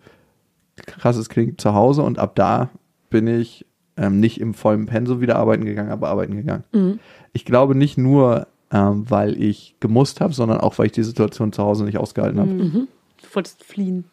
[0.85, 2.69] krass es klingt zu Hause und ab da
[3.09, 3.65] bin ich
[3.95, 6.65] ähm, nicht im vollen Pensum wieder arbeiten gegangen, aber arbeiten gegangen.
[6.73, 6.99] Mhm.
[7.33, 11.53] Ich glaube nicht nur, ähm, weil ich gemusst habe, sondern auch, weil ich die Situation
[11.53, 12.51] zu Hause nicht ausgehalten habe.
[12.51, 12.87] Du
[13.33, 14.03] wolltest fliehen.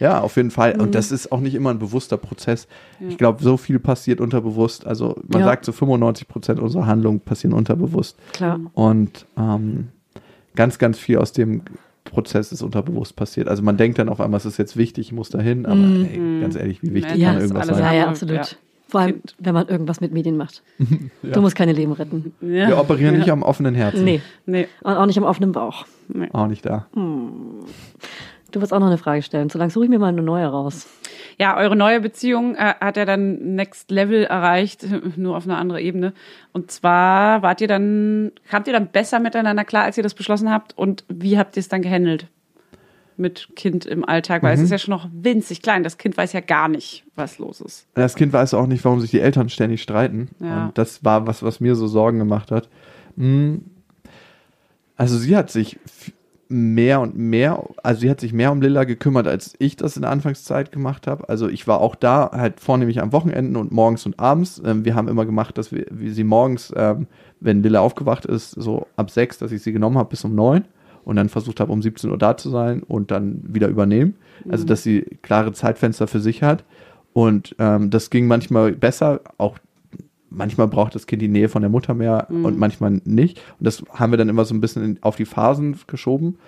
[0.00, 0.74] Ja, auf jeden Fall.
[0.74, 0.80] Mhm.
[0.80, 2.68] Und das ist auch nicht immer ein bewusster Prozess.
[3.08, 4.86] Ich glaube, so viel passiert unterbewusst.
[4.86, 5.46] Also man Ja.
[5.46, 8.16] sagt so 95 Prozent unserer Handlungen passieren unterbewusst.
[8.32, 8.60] Klar.
[8.74, 9.88] Und ähm,
[10.54, 11.62] ganz, ganz viel aus dem
[12.04, 13.48] Prozess ist unterbewusst passiert.
[13.48, 16.40] Also man denkt dann auf einmal, es ist jetzt wichtig, ich muss dahin, aber ey,
[16.40, 17.94] ganz ehrlich, wie wichtig Ja, kann irgendwas alles sein?
[17.94, 18.34] Ja, ja, absolut.
[18.36, 18.42] ja.
[18.90, 20.62] Vor allem, wenn man irgendwas mit Medien macht.
[21.22, 22.32] Du musst keine Leben retten.
[22.40, 22.68] Ja.
[22.68, 24.02] Wir operieren nicht am offenen Herzen.
[24.04, 24.22] Nee.
[24.46, 24.66] Nee.
[24.82, 25.84] Und auch nicht am offenen Bauch.
[26.32, 26.86] Auch nicht da.
[28.50, 29.50] Du wirst auch noch eine Frage stellen.
[29.50, 30.86] Solange suche ich mir mal eine neue raus.
[31.38, 34.86] Ja, eure neue Beziehung äh, hat ja dann Next Level erreicht,
[35.16, 36.14] nur auf einer anderen Ebene.
[36.52, 40.50] Und zwar wart ihr dann, kamt ihr dann besser miteinander klar, als ihr das beschlossen
[40.50, 40.76] habt?
[40.76, 42.26] Und wie habt ihr es dann gehandelt?
[43.16, 45.82] Mit Kind im Alltag, weil es ist ja schon noch winzig klein.
[45.82, 47.88] Das Kind weiß ja gar nicht, was los ist.
[47.94, 50.28] Das Kind weiß auch nicht, warum sich die Eltern ständig streiten.
[50.38, 50.66] Ja.
[50.66, 52.68] Und das war was, was mir so Sorgen gemacht hat.
[53.16, 53.64] Hm.
[54.96, 55.78] Also sie hat sich
[56.48, 60.02] mehr und mehr, also sie hat sich mehr um Lilla gekümmert, als ich das in
[60.02, 61.28] der Anfangszeit gemacht habe.
[61.28, 64.60] Also ich war auch da, halt vornehmlich am Wochenenden und morgens und abends.
[64.64, 67.06] Ähm, wir haben immer gemacht, dass wir, wie sie morgens, ähm,
[67.40, 70.64] wenn Lilla aufgewacht ist, so ab sechs, dass ich sie genommen habe bis um neun
[71.04, 74.14] und dann versucht habe, um 17 Uhr da zu sein und dann wieder übernehmen.
[74.48, 76.64] Also dass sie klare Zeitfenster für sich hat.
[77.12, 79.58] Und ähm, das ging manchmal besser, auch
[80.30, 83.38] manchmal braucht das Kind die Nähe von der Mutter mehr und manchmal nicht.
[83.58, 86.38] Und das haben wir dann immer so ein bisschen in, auf die Phasen geschoben.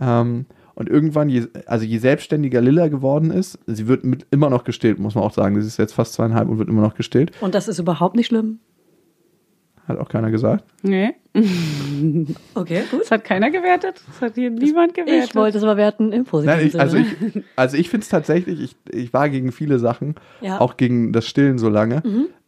[0.00, 4.64] Ähm, und irgendwann, je, also je selbstständiger Lilla geworden ist, sie wird mit immer noch
[4.64, 5.60] gestillt, muss man auch sagen.
[5.60, 7.30] Sie ist jetzt fast zweieinhalb und wird immer noch gestillt.
[7.42, 8.58] Und das ist überhaupt nicht schlimm.
[9.86, 10.64] Hat auch keiner gesagt.
[10.82, 11.14] Nee,
[12.54, 13.00] Okay, gut.
[13.02, 14.00] das hat keiner gewertet.
[14.06, 15.30] Das hat hier niemand gewertet.
[15.30, 18.08] Ich wollte es aber werten im positiven Nein, ich, also ich, also ich finde es
[18.08, 20.60] tatsächlich, ich, ich war gegen viele Sachen, Ja.
[20.60, 22.02] auch gegen das Stillen so lange.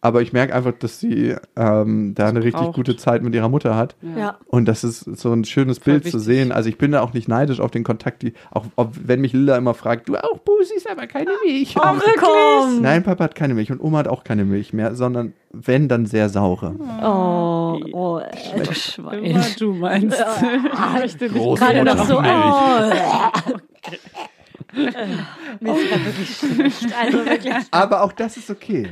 [0.04, 2.74] Aber ich merke einfach, dass sie ähm, da eine richtig braucht.
[2.74, 3.96] gute Zeit mit ihrer Mutter hat.
[4.18, 4.36] ja.
[4.48, 6.20] Und das ist so ein schönes Bild zu wichtig.
[6.20, 6.52] sehen.
[6.52, 9.32] Also ich bin da auch nicht neidisch auf den Kontakt, die, auch ob, wenn mich
[9.32, 11.74] Lilla immer fragt, du auch Busis, aber keine Milch.
[11.78, 11.80] Oh,
[12.18, 12.82] komm.
[12.82, 16.04] Nein, Papa hat keine Milch und Oma hat auch keine Milch mehr, sondern wenn, dann
[16.04, 16.74] sehr saure.
[17.02, 19.24] Oh, oh, äh, du Schwein.
[19.24, 20.18] Immer du meinst.
[21.18, 22.34] Große Gerade noch so, Milch.
[22.34, 23.52] oh.
[24.72, 26.94] Mir ist gerade wirklich schlecht.
[26.98, 27.54] Also wirklich.
[27.70, 28.88] Aber auch das ist okay.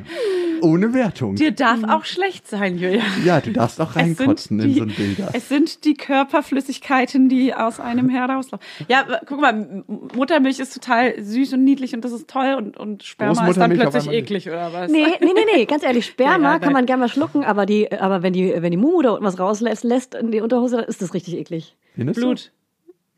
[0.60, 1.34] Ohne Wertung.
[1.34, 3.02] Dir darf auch schlecht sein, Julia.
[3.24, 5.30] Ja, du darfst auch reinkotzen in die, so ein Bilder.
[5.32, 8.64] es sind die Körperflüssigkeiten, die aus einem herauslaufen.
[8.88, 9.84] Ja, guck mal,
[10.14, 13.72] Muttermilch ist total süß und niedlich und das ist toll und, und Sperma ist dann
[13.72, 14.90] plötzlich eklig oder was?
[14.90, 17.66] Nee, nee, nee, nee, ganz ehrlich, Sperma Ja, ja, kann man gerne mal schlucken, aber
[17.66, 20.76] die, aber wenn die, wenn die Mumu da unten was rauslässt, lässt in die Unterhose,
[20.76, 21.76] dann ist das richtig eklig.
[21.94, 22.34] Findest du?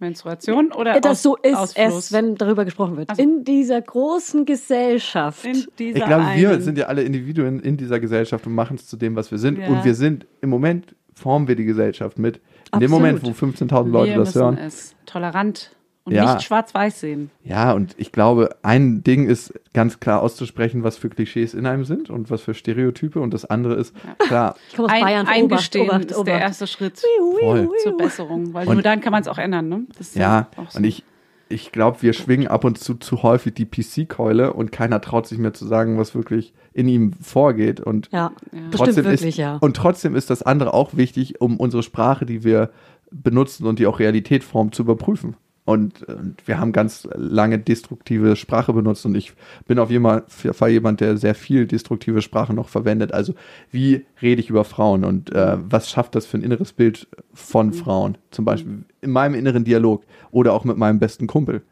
[0.04, 1.96] Menstruation oder Das Aus- so ist Ausfluss?
[2.06, 3.10] es, wenn darüber gesprochen wird.
[3.10, 5.44] Also- In dieser großen Gesellschaft.
[5.44, 8.86] in dieser Ich glaube, wir sind ja alle Individuen in dieser Gesellschaft und machen es
[8.86, 9.58] zu dem, was wir sind.
[9.58, 9.68] Ja.
[9.68, 12.36] Und wir sind, im Moment formen wir die Gesellschaft mit.
[12.36, 12.90] In dem Absolut.
[12.90, 14.58] Moment, wo 15.000 Leute wir das hören.
[14.58, 15.70] es tolerant
[16.04, 16.34] und Ja.
[16.34, 17.30] nicht schwarz-weiß sehen.
[17.44, 21.84] Ja, und ich glaube, ein Ding ist ganz klar auszusprechen, was für Klischees in einem
[21.84, 23.18] sind und was für Stereotype.
[23.20, 26.34] Und das andere ist, klar, Ich komme aus Ein, Bayern, eingestehen Obacht, ist Obacht, der
[26.34, 26.48] Obacht.
[26.48, 27.02] erste Schritt
[27.40, 27.68] voll.
[27.82, 29.68] zur Besserung, weil Und- nur dann kann man es auch ändern.
[29.68, 29.84] Ne?
[29.96, 30.78] Das ist Ja, auch so.
[30.78, 31.04] und ich,
[31.48, 35.38] ich glaube, wir schwingen ab und zu zu häufig die PC-Keule und keiner traut sich
[35.38, 37.80] mehr zu sagen, was wirklich in ihm vorgeht.
[37.80, 39.56] Und Ja, trotzdem bestimmt wirklich, ist, ja.
[39.60, 42.70] Und trotzdem ist das andere auch wichtig, um unsere Sprache, die wir
[43.10, 45.36] benutzen und die auch Realität formt, zu überprüfen.
[45.66, 49.32] Und, und wir haben ganz lange destruktive Sprache benutzt und ich
[49.66, 53.12] bin auf jeden Fall jemand, der sehr viel destruktive Sprache noch verwendet.
[53.14, 53.34] Also
[53.70, 57.72] wie rede ich über Frauen und äh, was schafft das für ein inneres Bild von
[57.72, 58.18] Frauen?
[58.30, 61.62] Zum Beispiel in meinem inneren Dialog oder auch mit meinem besten Kumpel.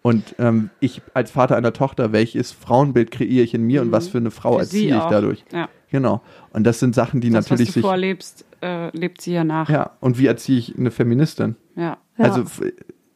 [0.00, 4.06] Und ähm, ich als Vater einer Tochter, welches Frauenbild kreiere ich in mir und was
[4.06, 5.44] für eine Frau Für erziehe ich dadurch?
[5.50, 5.68] Ja.
[5.90, 6.22] Genau.
[6.52, 7.82] Und das sind Sachen, die Das, was natürlich du sich.
[7.82, 9.68] vorlebst, äh, lebt sie ja nach.
[9.70, 11.56] Ja, und wie erziehe ich eine Feministin?
[11.74, 11.96] Ja.
[12.18, 12.24] Ja.
[12.24, 12.44] Also,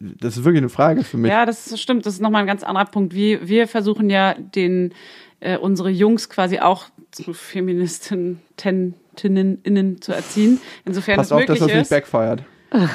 [0.01, 1.31] das ist wirklich eine Frage für mich.
[1.31, 2.07] Ja, das stimmt.
[2.07, 3.15] Das ist nochmal ein ganz anderer Punkt.
[3.15, 4.95] Wir, wir versuchen ja, den,
[5.41, 10.61] äh, unsere Jungs quasi auch zu Feministinnen, Tinnen, Innen zu erziehen.
[10.85, 11.91] Insofern Pass es auf, dass möglich das nicht ist.
[11.91, 12.45] backfired.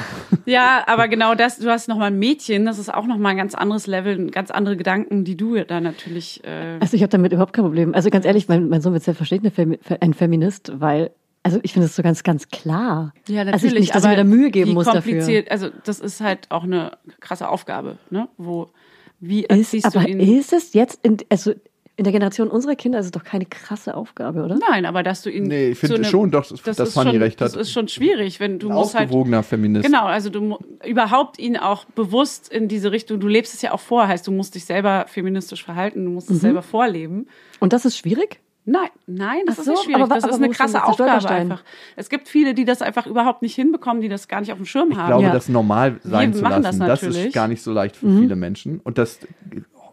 [0.46, 3.54] Ja, aber genau das, du hast nochmal ein Mädchen, das ist auch nochmal ein ganz
[3.54, 6.44] anderes Level, ganz andere Gedanken, die du da natürlich.
[6.44, 7.94] Äh, Also ich habe damit überhaupt kein Problem.
[7.94, 11.10] Also ganz ehrlich, mein, mein Sohn wird sehr versteht eine ein Feminist, weil,
[11.44, 13.12] also ich finde es so ganz, ganz klar.
[13.28, 15.00] ja, Also ich nicht, dass ich mir da Mühe geben muss dafür.
[15.02, 18.28] kompliziert, Also das ist halt auch eine krasse Aufgabe, ne?
[18.38, 18.70] Wo,
[19.20, 20.20] wie Ist, aber du ihn?
[20.20, 21.52] ist es jetzt, in, also
[21.96, 24.58] in der Generation unserer Kinder ist es doch keine krasse Aufgabe, oder?
[24.68, 25.44] Nein, aber dass du ihn.
[25.44, 27.46] Nee, ich finde zu einem- schon doch, dass ist Fanny schon, recht hat.
[27.48, 29.04] Das ist schon schwierig, wenn du Ein musst halt.
[29.10, 29.86] ausgewogener Feminist.
[29.86, 33.78] Genau, also du überhaupt ihn auch bewusst in diese Richtung, du lebst es ja auch
[33.78, 36.34] vor, heißt, du musst dich selber feministisch verhalten, du musst Mhm.
[36.36, 37.28] es selber vorleben.
[37.60, 38.40] Und das ist schwierig?
[38.66, 40.02] Nein, nein, das Ach ist so, nicht schwierig.
[40.02, 41.62] aber das aber ist eine krasse Aufgabe einfach.
[41.96, 44.64] Es gibt viele, die das einfach überhaupt nicht hinbekommen, die das gar nicht auf dem
[44.64, 45.08] Schirm Ich haben.
[45.08, 45.32] glaube, Ja.
[45.32, 48.06] das normal sein Wir zu machen das lassen, das, ist gar nicht so leicht für
[48.06, 48.20] Mhm.
[48.20, 48.80] viele Menschen.
[48.82, 49.18] Und das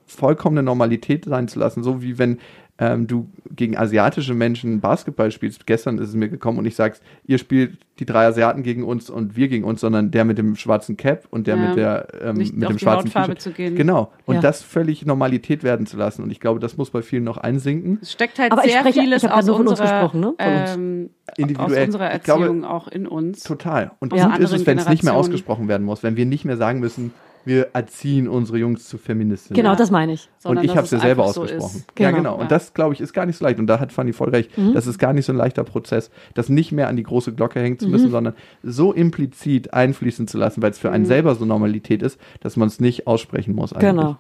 [0.05, 2.39] vollkommene Normalität sein zu lassen, so wie wenn
[2.83, 5.67] ähm, du gegen asiatische Menschen Basketball spielst.
[5.67, 9.11] Gestern ist es mir gekommen und ich sag's, ihr spielt die drei Asiaten gegen uns
[9.11, 11.67] und wir gegen uns, sondern der mit dem schwarzen Cap und der Ja.
[11.67, 13.41] mit der ähm, Nicht mit auf dem die schwarzen Hautfarbe T-Shirt.
[13.41, 13.75] zu gehen.
[13.75, 14.11] Genau.
[14.25, 14.41] Und Ja.
[14.41, 16.23] das völlig Normalität werden zu lassen.
[16.23, 17.99] Und ich glaube, das muss bei vielen noch einsinken.
[18.01, 20.33] es steckt halt Aber sehr spreche- vieles aus nur von uns unserer, gesprochen, ne?
[20.39, 20.75] Von uns.
[20.75, 21.85] ähm, aus Individuell.
[21.85, 23.43] unserer Ich glaube, Erziehung auch in uns.
[23.43, 23.91] Total.
[23.99, 24.29] Und Ja.
[24.29, 26.79] gut ist es, wenn es nicht mehr ausgesprochen werden muss, wenn wir nicht mehr sagen
[26.79, 27.13] müssen,
[27.45, 29.55] wir erziehen unsere Jungs zu Feministinnen.
[29.55, 29.75] Genau, Ja.
[29.75, 30.25] das meine ich.
[30.25, 31.77] Und sondern ich dass habe es ja selber einfach so ausgesprochen.
[31.77, 31.99] ist.
[31.99, 32.17] Ja, Genau.
[32.21, 32.35] genau.
[32.35, 32.41] Ja.
[32.41, 33.59] Und das, glaube ich, ist gar nicht so leicht.
[33.59, 34.57] Und da hat Fanny voll recht.
[34.57, 34.73] Mhm.
[34.73, 37.59] Das ist gar nicht so ein leichter Prozess, das nicht mehr an die große Glocke
[37.59, 40.93] hängen zu müssen, sondern so implizit einfließen zu lassen, weil es für Mhm.
[40.95, 43.73] einen selber so Normalität ist, dass man es nicht aussprechen muss.
[43.73, 44.15] Eigentlich.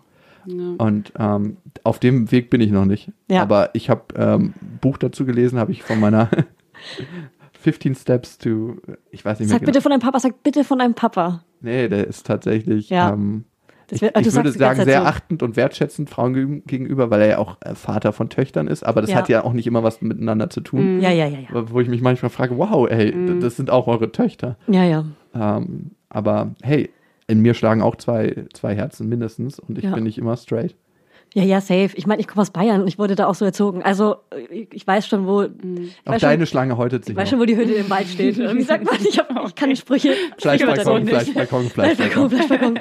[0.45, 0.75] Genau.
[0.79, 3.11] Und ähm, auf dem Weg bin ich noch nicht.
[3.29, 3.43] Ja.
[3.43, 6.29] Aber ich habe ähm, ein Buch dazu gelesen, habe ich von meiner
[7.61, 8.75] 15 Steps to,
[9.11, 11.43] ich weiß nicht mehr Sag bitte von deinem Papa, sag bitte von deinem Papa.
[11.61, 13.13] Nee, der ist tatsächlich, Ja.
[13.13, 13.45] ähm,
[13.91, 15.07] ich, wär- ich würde sagen, sehr so.
[15.07, 18.83] achtend und wertschätzend Frauen gegen- gegenüber, weil er ja auch äh, Vater von Töchtern ist.
[18.83, 19.17] Aber das Ja.
[19.17, 21.01] hat ja auch nicht immer was miteinander zu tun.
[21.01, 21.69] Ja, ja, ja, ja.
[21.71, 24.57] Wo ich mich manchmal frage, wow, ey, d- das sind auch eure Töchter.
[24.67, 25.05] Ja, ja.
[25.35, 26.89] Ähm, aber hey,
[27.27, 29.93] in mir schlagen auch zwei, zwei Herzen mindestens und ich Ja.
[29.93, 30.75] bin nicht immer straight.
[31.33, 31.91] Ja, ja, safe.
[31.95, 33.83] Ich meine, ich komme aus Bayern und ich wurde da auch so erzogen.
[33.83, 34.17] Also,
[34.49, 35.43] ich ich weiß schon, wo.
[35.43, 38.07] Ich Auch deine schon, Schlange häutet sich ich weiß schon, wo die Hütte im Wald
[38.07, 38.37] steht.
[38.55, 38.95] Wie sagt man?
[38.99, 40.13] Ich, hab, ich kann Sprüche.
[40.37, 42.79] Fleischbalkon, Fleischbalkon, Fleischbalkon, Fleischbalkon, Fleischbalkon.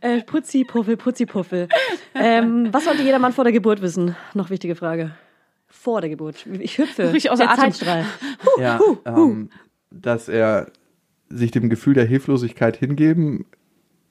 [0.00, 1.68] Äh, Putzi, Puffel, Putzi, Puffel.
[2.14, 4.14] Ähm, was sollte jeder Mann vor der Geburt wissen?
[4.32, 5.10] Noch wichtige Frage.
[5.66, 6.46] Vor der Geburt.
[6.60, 7.12] Ich hüpfe.
[7.12, 7.64] Richtig außer der Atem.
[7.64, 8.04] Zeitstrahl.
[8.60, 9.50] Ja, ähm,
[9.90, 10.70] dass er
[11.28, 13.44] sich dem Gefühl der Hilflosigkeit hingeben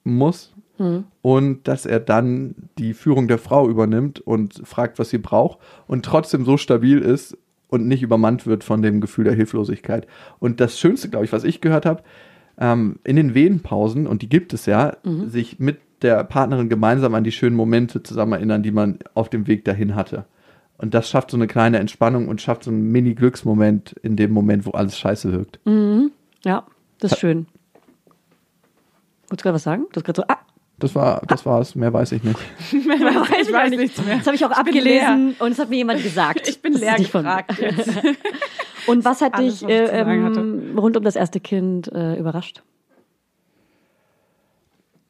[0.04, 1.04] muss Hm.
[1.22, 6.04] und dass er dann die Führung der Frau übernimmt und fragt, was sie braucht und
[6.04, 7.36] trotzdem so stabil ist
[7.66, 10.06] und nicht übermannt wird von dem Gefühl der Hilflosigkeit.
[10.38, 12.02] Und das Schönste, glaube ich, was ich gehört habe,
[12.58, 14.96] ähm, in den Wehenpausen, und die gibt es ja,
[15.26, 19.46] sich mit der Partnerin gemeinsam an die schönen Momente zusammen erinnern, die man auf dem
[19.48, 20.26] Weg dahin hatte.
[20.78, 24.64] Und das schafft so eine kleine Entspannung und schafft so einen Mini-Glücksmoment in dem Moment,
[24.64, 25.58] wo alles scheiße wirkt.
[26.44, 26.64] Ja,
[27.00, 27.48] das ist schön.
[29.28, 29.86] Wolltest du gerade was sagen?
[29.92, 30.38] Du hast gerade so, ah,
[30.78, 32.38] Das war, das war's, mehr weiß ich nicht.
[32.72, 34.18] ich weiß nichts mehr.
[34.18, 36.48] das habe ich auch bin abgelesen und es hat mir jemand gesagt.
[36.48, 37.88] Ich bin leer nicht von- gefragt jetzt.
[38.86, 42.16] Und was hat Alles, dich was ich äh, ähm, rund um das erste Kind äh,
[42.16, 42.62] überrascht?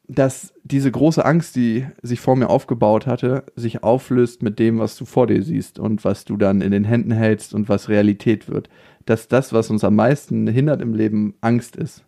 [0.09, 4.97] Dass diese große Angst, die sich vor mir aufgebaut hatte, sich auflöst mit dem, was
[4.97, 8.49] du vor dir siehst und was du dann in den Händen hältst und was Realität
[8.49, 8.69] wird.
[9.05, 12.03] Dass das, was uns am meisten hindert im Leben, Angst ist.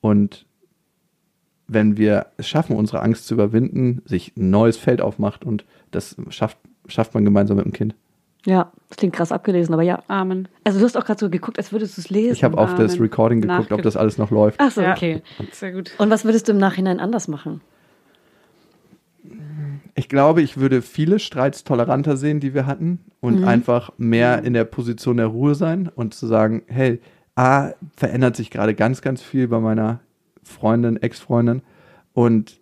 [0.00, 0.46] Und
[1.68, 6.16] wenn wir es schaffen, unsere Angst zu überwinden, sich ein neues Feld aufmacht und das
[6.30, 7.94] schafft, schafft man gemeinsam mit dem Kind.
[8.46, 10.02] Ja, das klingt krass abgelesen, aber ja.
[10.08, 10.48] Amen.
[10.64, 12.32] Also du hast auch gerade so geguckt, als würdest du es lesen.
[12.32, 12.98] Ich habe auf das.
[13.00, 14.58] Recording geguckt, ob Nachge- das alles noch läuft.
[14.60, 14.92] Ach so, Ja.
[14.92, 15.22] okay.
[15.52, 15.90] Sehr gut.
[15.98, 17.60] Und was würdest du im Nachhinein anders machen?
[19.94, 24.52] Ich glaube, ich würde viele Streits toleranter sehen, die wir hatten und einfach mehr in
[24.54, 27.00] der Position der Ruhe sein und zu sagen, hey,
[27.34, 30.00] A, verändert sich gerade ganz, ganz viel bei meiner
[30.48, 31.62] Freundin, Ex-Freundin
[32.12, 32.58] und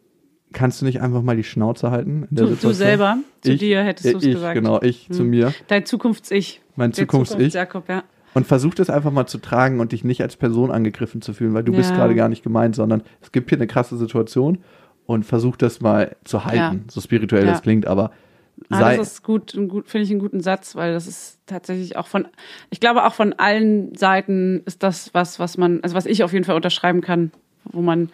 [0.53, 2.27] kannst du nicht einfach mal die Schnauze halten?
[2.31, 4.55] Du, du selber, zu Ich- dir hättest du es gesagt.
[4.55, 5.53] Genau, ich zu mir.
[5.69, 6.61] Dein Zukunfts-Ich.
[6.77, 7.55] Mein Zukunfts-Ich.
[7.55, 8.05] Jakob, ja.
[8.35, 11.55] Und versuch das einfach mal zu tragen und dich nicht als Person angegriffen zu fühlen,
[11.55, 11.97] weil du bist Ja.
[11.97, 14.59] gerade gar nicht gemeint, sondern es gibt hier eine krasse Situation
[15.07, 16.59] und versuch das mal zu halten.
[16.59, 16.93] Ja.
[16.93, 17.53] So spirituell Ja.
[17.53, 18.11] das klingt, aber
[18.71, 21.97] Ah, sei, das ist gut, gut finde ich einen guten Satz, weil das ist tatsächlich
[21.97, 22.27] auch von,
[22.71, 26.33] ich glaube auch von allen Seiten ist das was, was man, also was ich auf
[26.33, 27.33] jeden Fall unterschreiben kann,
[27.73, 28.11] wo man,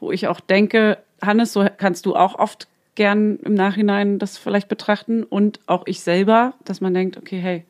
[0.00, 4.68] wo ich auch denke, Hannes, so kannst du auch oft gern im Nachhinein das vielleicht
[4.68, 7.64] betrachten und auch ich selber, dass man denkt, okay, hey,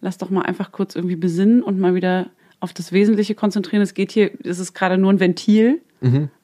[0.00, 2.26] lass doch mal einfach kurz irgendwie besinnen und mal wieder
[2.60, 3.82] auf das Wesentliche konzentrieren.
[3.82, 5.80] Es geht hier, es ist gerade nur ein Ventil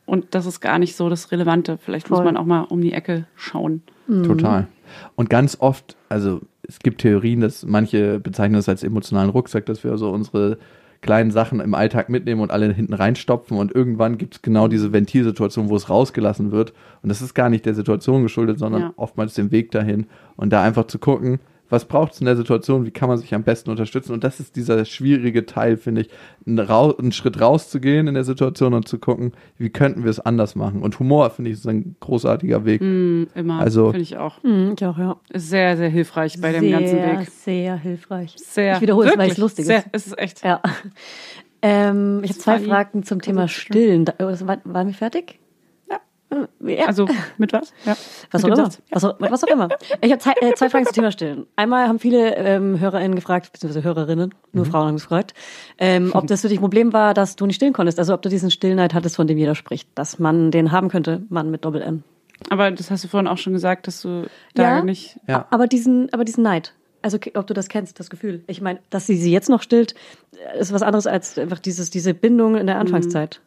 [0.06, 1.78] und das ist gar nicht so das Relevante.
[1.78, 2.24] Vielleicht muss Voll.
[2.24, 3.82] man auch mal um die Ecke schauen.
[4.06, 4.68] Total.
[5.14, 9.82] Und ganz oft, also es gibt Theorien, dass manche bezeichnen das als emotionalen Rucksack, dass
[9.84, 10.58] wir so unsere
[11.06, 14.92] kleinen Sachen im Alltag mitnehmen und alle hinten reinstopfen und irgendwann gibt es genau diese
[14.92, 16.72] Ventilsituation, wo es rausgelassen wird.
[17.02, 18.92] Und das ist gar nicht der Situation geschuldet, sondern Ja.
[18.96, 20.06] oftmals dem Weg dahin.
[20.36, 21.38] Und da einfach zu gucken,
[21.68, 24.12] was braucht es in der Situation, wie kann man sich am besten unterstützen.
[24.12, 26.10] Und das ist dieser schwierige Teil, finde ich,
[26.46, 30.82] einen, Schritt rauszugehen in der Situation und zu gucken, wie könnten wir es anders machen.
[30.82, 32.80] Und Humor, finde ich, ist ein großartiger Weg.
[32.80, 34.42] Mm, immer, Also- finde ich auch.
[34.42, 35.16] Hm, ich auch, ja.
[35.30, 37.28] Ist sehr, sehr hilfreich bei dem sehr, ganzen Weg.
[37.30, 38.34] Sehr hilfreich.
[38.36, 38.76] Sehr.
[38.76, 39.88] Ich wiederhole es, weil es lustig sehr, ist.
[39.92, 40.44] Es ist echt.
[40.44, 40.60] Ja.
[41.62, 42.60] Ähm, ich habe zwei.
[42.60, 44.04] Fragen zum Thema Stillen.
[44.18, 45.40] Oh, war, waren wir fertig?
[46.32, 46.48] Ja.
[46.60, 46.86] Ja.
[46.86, 47.06] Also
[47.38, 47.72] mit was?
[47.84, 47.96] Ja.
[48.30, 48.70] was mit auch immer.
[48.90, 49.68] Was auch, was auch immer.
[50.00, 51.46] Ich habe zwei, äh, zwei Fragen zum Thema Stillen.
[51.56, 55.34] Einmal haben viele ähm, HörerInnen gefragt, beziehungsweise Hörerinnen, nur Frauen haben gefragt,
[55.78, 57.98] ähm, ob das für dich ein Problem war, dass du nicht stillen konntest.
[57.98, 61.22] Also ob du diesen Stillneid hattest, von dem jeder spricht, dass man den haben könnte,
[61.28, 62.02] Mann mit Doppel-N.
[62.50, 64.82] Aber das hast du vorhin auch schon gesagt, dass du da Ja.
[64.82, 65.18] nicht.
[65.26, 65.46] Ja.
[65.50, 66.74] Aber diesen, aber diesen Neid.
[67.02, 68.42] Also ob du das kennst, das Gefühl.
[68.48, 69.94] Ich meine, dass sie sie jetzt noch stillt,
[70.54, 73.40] äh, ist was anderes als einfach dieses, diese Bindung in der Anfangszeit.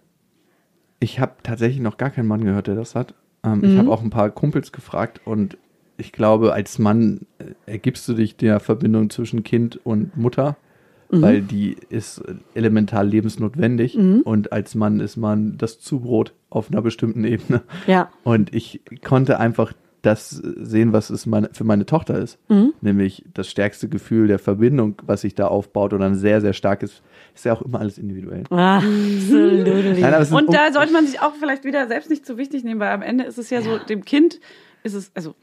[1.00, 3.14] Ich habe tatsächlich noch gar keinen Mann gehört, der das hat.
[3.44, 5.58] Ähm, Ich habe auch ein paar Kumpels gefragt und
[5.98, 10.58] ich glaube, als Mann äh, ergibst du dich der Verbindung zwischen Kind und Mutter,
[11.12, 12.22] weil die ist
[12.54, 17.64] elementar lebensnotwendig und als Mann ist man das Zubrot auf einer bestimmten Ebene.
[17.88, 18.10] Ja.
[18.24, 22.38] Und ich konnte einfach das sehen, was es meine, für meine Tochter ist.
[22.82, 27.02] Nämlich das stärkste Gefühl der Verbindung, was sich da aufbaut und ein sehr, sehr starkes,
[27.36, 28.44] ist ja auch immer alles individuell.
[28.50, 29.68] Ah, Absolut.
[30.00, 32.92] Nein, Und da sollte man sich auch vielleicht wieder selbst nicht zu wichtig nehmen, weil
[32.92, 34.40] am Ende ist es ja so, dem Kind
[34.84, 35.36] ist es, also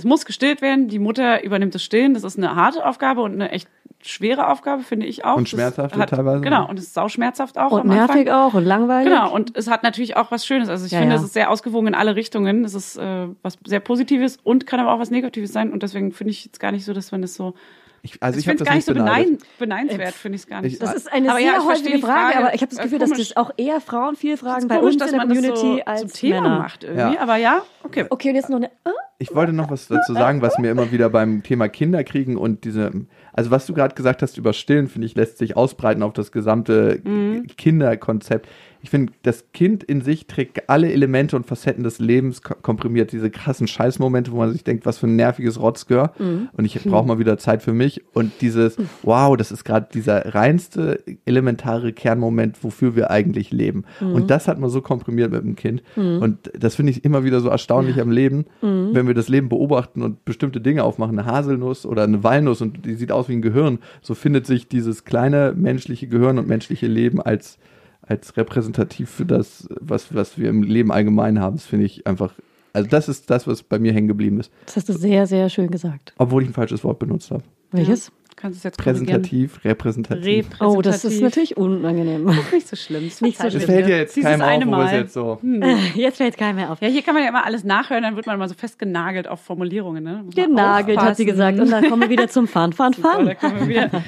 [0.00, 0.88] es muss gestillt werden.
[0.88, 2.14] Die Mutter übernimmt das Stillen.
[2.14, 3.68] Das ist eine harte Aufgabe und eine echt
[4.02, 5.36] schwere Aufgabe, finde ich auch.
[5.36, 6.40] Und schmerzhaft hat, teilweise.
[6.40, 7.72] Genau, und es ist sauschmerzhaft auch.
[7.72, 8.16] Und am Anfang.
[8.16, 9.12] nervig auch und langweilig.
[9.12, 10.70] Genau, und es hat natürlich auch was Schönes.
[10.70, 11.20] Also ich Ja, finde, ja.
[11.20, 12.64] es ist sehr ausgewogen in alle Richtungen.
[12.64, 15.70] Es ist äh, was sehr Positives und kann aber auch was Negatives sein.
[15.70, 17.54] Und deswegen finde ich jetzt gar nicht so, dass man das so.
[18.02, 20.46] Ich, also ich ich finde das es gar nicht so benein, beneidenswert, finde ich es
[20.48, 20.72] gar nicht.
[20.74, 22.38] Ich- Das ist eine Aber sehr ja, ich verstehe häufige die Frage, Frage.
[22.46, 23.28] aber ich habe das Gefühl, dass komisch.
[23.28, 25.84] das auch eher Frauen viel fragen bei komisch, uns dass in der man Community das
[25.84, 26.58] so als zum Thema Männer.
[26.58, 27.14] macht irgendwie.
[27.14, 27.20] Ja.
[27.20, 28.06] Aber ja, okay.
[28.08, 28.66] Okay, und jetzt noch eine.
[28.68, 28.90] Äh?
[29.18, 32.64] Ich wollte noch was dazu sagen, was mir immer wieder beim Thema Kinder kriegen und
[32.64, 32.90] diese,
[33.32, 36.32] also was du gerade gesagt hast über Stillen, finde ich, lässt sich ausbreiten auf das
[36.32, 37.46] gesamte Mhm.
[37.56, 38.48] Kinderkonzept.
[38.82, 43.12] Ich finde, das Kind in sich trägt alle Elemente und Facetten des Lebens ko- komprimiert.
[43.12, 46.14] Diese krassen Scheißmomente, wo man sich denkt, was für ein nerviges Rotzgör.
[46.18, 46.48] Mhm.
[46.54, 48.02] Und ich brauche mal wieder Zeit für mich.
[48.14, 53.84] Und dieses, wow, das ist gerade dieser reinste, elementare Kernmoment, wofür wir eigentlich leben.
[54.00, 54.12] Mhm.
[54.14, 55.82] Und das hat man so komprimiert mit dem Kind.
[55.96, 58.94] Und das finde ich immer wieder so erstaunlich am Leben, Mhm.
[58.94, 62.86] wenn wir das Leben beobachten und bestimmte Dinge aufmachen, eine Haselnuss oder eine Walnuss und
[62.86, 66.86] die sieht aus wie ein Gehirn, so findet sich dieses kleine menschliche Gehirn und menschliche
[66.86, 67.58] Leben als,
[68.02, 71.56] als repräsentativ für das, was, was wir im Leben allgemein haben.
[71.56, 72.32] Das finde ich einfach,
[72.72, 74.52] also das ist das, was bei mir hängen geblieben ist.
[74.66, 76.14] Das hast du sehr, sehr schön gesagt.
[76.18, 77.42] Obwohl ich ein falsches Wort benutzt habe.
[77.72, 78.12] Welches?
[78.40, 78.78] Kannst es jetzt.
[78.78, 80.24] Präsentativ, repräsentativ.
[80.24, 80.60] Repräsentativ.
[80.76, 82.24] Oh, das ist natürlich unangenehm.
[82.52, 83.06] nicht so schlimm.
[83.06, 83.66] Es Nicht so das schlimm.
[83.66, 83.66] mir.
[83.66, 85.38] fällt ja jetzt Dieses keinem auf, wo es jetzt so.
[85.94, 86.80] Jetzt fällt keinem mehr auf.
[86.80, 89.40] Ja, hier kann man ja immer alles nachhören, dann wird man mal so festgenagelt auf
[89.40, 90.02] Formulierungen.
[90.02, 90.24] Ne?
[90.34, 91.58] Genagelt, hat sie gesagt.
[91.60, 93.36] Und dann kommen wir wieder zum Fahren, Fahren, Fahren.
[93.38, 93.90] kommen wir wieder.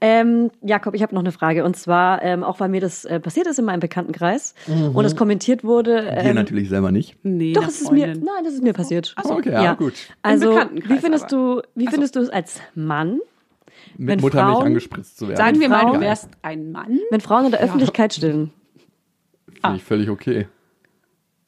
[0.00, 1.64] Ähm, Jakob, ich habe noch eine Frage.
[1.64, 4.54] Und zwar, ähm, auch weil mir das äh, passiert ist in meinem Bekanntenkreis
[4.92, 6.02] und es kommentiert wurde.
[6.02, 7.16] Dir Ähm, natürlich selber nicht.
[7.22, 9.14] Nee, Doch, es ist mir, nein, das ist mir passiert.
[9.22, 9.94] so, okay, ja, gut.
[10.20, 11.62] Also, Bekanntenkreis wie findest aber.
[11.62, 13.18] du, wie findest du es als Mann,
[13.96, 15.36] Mit wenn Muttermilch Frauen- angespritzt zu werden.
[15.36, 16.98] Sagen wir mal, du wärst ein Mann.
[17.10, 18.50] wenn Frauen in der Öffentlichkeit stillen?
[19.60, 20.46] Finde ich völlig okay.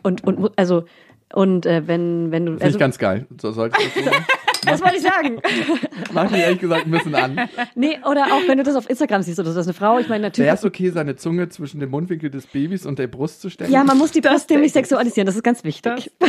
[0.03, 0.85] Und, und, also,
[1.33, 3.27] und äh, wenn, wenn du, Finde also, ich ganz geil.
[3.41, 4.11] So sollte ich das so
[4.71, 5.41] das wollte ich sagen.
[6.13, 7.49] Macht mich ehrlich gesagt ein bisschen an.
[7.75, 9.99] Nee, oder auch wenn du das auf Instagram siehst oder so, das ist eine Frau,
[9.99, 10.47] ich meine natürlich.
[10.47, 13.71] Wäre es okay, seine Zunge zwischen dem Mundwinkel des Babys und der Brust zu stecken?
[13.73, 16.11] Ja, man muss die Brust nämlich sexualisieren, das ist ganz wichtig.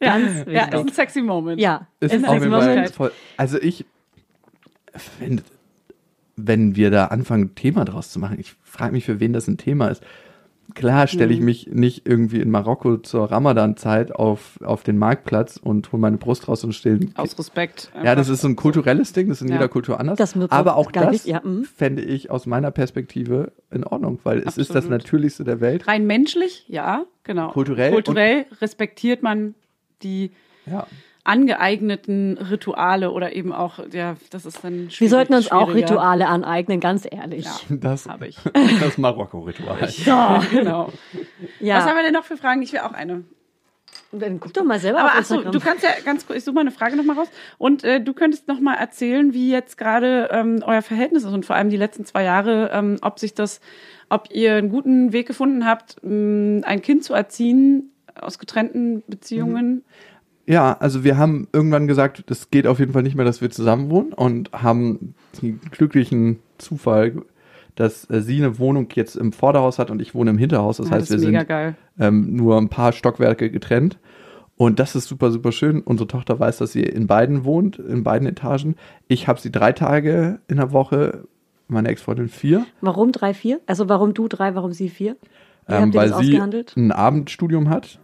[0.00, 0.74] Ja, Ganz ja, wichtig.
[0.74, 1.60] ist ein sexy Moment.
[1.60, 2.90] Ja, ist ist auf jeden Fall Moment.
[2.90, 3.12] voll.
[3.36, 3.84] Also ich
[5.00, 5.42] finde,
[6.36, 9.48] wenn wir da anfangen, ein Thema draus zu machen, ich frage mich, für wen das
[9.48, 10.02] ein Thema ist.
[10.74, 11.44] Klar stelle ich Mhm.
[11.44, 16.48] mich nicht irgendwie in Marokko zur Ramadan-Zeit auf, auf den Marktplatz und hole meine Brust
[16.48, 17.10] raus und still.
[17.14, 17.90] Aus Respekt.
[18.02, 19.54] Ja, das ist so ein kulturelles Ding, das ist in Ja.
[19.56, 20.34] jeder Kultur anders.
[20.50, 21.64] Aber auch das nicht- ja, mhm.
[21.64, 24.90] fände ich aus meiner Perspektive in Ordnung, weil es ist das Absolut.
[25.02, 25.86] Natürlichste der Welt.
[25.88, 27.50] Rein menschlich, ja, genau.
[27.50, 29.54] Kulturell Kulturell respektiert man
[30.02, 30.30] die
[30.64, 30.86] Ja.
[31.24, 35.72] Angeeigneten Rituale oder eben auch, ja, das ist dann schwierig, Wir sollten uns auch.
[35.72, 37.44] Rituale aneignen, ganz ehrlich.
[37.44, 38.36] Ja, Das, habe ich.
[38.80, 39.88] das Marokko-Ritual.
[40.50, 40.92] genau.
[41.60, 41.76] Ja.
[41.78, 42.62] Was haben wir denn noch für Fragen?
[42.62, 43.24] Ich will auch eine.
[44.10, 45.52] Dann guck doch mal selber Aber auf ach so, Instagram.
[45.52, 47.28] du kannst ja ganz kurz, ich suche mal eine Frage nochmal raus.
[47.56, 51.56] Und äh, du könntest nochmal erzählen, wie jetzt gerade ähm, euer Verhältnis ist und vor
[51.56, 53.60] allem die letzten zwei Jahre, ähm, ob sich das,
[54.10, 57.90] ob ihr einen guten Weg gefunden habt, mh, ein Kind zu erziehen
[58.20, 59.84] aus getrennten Beziehungen.
[60.46, 63.50] Ja, also wir haben irgendwann gesagt, das geht auf jeden Fall nicht mehr, dass wir
[63.50, 67.22] zusammen wohnen und haben den glücklichen Zufall,
[67.74, 70.78] dass äh, sie eine Wohnung jetzt im Vorderhaus hat und ich wohne im Hinterhaus.
[70.78, 71.46] Das Ja, heißt, das wir sind
[71.98, 73.98] ähm, nur ein paar Stockwerke getrennt.
[74.56, 75.80] Und das ist super, super schön.
[75.80, 78.76] Unsere Tochter weiß, dass sie in beiden wohnt, in beiden Etagen.
[79.08, 81.24] Ich habe sie drei Tage in der Woche,
[81.68, 83.60] meine Ex-Freundin vier, Warum drei, vier?
[83.66, 85.16] Also warum du drei, warum sie vier?
[85.66, 86.76] Wie ähm, habt ihr weil das sie ausgehandelt?
[86.76, 88.00] ein Abendstudium hat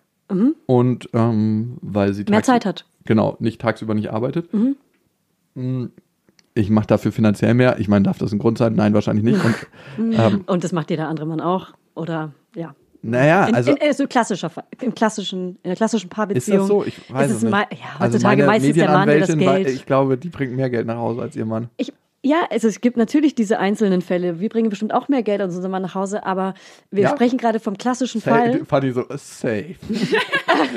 [0.67, 2.85] und ähm, weil sie Mehr Zeit hat.
[3.05, 4.49] Genau, nicht tagsüber nicht arbeitet.
[5.55, 5.87] Mm,
[6.55, 7.79] Ich mache dafür finanziell mehr.
[7.79, 8.75] Ich meine, darf das ein Grund sein?
[8.75, 9.43] Nein, wahrscheinlich nicht.
[9.45, 9.55] Und,
[10.19, 11.69] ähm, Und das macht jeder andere Mann auch.
[11.95, 12.75] Oder ja.
[13.03, 14.51] naja, In, also in, in, so klassischer,
[14.83, 16.59] im klassischen, in der klassischen ist Paarbeziehung.
[16.59, 16.85] das so?
[16.85, 17.53] Ich weiß ist es nicht.
[17.53, 17.67] ja,
[17.99, 19.41] also heutzutage meine meistens der Mann, der das Geld.
[19.47, 21.69] war- ich glaube, die bringt mehr Geld nach Hause als ihr Mann.
[21.77, 21.93] Ich,
[22.23, 24.41] ja, also es gibt natürlich diese einzelnen Fälle.
[24.41, 26.55] Wir bringen bestimmt auch mehr Geld als unser Mann nach Hause, aber
[26.91, 27.11] wir Ja.
[27.11, 28.65] sprechen gerade vom klassischen Safe, Fall.
[28.67, 29.77] Fanny so, safe.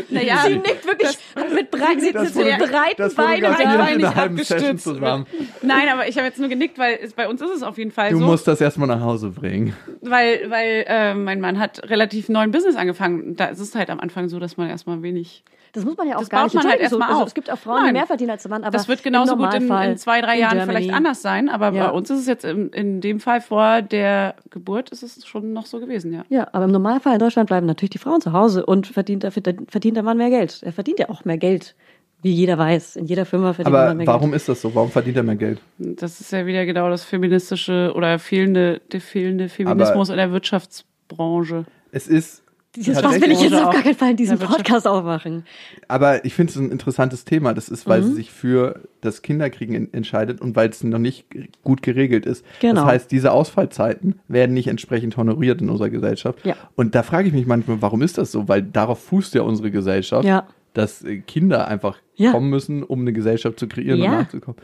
[0.09, 1.17] Naja, Sie nickt wirklich
[1.55, 3.57] mit, breit, sie Das fotogra- breiten das Beinen da.
[3.57, 4.83] wir in nicht einer Session abgestützt.
[4.83, 5.25] zusammen.
[5.63, 7.91] Nein, aber ich habe jetzt nur genickt, weil es, bei uns ist es auf jeden
[7.91, 8.25] Fall Du so.
[8.25, 9.75] musst das erstmal nach Hause bringen.
[10.01, 13.35] Weil, weil äh, mein Mann hat relativ neuen Business angefangen.
[13.35, 15.43] Da ist es halt am Anfang so, dass man erstmal wenig.
[15.73, 17.27] Das muss man ja auch Das gar baut nicht man halt erstmal also, auf.
[17.27, 17.93] Es gibt auch Frauen, die Nein.
[17.93, 20.33] mehr verdienen als der Mann, aber das wird genauso im gut in, in zwei, drei
[20.35, 20.77] in Jahren Germany.
[20.79, 21.47] vielleicht anders sein.
[21.49, 21.87] Aber Ja.
[21.87, 25.53] bei uns ist es jetzt in, in dem Fall vor der Geburt ist es schon
[25.53, 26.23] noch so gewesen, ja.
[26.29, 29.31] Ja, aber im Normalfall in Deutschland bleiben natürlich die Frauen zu Hause und verdient, der-
[29.31, 30.61] verdient der Mann mehr Geld.
[30.63, 31.73] Er verdient ja auch mehr Geld,
[32.21, 32.97] wie jeder weiß.
[32.97, 34.41] In jeder Firma verdient Aber Mann mehr warum Geld.
[34.41, 34.75] ist das so?
[34.75, 35.59] Warum verdient er mehr Geld?
[35.77, 41.65] Das ist ja wieder genau das feministische oder fehlende, der fehlende Feminismus in der Wirtschaftsbranche.
[41.91, 42.40] Es ist
[42.75, 43.21] Dieses recht.
[43.21, 44.39] will ich jetzt auf gar keinen Fall in diesem.
[44.39, 45.43] Podcast aufmachen.
[45.89, 47.53] Aber ich finde es ein interessantes Thema.
[47.53, 48.05] Das ist, weil Mhm.
[48.05, 51.25] sie sich für das Kinderkriegen en- entscheidet und weil es noch nicht
[51.63, 52.45] gut geregelt ist.
[52.61, 52.75] Genau.
[52.75, 56.45] Das heißt, diese Ausfallzeiten werden nicht entsprechend honoriert in unserer Gesellschaft.
[56.45, 56.55] Ja.
[56.75, 58.47] Und da frage ich mich manchmal, warum ist das so?
[58.47, 60.47] Weil darauf fußt ja unsere Gesellschaft, Ja.
[60.73, 62.31] dass äh, Kinder einfach Ja.
[62.31, 64.11] kommen müssen, um eine Gesellschaft zu kreieren Ja.
[64.11, 64.59] und nachzukommen.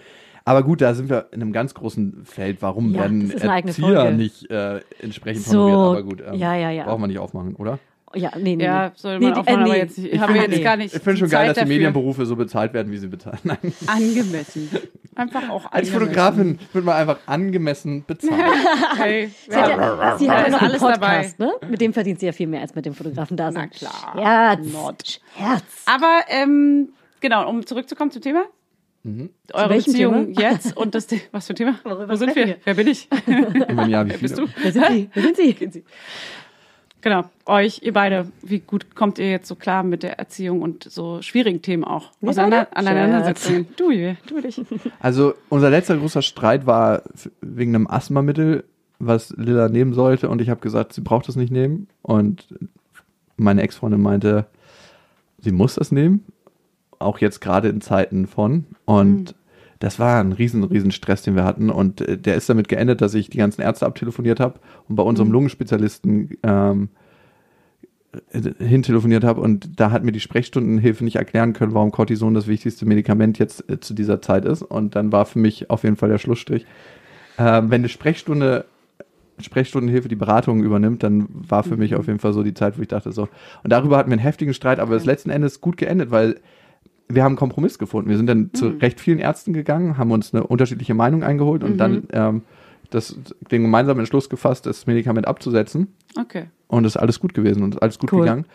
[0.45, 2.61] Aber gut, da sind wir in einem ganz großen Feld.
[2.61, 5.97] Warum Ja, werden Erzieher nicht äh, entsprechend So, honoriert?
[5.97, 6.85] Aber gut, ähm, ja, ja, ja.
[6.85, 7.79] brauchen wir nicht aufmachen, oder?
[8.15, 8.63] Ja, nee, nee.
[8.63, 8.91] Ja, nee.
[8.95, 9.79] soll Nee, man die- aufmachen, äh, aber nee.
[9.79, 10.63] jetzt nicht, Ich haben wir finde jetzt nee.
[10.63, 11.73] gar nicht Ich finde schon die geil, Zeit dass die dafür.
[11.75, 13.39] Medienberufe so bezahlt werden, wie sie bezahlen.
[13.43, 13.57] Nein.
[13.85, 14.69] Angemessen.
[15.15, 15.99] Einfach auch Als angemessen.
[15.99, 18.33] Fotografin wird man einfach angemessen bezahlt.
[18.97, 21.51] Hey, Sie hat ja, sie hat ja noch einen alles Podcast, ne?
[21.69, 23.71] Mit dem verdient sie ja viel mehr als mit dem Fotografen da Na sind.
[23.73, 24.13] klar.
[24.15, 24.71] Scherz.
[24.73, 25.21] Not.
[25.37, 25.63] Scherz.
[25.85, 26.89] Aber ähm,
[27.19, 28.43] genau, um zurückzukommen zum Thema.
[29.53, 31.75] Eure welchem Beziehung jetzt und das was für ein Thema?
[31.85, 32.45] Worüber Wo sind wir?
[32.47, 32.57] wir?
[32.65, 33.07] Wer bin ich?
[33.87, 34.47] Ja, wie Bist viele?
[34.47, 34.53] du?
[34.61, 35.09] Wer sind Sie?
[35.13, 35.83] Wer sind Sie?
[37.01, 40.83] Genau, euch, ihr beide, wie gut kommt ihr jetzt so klar mit der Erziehung und
[40.83, 42.11] so schwierigen Themen auch?
[42.21, 42.77] Auseinander, beide?
[42.77, 43.67] Aneinandersetzungen.
[43.77, 43.91] Du,
[44.27, 44.61] du dich.
[44.99, 47.03] Also unser letzter großer Streit war
[47.41, 48.63] wegen einem Asthmamittel,
[48.99, 50.27] was Lilla nehmen sollte.
[50.29, 51.87] Und ich habe gesagt, sie braucht es nicht nehmen.
[52.01, 52.47] Und
[53.37, 54.47] meine Ex-Freundin meinte,
[55.39, 56.25] sie muss das nehmen.
[56.99, 58.65] Auch jetzt gerade in Zeiten von.
[58.85, 59.35] Und
[59.79, 61.69] das war ein riesen, riesen Stress, den wir hatten.
[61.69, 65.03] Und äh, der ist damit geendet, dass ich die ganzen Ärzte abtelefoniert habe und bei
[65.03, 66.89] unserem Lungenspezialisten ähm,
[68.31, 69.41] äh, hintelefoniert habe.
[69.41, 73.69] Und da hat mir die Sprechstundenhilfe nicht erklären können, warum Cortison das wichtigste Medikament jetzt
[73.69, 74.63] äh, zu dieser Zeit ist.
[74.63, 76.65] Und dann war für mich auf jeden Fall der Schlussstrich.
[77.37, 78.65] Ähm, wenn eine Sprechstunde
[79.39, 82.81] Sprechstundenhilfe die Beratung übernimmt, dann war für mich auf jeden Fall so die Zeit, wo
[82.81, 83.29] ich dachte so.
[83.63, 86.39] Und darüber hatten wir einen heftigen Streit, aber es ist letzten Endes gut geendet, weil
[87.09, 88.09] wir haben einen Kompromiss gefunden.
[88.09, 91.77] Wir sind dann zu recht vielen Ärzten gegangen, haben uns eine unterschiedliche Meinung eingeholt und
[91.77, 92.41] dann ähm,
[92.89, 93.17] das,
[93.51, 95.87] den gemeinsamen Entschluss gefasst, das Medikament abzusetzen.
[96.19, 96.45] Okay.
[96.67, 98.21] Und es ist alles gut gewesen und alles gut Cool.
[98.21, 98.45] gegangen.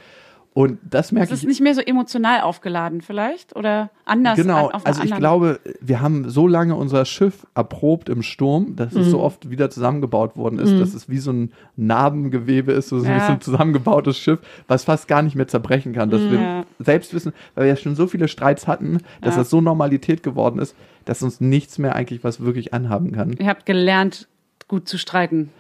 [0.55, 1.49] Und das Es merke ist ich.
[1.49, 4.37] nicht mehr so emotional aufgeladen vielleicht oder anders.
[4.37, 8.77] Genau, an- also ich anderen- glaube, wir haben so lange unser Schiff erprobt im Sturm,
[8.77, 9.24] dass es so Mhm.
[9.24, 13.16] oft wieder zusammengebaut worden ist, dass es wie so ein Narbengewebe ist, so, Ja.
[13.16, 16.11] wie so ein zusammengebautes Schiff, was fast gar nicht mehr zerbrechen kann.
[16.11, 16.31] Dass Ja.
[16.33, 19.41] wir selbst wissen, weil wir ja schon so viele Streits hatten, dass Ja.
[19.41, 20.74] das so Normalität geworden ist,
[21.07, 23.33] dass uns nichts mehr eigentlich was wirklich anhaben kann.
[23.39, 24.29] Ihr habt gelernt,
[24.69, 25.51] gut zu streiten.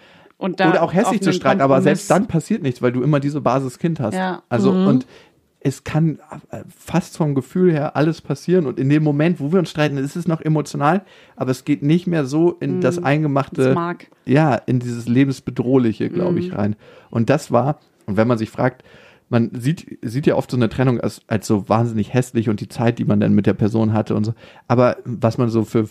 [0.42, 3.20] Und da Oder auch hässlich zu streiten, aber selbst dann passiert nichts, weil du immer
[3.20, 4.14] diese Basiskind hast.
[4.14, 4.42] Ja.
[4.48, 5.06] Also und
[5.64, 6.18] es kann
[6.50, 9.96] äh, fast vom Gefühl her alles passieren und in dem Moment, wo wir uns streiten,
[9.96, 11.02] ist es noch emotional,
[11.36, 14.08] aber es geht nicht mehr so in das eingemachte, Das mag.
[14.24, 16.74] ja, in dieses lebensbedrohliche, glaube ich, rein.
[17.10, 18.82] Und das war, und wenn man sich fragt,
[19.32, 22.68] man sieht, sieht ja oft so eine Trennung als, als so wahnsinnig hässlich und die
[22.68, 24.34] Zeit, die man dann mit der Person hatte und so.
[24.68, 25.88] Aber was man so für,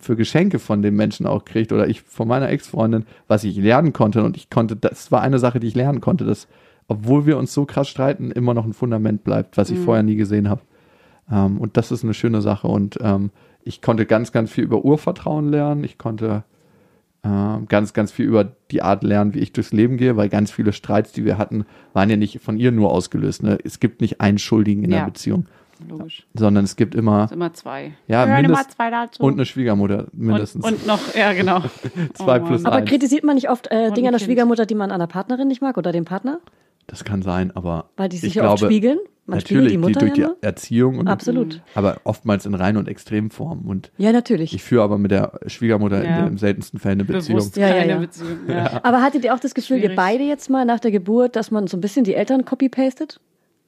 [0.00, 3.92] für Geschenke von dem Menschen auch kriegt oder ich von meiner Ex-Freundin, was ich lernen
[3.92, 6.48] konnte und ich konnte, das war eine Sache, die ich lernen konnte, dass,
[6.88, 10.16] obwohl wir uns so krass streiten, immer noch ein Fundament bleibt, was ich vorher nie
[10.16, 10.62] gesehen habe.
[11.30, 13.30] Ähm, und das ist eine schöne Sache und ähm,
[13.62, 15.84] ich konnte ganz, ganz viel über Urvertrauen lernen.
[15.84, 16.42] Ich konnte
[17.24, 20.72] ganz, ganz viel über die Art lernen, wie ich durchs Leben gehe, weil ganz viele
[20.72, 23.42] Streits, die wir hatten, waren ja nicht von ihr nur ausgelöst.
[23.44, 23.58] Ne?
[23.64, 24.98] Es gibt nicht einen Schuldigen in Ja.
[25.00, 25.46] der Beziehung,
[25.88, 26.26] Logisch.
[26.34, 27.92] sondern es gibt immer, Es immer zwei.
[28.08, 29.22] ja, Gehören immer mindest, zwei dazu.
[29.22, 30.64] und eine Schwiegermutter mindestens.
[30.64, 31.60] Und, und noch, ja, genau.
[32.14, 32.72] Zwei Oh, plus Mann.
[32.72, 32.90] Aber eins.
[32.90, 34.18] kritisiert man nicht oft äh, Dinge an der.
[34.18, 36.40] Schwiegermutter, die man an der Partnerin nicht mag oder dem Partner?
[36.86, 38.98] Das kann sein, aber Weil die sich ich ja glaube, oft spiegeln.
[39.24, 40.44] Man spiegelt natürlich die Mutter durch die.
[40.44, 41.62] Erziehung, und, Absolut.
[41.76, 43.66] aber oftmals in Rein- und Extremform.
[43.68, 44.52] Und Ja, natürlich.
[44.52, 46.18] ich führe aber mit der Schwiegermutter Ja.
[46.18, 47.38] in dem seltensten Fall eine Beziehung.
[47.38, 47.98] Bewusst Ja, ja, keine ja.
[47.98, 48.38] Beziehung.
[48.48, 48.80] Ja.
[48.82, 49.96] Aber hattet ihr auch das Gefühl, ihr Schwierig.
[49.96, 53.20] beide jetzt mal nach der Geburt, dass man so ein bisschen die Eltern copy-pastet?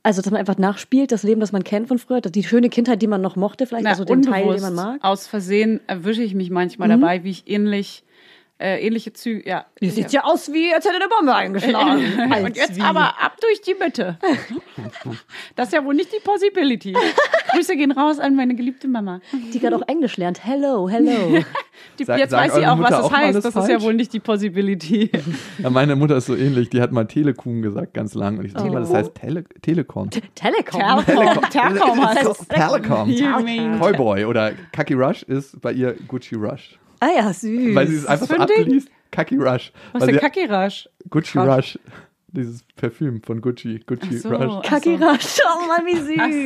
[0.02, 3.00] Also, dass man einfach nachspielt, das Leben, das man kennt von früher, die schöne Kindheit,
[3.00, 4.98] die man noch mochte, vielleicht, Na, also den Teil, den man mag?
[5.04, 7.00] Aus Versehen erwische ich mich manchmal Mhm.
[7.00, 8.04] dabei, wie ich ähnlich,
[8.58, 9.66] äh, ähnliche Züge, ja.
[9.80, 12.04] Ihr seht ja aus, wie als hätte eine Bombe eingeschlagen.
[12.44, 14.18] Und jetzt aber ab durch die Mitte.
[15.56, 16.96] Das ist ja wohl nicht die Possibility.
[17.52, 19.20] Grüße gehen raus an meine geliebte Mama.
[19.52, 20.44] Die gerade auch Englisch lernt.
[20.44, 21.42] Hello, hello.
[21.98, 23.36] Die, Sag- jetzt weiß sie auch, was Mutter das auch mal heißt.
[23.36, 23.82] Das ist ja falsch?
[23.82, 25.10] wohl nicht die Possibility.
[25.58, 28.38] Ja, meine Mutter ist so ähnlich, die hat mal Telekuhn gesagt, ganz lang.
[28.38, 30.10] Und ich sag mal, das heißt Tele Telekom.
[30.10, 31.04] Telekom.
[31.04, 32.48] Telekom, Telekom heißt es.
[32.48, 33.10] Telekom.
[33.10, 36.78] You mean- Cowboy oder Kaki Rush ist bei ihr Gucci Rush.
[37.04, 37.74] Ah ja, süß.
[37.74, 38.88] Weil sie es einfach abliest.
[39.10, 39.72] Kaki Rush.
[39.92, 40.88] Was ist sie- der Kakirasch?
[41.10, 41.48] Gucci Rush?
[41.56, 41.78] Rush.
[42.36, 43.80] Dieses Parfüm von Gucci.
[43.86, 44.28] Gucci so.
[44.30, 44.66] Rush.
[44.66, 45.96] Kakira, schau mal, wie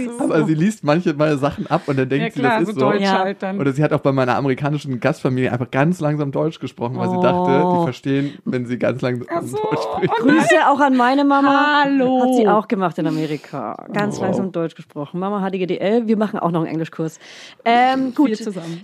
[0.06, 0.18] süß.
[0.18, 0.24] So.
[0.24, 2.70] Aber sie liest manche mal Sachen ab und dann denkt Ja sie, klar, das so
[2.72, 2.90] ist so.
[2.90, 3.18] Deutsch Ja.
[3.20, 3.58] halt dann.
[3.58, 7.16] Oder sie hat auch bei meiner amerikanischen Gastfamilie einfach ganz langsam Deutsch gesprochen, weil sie
[7.16, 7.22] Oh.
[7.22, 9.56] dachte, die verstehen, wenn sie ganz langsam so.
[9.56, 10.12] Deutsch spricht.
[10.16, 11.82] Grüße auch an meine Mama.
[11.84, 12.22] Hallo.
[12.22, 13.86] Hat sie auch gemacht in Amerika.
[13.92, 14.24] Ganz Wow.
[14.24, 15.18] langsam Deutsch gesprochen.
[15.20, 17.18] Mama HDGDL, wir machen auch noch einen Englischkurs.
[17.64, 18.30] Ähm, gut,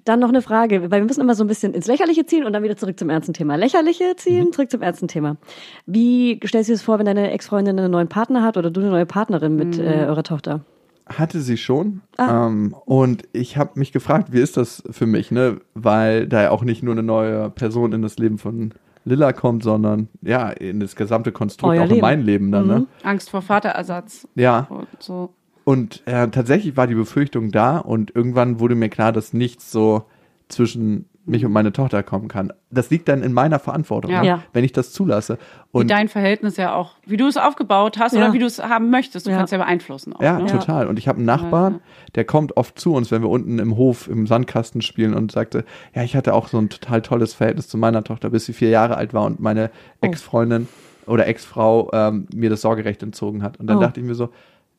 [0.06, 2.54] dann noch eine Frage, weil wir müssen immer so ein bisschen ins Lächerliche ziehen und
[2.54, 3.56] dann wieder zurück zum ernsten Thema.
[3.56, 5.36] Lächerliche ziehen, zurück zum ernsten Thema.
[5.86, 8.70] Wie stellst du dir das vor, vor, wenn deine Ex-Freundin einen neuen Partner hat oder
[8.70, 9.84] du eine neue Partnerin mit Mhm.
[9.84, 10.60] äh, eurer Tochter?
[11.06, 12.00] Hatte sie schon.
[12.16, 12.46] Ah.
[12.46, 15.58] Ähm, und ich habe mich gefragt, wie ist das für mich, ne?
[15.74, 18.72] Weil da ja auch nicht nur eine neue Person in das Leben von
[19.04, 22.00] Lilla kommt, sondern ja, in das gesamte Konstrukt, Euer auch in Leben.
[22.00, 22.86] mein Leben dann, ne?
[23.02, 24.66] Angst vor Vaterersatz Ja.
[24.70, 25.30] und so.
[25.64, 30.04] Und äh, tatsächlich war die Befürchtung da und irgendwann wurde mir klar, dass nichts so
[30.48, 32.52] zwischen mich und meine Tochter kommen kann.
[32.70, 34.20] Das liegt dann in meiner Verantwortung, Ja.
[34.20, 34.26] ne?
[34.26, 34.42] Ja.
[34.52, 35.38] wenn ich das zulasse.
[35.72, 38.20] Wie Und dein Verhältnis ja auch, wie du es aufgebaut hast Ja.
[38.24, 39.26] oder wie du es haben möchtest.
[39.26, 39.38] Du Ja.
[39.38, 40.12] kannst ja beeinflussen.
[40.14, 40.46] Auch, ja, ne?
[40.46, 40.86] total.
[40.86, 41.80] Und ich habe einen Nachbarn,
[42.14, 45.64] der kommt oft zu uns, wenn wir unten im Hof im Sandkasten spielen und sagte,
[45.94, 48.68] ja, ich hatte auch so ein total tolles Verhältnis zu meiner Tochter, bis sie vier
[48.70, 49.70] Jahre alt war und meine
[50.02, 50.06] Oh.
[50.06, 50.68] Ex-Freundin
[51.06, 53.58] oder Ex-Frau ähm, mir das Sorgerecht entzogen hat.
[53.60, 53.80] Und dann Oh.
[53.80, 54.28] dachte ich mir so,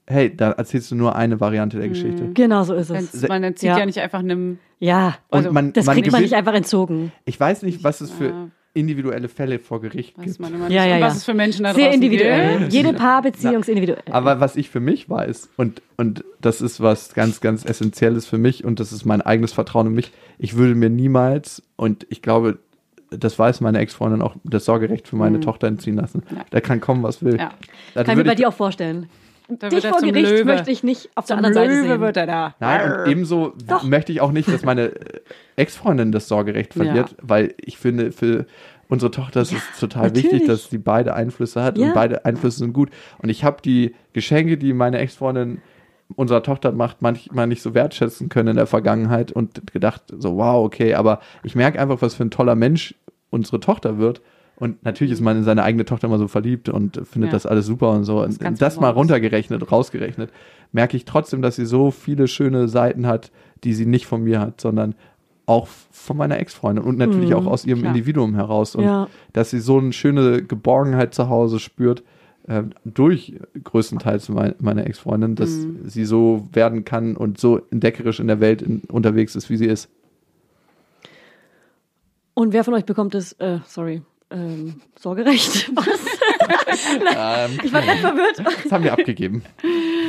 [0.07, 2.29] hey, da erzählst du nur eine Variante der Geschichte.
[2.33, 3.27] Genau so ist es.
[3.27, 3.79] Man entzieht Ja.
[3.79, 3.85] ja.
[3.85, 4.59] nicht einfach einem.
[4.79, 7.11] Ja, Und Also, man, das man kriegt man nicht einfach entzogen.
[7.25, 10.37] Ich weiß nicht, was es für individuelle Fälle vor Gericht gibt.
[10.39, 10.89] man immer Ja, nicht.
[10.89, 11.07] ja, Und ja.
[11.07, 12.59] was es für Menschen da Sehr individuell.
[12.59, 12.73] gibt.
[12.73, 14.03] Jede Paarbeziehung ist individuell.
[14.11, 18.37] Aber was ich für mich weiß, und, und das ist was ganz, ganz Essentielles für
[18.37, 22.21] mich, und das ist mein eigenes Vertrauen in mich, ich würde mir niemals, und ich
[22.21, 22.59] glaube,
[23.11, 26.23] das weiß meine Ex-Freundin auch, das Sorgerecht für meine Tochter entziehen lassen.
[26.29, 26.43] Ja.
[26.49, 27.37] Da kann kommen, was will.
[27.37, 27.51] Ja.
[27.93, 29.07] Da Kann ich mir bei dir auch vorstellen.
[29.47, 30.45] Da Dich vor Gericht Löwe.
[30.45, 32.01] möchte ich nicht auf der Zum anderen Seite Löwe sehen.
[32.01, 32.55] wird er da.
[32.59, 33.53] Nein, und ebenso
[33.83, 35.19] möchte ich auch nicht, dass meine äh,
[35.55, 37.15] Ex-Freundin das Sorgerecht verliert, Ja.
[37.21, 38.45] weil ich finde, für
[38.89, 40.31] unsere Tochter ist es total natürlich.
[40.31, 41.87] wichtig, dass sie beide Einflüsse hat Ja.
[41.87, 42.89] und beide Einflüsse sind gut.
[43.19, 45.61] Und ich habe die Geschenke, die meine Ex-Freundin
[46.15, 50.63] unserer Tochter macht, manchmal nicht so wertschätzen können in der Vergangenheit und gedacht, so wow,
[50.65, 52.93] okay, aber ich merke einfach, was für ein toller Mensch
[53.31, 54.21] unsere Tochter wird.
[54.57, 57.35] Und natürlich ist man in seine eigene Tochter immer so verliebt und findet Ja.
[57.35, 58.23] das alles super und so.
[58.23, 60.31] ist Und das mal runtergerechnet, rausgerechnet,
[60.71, 63.31] merke ich trotzdem, dass sie so viele schöne Seiten hat,
[63.63, 64.95] die sie nicht von mir hat, sondern
[65.45, 67.93] auch von meiner Ex-Freundin und natürlich auch aus ihrem klar.
[67.93, 68.75] Individuum heraus.
[68.75, 69.07] Und Ja.
[69.33, 72.03] dass sie so eine schöne Geborgenheit zu Hause spürt,
[72.47, 73.33] äh, durch
[73.63, 78.61] größtenteils mein, meine Ex-Freundin, dass sie so werden kann und so entdeckerisch in der Welt
[78.61, 79.89] in, unterwegs ist, wie sie ist.
[82.33, 84.01] Und wer von euch bekommt das, äh, sorry,
[84.35, 85.71] ähm, Sorgerecht?
[85.75, 85.87] Was?
[87.47, 88.41] Ähm, Ich war ganz verwirrt.
[88.63, 89.43] das haben wir abgegeben.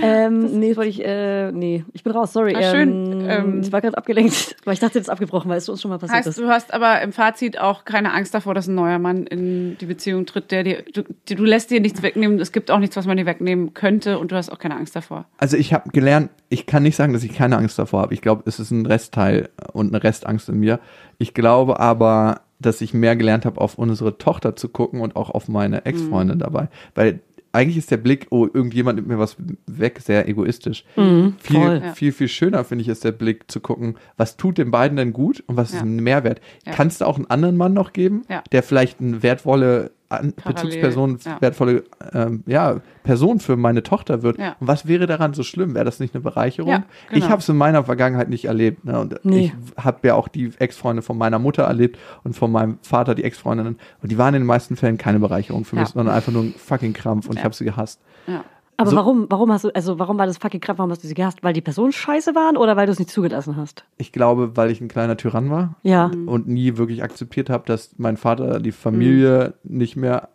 [0.02, 2.54] Ähm, nee, wollte ich, äh, nee, ich bin raus, sorry.
[2.56, 3.12] Ah, schön.
[3.12, 5.80] Ähm, Ähm, ich war gerade abgelenkt, weil ich dachte, das ist abgebrochen, weil es uns
[5.80, 6.38] schon mal passiert Heißt, ist.
[6.38, 9.86] du hast aber im Fazit auch keine Angst davor, dass ein neuer Mann in die
[9.86, 13.06] Beziehung tritt, der dir, du, du lässt dir nichts wegnehmen, es gibt auch nichts, was
[13.06, 15.26] man dir wegnehmen könnte und du hast auch keine Angst davor.
[15.38, 18.14] Also ich habe gelernt, ich kann nicht sagen, dass ich keine Angst davor habe.
[18.14, 20.78] Ich glaube, es ist ein Restteil und eine Restangst in mir.
[21.18, 25.30] Ich glaube aber, dass ich mehr gelernt habe, auf unsere Tochter zu gucken und auch
[25.30, 26.68] auf meine Ex-Freundin dabei.
[26.94, 27.20] Weil
[27.52, 30.84] eigentlich ist der Blick, oh, irgendjemand nimmt mir was weg, sehr egoistisch.
[30.96, 31.80] Mhm, viel, voll.
[31.84, 31.92] Ja.
[31.94, 35.14] viel, viel schöner finde ich ist der Blick zu gucken, was tut den beiden denn
[35.14, 35.78] gut und was Ja.
[35.78, 36.40] ist ein Mehrwert.
[36.66, 36.72] Ja.
[36.72, 38.42] Kannst du auch einen anderen Mann noch geben, Ja.
[38.52, 41.40] der vielleicht eine wertvolle an Parallel, Bezugsperson, ja.
[41.40, 44.38] wertvolle ähm, ja, Person für meine Tochter wird.
[44.38, 44.56] Ja.
[44.60, 45.74] Und was wäre daran so schlimm?
[45.74, 46.70] Wäre das nicht eine Bereicherung?
[46.70, 47.24] Ja, genau.
[47.24, 48.84] Ich habe es in meiner Vergangenheit nicht erlebt.
[48.84, 48.98] Ne?
[49.00, 49.52] Und Nee.
[49.76, 53.24] ich habe ja auch die Ex-Freunde von meiner Mutter erlebt und von meinem Vater die
[53.24, 53.78] Ex-Freundinnen.
[54.02, 56.54] Und die waren in den meisten Fällen keine Bereicherung für mich, sondern einfach nur ein
[56.56, 58.00] fucking Krampf und ich habe sie gehasst.
[58.26, 58.44] Ja.
[58.78, 61.08] Aber so- warum, warum hast du, also warum war das fucking Kraft, warum hast du
[61.08, 61.42] sie gehasst?
[61.42, 63.84] Weil die Personen scheiße waren oder weil du es nicht zugelassen hast?
[63.96, 66.10] Ich glaube, weil ich ein kleiner Tyrann war Ja.
[66.26, 69.78] und nie wirklich akzeptiert habe, dass mein Vater die Familie Mhm.
[69.78, 70.28] nicht mehr,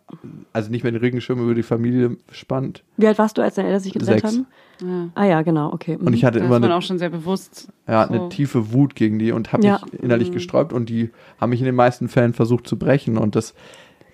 [0.52, 2.82] also nicht mehr den Regenschirm über die Familie spannt.
[2.96, 4.34] Wie alt warst du, als deine Eltern sich getrennt Sechs.
[4.34, 4.46] haben?
[4.80, 5.08] Ja.
[5.14, 5.96] Ah ja, genau, okay.
[5.96, 7.68] Und ich hatte Da immer ist man eine auch schon sehr bewusst.
[7.86, 8.12] ja, So.
[8.14, 9.80] eine tiefe Wut gegen die und habe Ja.
[9.92, 11.10] mich innerlich gesträubt und die
[11.40, 13.54] haben mich in den meisten Fällen versucht zu brechen und das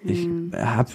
[0.05, 0.89] ich hab,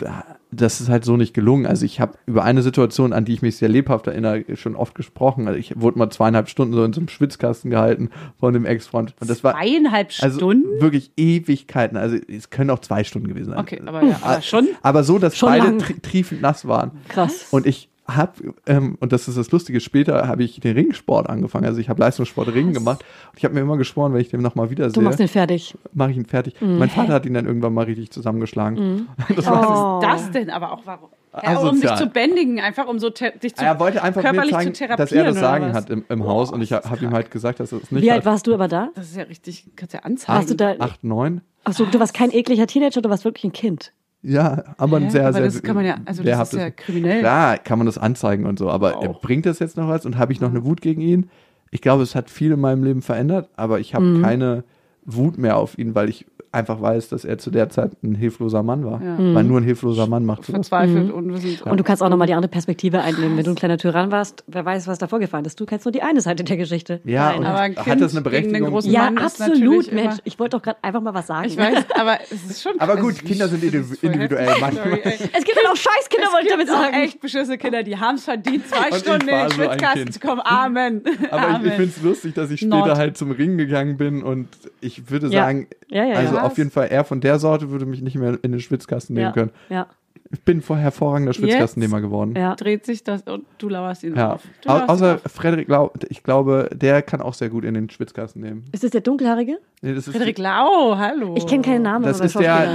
[0.55, 1.65] das ist halt so nicht gelungen.
[1.65, 4.95] Also ich habe über eine Situation, an die ich mich sehr lebhaft erinnere, schon oft
[4.95, 5.47] gesprochen.
[5.47, 8.09] Also ich wurde mal zweieinhalb Stunden so in so einem Schwitzkasten gehalten
[8.39, 10.81] von dem Ex-Freund und das war Zweieinhalb also Stunden?
[10.81, 11.97] wirklich Ewigkeiten.
[11.97, 13.59] Also es können auch zwei Stunden gewesen sein.
[13.59, 14.69] Okay, aber ja, aber schon.
[14.81, 16.91] Aber so, dass Schon beide tri triefend nass waren.
[17.09, 17.47] Krass.
[17.51, 21.65] Und ich habe, ähm, und das ist das Lustige, später habe ich den Ringsport angefangen.
[21.65, 23.03] Also ich habe Leistungssport Ringen gemacht.
[23.31, 25.77] Und ich habe mir immer geschworen, wenn ich den nochmal du wiedersehe, machst den fertig.
[25.93, 26.59] mache ich ihn fertig.
[26.59, 26.79] Mhm.
[26.79, 29.07] Mein Vater hat ihn dann irgendwann mal richtig zusammengeschlagen.
[29.35, 30.01] Das war Oh.
[30.01, 30.49] Was ist das denn?
[30.49, 31.09] Aber auch warum?
[31.41, 34.53] Ja, um dich zu bändigen, einfach um so dich zu er wollte einfach mir körperlich
[34.53, 36.51] zeigen, zu dass er das Sagen hat im, im Haus.
[36.51, 38.25] Und ich habe ihm halt gesagt, dass er es nicht Wie alt hat.
[38.25, 38.89] warst du aber da?
[38.93, 40.37] Das ist ja richtig, kannst ja anzeigen.
[40.37, 40.75] Warst du da?
[40.77, 41.41] Acht, neun?
[41.63, 43.93] Achso, du warst kein ekliger Teenager, du warst wirklich ein Kind.
[44.23, 45.43] Ja, aber ein sehr, Aber sehr.
[45.43, 47.19] das kann man ja- also das ist ja kriminell.
[47.19, 49.21] Klar, kann man das anzeigen und so, aber Wow.
[49.21, 51.29] bringt das jetzt noch was und habe ich noch eine Wut gegen ihn?
[51.71, 54.63] Ich glaube, es hat viel in meinem Leben verändert, aber ich habe keine
[55.05, 58.63] Wut mehr auf ihn, weil ich einfach weiß, dass er zu der Zeit ein hilfloser
[58.63, 59.01] Mann war.
[59.01, 59.15] Ja.
[59.17, 60.67] Weil nur ein hilfloser Mann macht sowas.
[60.69, 63.35] Verzweifelt und wir sind Und du kannst auch nochmal die andere Perspektive einnehmen.
[63.37, 65.59] Wenn du ein kleiner Tyrann warst, wer weiß, was da vorgefallen ist.
[65.59, 67.01] Du kennst nur die eine Seite der Geschichte.
[67.05, 67.45] Ja, Nein.
[67.45, 68.69] Aber ein hat Kind das eine gegen einen Berechtigung?
[68.71, 70.15] großen ja, Mann absolut, Mensch.
[70.23, 71.47] Ich wollte doch gerade einfach mal was sagen.
[71.47, 72.73] Ich weiß, aber es ist schon.
[72.79, 74.99] Aber gut, Kinder sind individuell manchmal.
[75.03, 76.93] Es gibt ja auch Scheißkinder, wollte ich damit sagen.
[76.95, 80.19] echt beschissene Kinder, die haben es verdient, zwei Und ich Stunden in den Schwitzkasten zu
[80.19, 80.41] kommen.
[80.43, 81.01] Amen.
[81.31, 81.65] Aber ich, Amen.
[81.67, 82.97] ich finde es lustig, dass ich später Not.
[82.97, 84.47] halt zum Ring gegangen bin und
[84.81, 85.43] ich würde Ja.
[85.45, 88.37] sagen, Ja, ja, also auf jeden Fall er von der Sorte würde mich nicht mehr
[88.41, 89.31] in den Schwitzkasten nehmen ja.
[89.31, 89.51] können.
[89.69, 89.87] Ja,
[90.31, 92.33] Ich bin vor hervorragender Schwitzkastennehmer geworden.
[92.35, 92.55] ja.
[92.55, 94.33] dreht sich das und du lauerst ihn Ja.
[94.33, 94.41] auf.
[94.65, 95.31] Au außer auf.
[95.31, 98.65] Frederik Lau, ich glaube, der kann auch sehr gut in den Schwitzkasten nehmen.
[98.71, 99.57] Ist das der Dunkelhaarige?
[99.81, 101.35] Nee, das ist Frederik Lau, hallo.
[101.37, 102.05] Ich kenne keinen Namen.
[102.05, 102.67] Das aber ist der-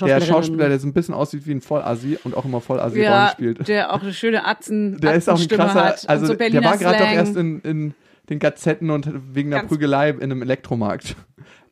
[0.00, 0.20] der.
[0.20, 3.68] Schauspieler, der so ein bisschen aussieht wie ein Vollasi und auch immer Vollasi-Rollen ja, spielt.
[3.68, 6.08] der auch eine schöne Atzen, Der ist auch ein krasser, hat.
[6.08, 7.94] also so der war gerade doch erst in, in
[8.28, 11.14] den Gazetten und wegen einer Ganz- Prügelei in einem Elektromarkt.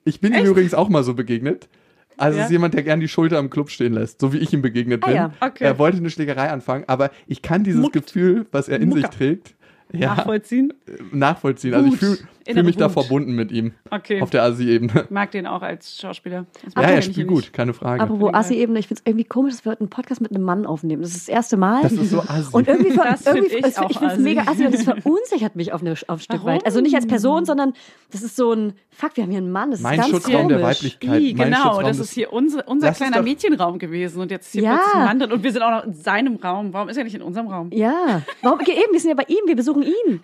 [0.04, 1.68] Ich bin ihm übrigens auch mal so begegnet.
[2.16, 2.44] Also Ja?
[2.44, 5.02] ist jemand, der gern die Schulter am Club stehen lässt, so wie ich ihm begegnet
[5.02, 5.16] Ah bin.
[5.16, 5.64] ja, okay.
[5.64, 7.94] Er wollte eine Schlägerei anfangen, aber ich kann dieses Muckt.
[7.94, 9.16] Gefühl, was er in sich Mucker.
[9.16, 9.54] trägt,
[9.92, 10.72] ja, Nachvollziehen.
[11.12, 11.74] nachvollziehen.
[11.74, 12.24] Also ich Wut.
[12.52, 12.92] Fühle mich da Wut.
[13.04, 14.20] verbunden mit ihm Okay.
[14.22, 15.02] auf der Asi-Ebene.
[15.04, 16.46] Ich mag den auch als Schauspieler.
[16.64, 18.02] Das Ja, er ich spielt gut, keine Frage.
[18.02, 18.34] Apropos.
[18.34, 21.02] Assi-Ebene, ich finde es irgendwie komisch, dass wir heute einen Podcast mit einem Mann aufnehmen.
[21.02, 21.82] Das ist das erste Mal.
[21.82, 22.48] Das ist so assi.
[22.52, 24.74] Und irgendwie, ver- Das find irgendwie ich es- auch ich finde es mega assi und
[24.74, 26.46] das verunsichert mich auf, eine, auf ein Stück Warum?
[26.54, 26.66] weit.
[26.66, 27.72] Also nicht als Person, sondern
[28.10, 30.48] das ist so ein, fuck, wir haben hier einen Mann, das mein ist ganz Schutzraum
[30.48, 30.76] der komisch.
[30.76, 31.20] Weiblichkeit.
[31.22, 34.52] I, mein genau, das ist hier unser ist kleiner doch- Mädchenraum gewesen und jetzt ist
[34.52, 34.74] hier Ja.
[34.76, 36.72] plötzlich ein Mann drin und wir sind auch noch in seinem Raum.
[36.72, 37.70] Warum ist er nicht in unserem Raum?
[37.72, 38.60] Ja, warum?
[38.60, 40.20] Okay, eben, wir sind ja bei ihm, wir besuchen ihn.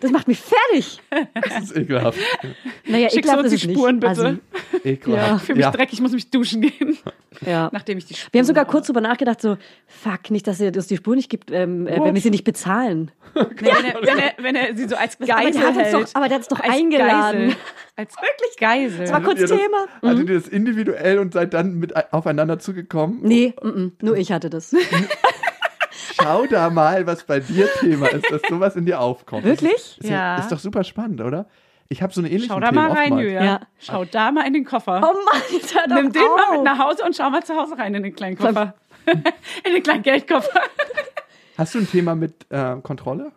[0.00, 1.00] Das macht mich fertig.
[1.68, 2.18] Das ist ekelhaft.
[2.86, 4.08] Naja, Schickst du ekelhaft uns die es Spuren nicht.
[4.08, 4.38] bitte?
[4.74, 4.88] Assi.
[4.88, 5.36] Ekelhaft.
[5.42, 6.98] Ich fühle mich dreckig, ich muss mich duschen gehen,
[7.46, 7.70] Ja.
[7.72, 8.70] nachdem ich die Spuren Wir haben sogar habe.
[8.72, 12.14] kurz drüber nachgedacht, so, fuck, nicht, dass uns die Spur nicht gibt, ähm, äh, wenn
[12.14, 13.10] wir sie nicht bezahlen.
[13.34, 15.94] Nee, wenn, er, wenn, er, wenn er sie so als aber Geisel hat uns hält.
[15.94, 17.40] doch, aber der hat uns doch als eingeladen.
[17.48, 17.56] Geisel.
[17.96, 18.98] Als wirklich Geisel.
[19.00, 19.78] Das war kurz Hattet ihr Thema.
[20.02, 23.20] Das, hattet ihr das individuell und seid dann mit aufeinander zugekommen?
[23.22, 24.72] Nee, mm, mm, nur ich hatte das.
[26.20, 29.44] Schau da mal, was bei dir Thema ist, dass sowas in dir aufkommt.
[29.44, 29.98] Wirklich?
[29.98, 30.36] Ist, Ja.
[30.38, 31.46] ist doch super spannend, oder?
[31.88, 33.44] Ich habe so eine ähnliche Schau da mal rein, Julia.
[33.44, 33.60] Ja.
[33.78, 35.00] Schau da mal in den Koffer.
[35.02, 35.42] Oh Mann,
[35.88, 36.52] doch Nimm den mal auf.
[36.52, 38.74] mit nach Hause und schau mal zu Hause rein in den kleinen Koffer.
[39.06, 40.60] in den kleinen Geldkoffer.
[41.58, 43.32] Hast du ein Thema mit äh, Kontrolle?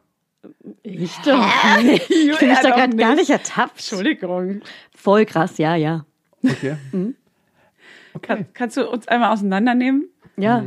[0.83, 1.45] Ich doch
[1.83, 2.09] nicht.
[2.09, 3.29] Ich fühle mich da doch gerade gar nicht.
[3.29, 3.77] ertappt.
[3.77, 4.61] Entschuldigung.
[4.95, 6.05] Voll krass, ja, ja.
[6.43, 6.77] Okay.
[6.93, 7.15] Mhm.
[8.13, 8.27] Okay.
[8.27, 10.09] Kann, kannst du uns einmal auseinandernehmen?
[10.37, 10.63] Ja.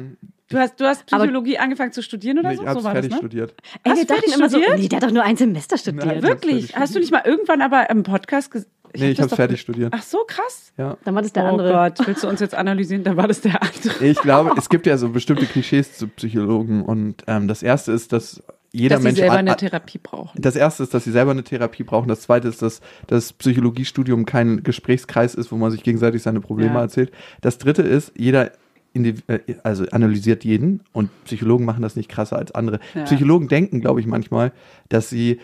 [0.50, 2.62] Du hast, du hast Aber- Psychologie angefangen zu studieren oder Nee, so?
[2.62, 3.16] ich habe so war das, fertig ne?
[3.18, 3.54] studiert.
[3.84, 4.78] Ey, Hast wir du dachten fertig immer so, studiert?
[4.80, 6.04] nee, der hat doch nur ein Semester studiert.
[6.06, 6.22] Nein.
[6.22, 6.76] Wirklich?
[6.76, 8.70] Hast du nicht mal irgendwann aber im Podcast gesagt?
[8.96, 9.92] Nee, ich habe fertig studiert.
[9.96, 10.72] Ach so, krass.
[10.76, 10.96] Ja.
[11.04, 11.72] Dann war das der oh andere.
[11.72, 13.04] Gott, willst du uns jetzt analysieren?
[13.04, 14.04] Dann war das der andere.
[14.04, 18.12] Ich glaube, es gibt ja so bestimmte Klischees zu Psychologen und ähm, das erste ist,
[18.12, 20.40] dass jeder Dass sie Mensch selber an- eine an- Therapie brauchen.
[20.42, 22.08] Das erste ist, dass sie selber eine Therapie brauchen.
[22.08, 26.74] Das zweite ist, dass das Psychologiestudium kein Gesprächskreis ist, wo man sich gegenseitig seine Probleme
[26.74, 26.80] Ja.
[26.82, 27.12] erzählt.
[27.40, 28.50] Das dritte ist, jeder
[29.62, 32.80] also analysiert jeden und Psychologen machen das nicht krasser als andere.
[32.94, 33.04] Ja.
[33.04, 34.52] Psychologen denken, glaube ich, manchmal,
[34.88, 35.38] dass sie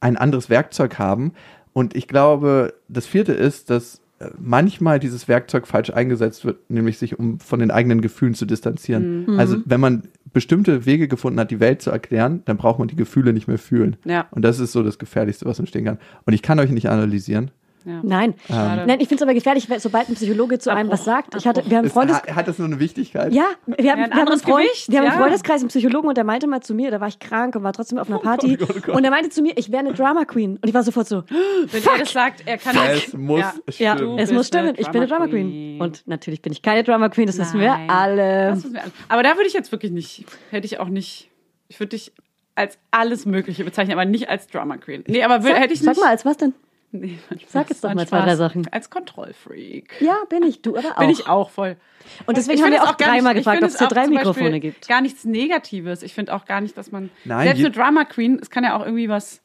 [0.00, 1.32] ein anderes Werkzeug haben.
[1.72, 6.98] Und ich glaube, das vierte ist, dass äh, manchmal dieses Werkzeug falsch eingesetzt wird, nämlich
[6.98, 9.24] sich um von den eigenen Gefühlen zu distanzieren.
[9.26, 9.38] Mhm.
[9.38, 10.02] Also wenn man
[10.32, 13.58] bestimmte Wege gefunden hat, die Welt zu erklären, dann braucht man die Gefühle nicht mehr
[13.58, 13.96] fühlen.
[14.04, 14.26] Ja.
[14.30, 15.98] Und das ist so das Gefährlichste, was entstehen kann.
[16.26, 17.50] Und ich kann euch nicht analysieren.
[17.84, 18.00] Ja.
[18.02, 18.34] Nein.
[18.46, 18.84] Schade.
[18.86, 20.92] Nein, ich finde es aber gefährlich, wenn- sobald ein Psychologe zu einem Abbruch.
[20.94, 21.34] was sagt.
[21.36, 23.32] Ich hatte, wir haben Freundes, hat, hat das nur eine Wichtigkeit?
[23.32, 25.18] ja, wir haben, Ja, ein wir haben, einen, anderes Freund, Gewicht, wir haben einen.
[25.18, 27.72] Freundeskreis, einen Psychologen, und der meinte mal zu mir, da war ich krank und war
[27.72, 28.56] trotzdem auf einer Party.
[28.56, 28.94] Gott, oh Gott.
[28.96, 30.52] Und er meinte zu mir, ich wäre eine Drama Queen.
[30.56, 33.40] Und ich war sofort so, Wenn er das sagt, er kann Es muss
[33.78, 34.18] ja, stimmen.
[34.18, 35.80] Es muss stimmen, ich bin eine Drama Queen.
[35.80, 37.90] Und natürlich bin ich keine Drama Queen, das wissen wir Nein.
[37.90, 38.46] alle.
[38.48, 41.30] Das müssen wir an- Aber da würde ich jetzt wirklich nicht, hätte ich auch nicht,
[41.68, 42.12] ich würde dich
[42.56, 45.02] als alles Mögliche bezeichnen, aber nicht als Drama Queen.
[45.08, 46.00] Nee, aber würde, Sag, hätte ich sag nicht.
[46.04, 46.54] mal, als was denn?
[46.96, 47.18] Nee,
[47.48, 48.68] Sag jetzt doch mal zwei, drei Sachen.
[48.70, 49.94] Als Kontrollfreak.
[50.00, 50.98] Ja, bin ich, du aber auch.
[51.00, 51.76] Bin ich auch voll.
[52.26, 54.60] Und deswegen Ich haben wir auch dreimal gefragt, ob es hier drei zum Beispiel Mikrofone
[54.60, 54.86] gibt.
[54.86, 56.02] Gar nichts Negatives.
[56.04, 57.10] Ich finde auch gar nicht, dass man.
[57.24, 59.40] Nein, selbst eine Drama Queen, es kann ja auch irgendwie was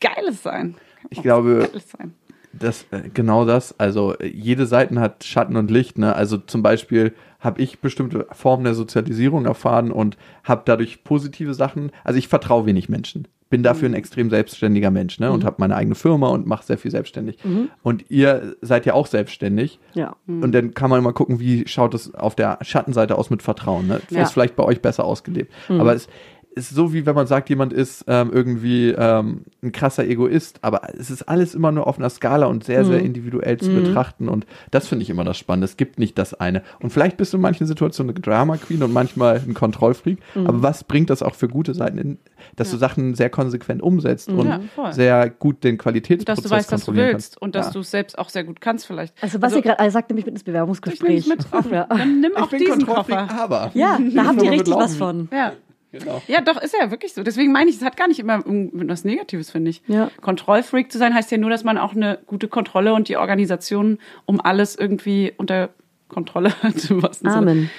[0.00, 0.74] Geiles sein.
[0.74, 2.14] Kann Ich glaube- Geiles sein.
[2.54, 3.78] Das, äh, genau das.
[3.80, 5.96] Also äh, jede Seiten hat Schatten und Licht.
[5.98, 6.14] Ne?
[6.14, 11.92] Also zum Beispiel habe ich bestimmte Formen der Sozialisierung erfahren und habe dadurch positive Sachen.
[12.04, 13.26] Also ich vertraue wenig Menschen.
[13.52, 15.30] Bin dafür ein extrem selbstständiger Mensch ne?
[15.30, 17.36] und habe meine eigene Firma und mache sehr viel selbstständig.
[17.82, 19.78] Und ihr seid ja auch selbstständig.
[19.92, 20.16] Ja.
[20.26, 23.88] Und dann kann man mal gucken, wie schaut es auf der Schattenseite aus mit Vertrauen.
[23.88, 24.00] Ne?
[24.08, 24.22] Ja.
[24.22, 25.52] Ist vielleicht bei euch besser ausgelebt.
[25.68, 26.08] Aber es,
[26.54, 30.82] ist so wie wenn man sagt, jemand ist ähm, irgendwie ähm, ein krasser Egoist, aber
[30.98, 34.44] es ist alles immer nur auf einer Skala und sehr, sehr individuell zu betrachten und
[34.70, 35.64] das finde ich immer das Spannende.
[35.64, 36.62] Es gibt nicht das eine.
[36.80, 40.62] Und vielleicht bist du in manchen Situationen eine Drama Queen und manchmal ein Kontrollfreak, aber
[40.62, 42.18] was bringt das auch für gute Seiten, in,
[42.56, 44.46] dass du Sachen sehr konsequent umsetzt und
[44.76, 47.42] Ja, sehr gut den dass Qualitätsprozess du weißt, was du willst kannst.
[47.42, 47.72] und dass Ja.
[47.72, 49.14] du es selbst auch sehr gut kannst vielleicht.
[49.22, 51.24] Also was ihr gerade sagt, nämlich mit ins ich Bewerbungsgespräch.
[51.24, 51.64] dich mit auf.
[51.72, 51.86] Ja.
[51.86, 53.42] Dann nimm Ich auch bin diesen Kontrollfreak, Koffer.
[53.42, 53.70] aber.
[53.74, 55.28] ja, da habt ihr richtig was von.
[55.32, 55.52] Ja.
[55.92, 56.22] Genau.
[56.26, 57.22] Ja, doch, ist ja wirklich so.
[57.22, 59.82] Deswegen meine ich, es hat gar nicht immer was Negatives, finde ich.
[59.86, 60.10] Ja.
[60.22, 63.98] Kontrollfreak zu sein heißt ja nur, dass man auch eine gute Kontrolle und die Organisation
[64.24, 65.68] um alles irgendwie unter
[66.08, 66.90] Kontrolle hat.
[67.24, 67.70] Amen.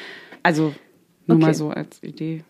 [0.43, 0.73] Also,
[1.25, 1.45] nur Okay.
[1.47, 2.43] mal so als Idee.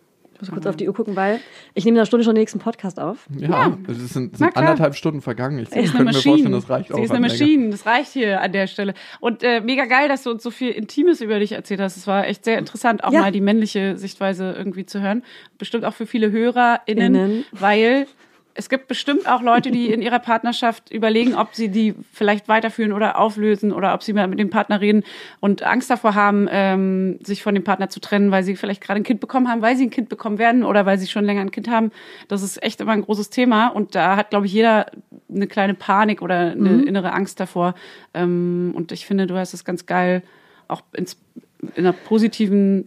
[0.44, 1.40] Ich muss kurz auf die Uhr gucken, weil
[1.74, 3.26] ich nehme in einer Stunde schon den nächsten Podcast auf.
[3.38, 5.60] Ja, es sind, sind anderthalb Stunden vergangen.
[5.60, 6.56] Ich Sie ist könnte eine mir vorstellen, Maschine.
[6.56, 6.98] das reicht auch.
[6.98, 7.40] Sie ist eine Länge.
[7.40, 7.70] Maschine.
[7.70, 8.94] Das reicht hier an der Stelle.
[9.20, 11.98] Und äh, mega geil, dass du uns so viel Intimes über dich erzählt hast.
[11.98, 13.22] Es war echt sehr interessant, auch Ja.
[13.22, 15.24] mal die männliche Sichtweise irgendwie zu hören.
[15.58, 17.46] Bestimmt auch für viele HörerInnen, Innen.
[17.52, 18.08] weil
[18.56, 22.94] es gibt bestimmt auch Leute, die in ihrer Partnerschaft überlegen, ob sie die vielleicht weiterführen
[22.94, 25.04] oder auflösen oder ob sie mal mit dem Partner reden
[25.40, 29.00] und Angst davor haben, ähm, sich von dem Partner zu trennen, weil sie vielleicht gerade
[29.00, 31.42] ein Kind bekommen haben, weil sie ein Kind bekommen werden oder weil sie schon länger
[31.42, 31.92] ein Kind haben.
[32.28, 34.88] Das ist echt immer ein großes Thema und da hat, glaube ich, jeder
[35.34, 37.74] eine kleine Panik oder eine innere Angst davor.
[38.14, 40.22] Ähm, und ich finde, du hast es ganz geil
[40.68, 41.18] auch ins,
[41.76, 42.86] in einer positiven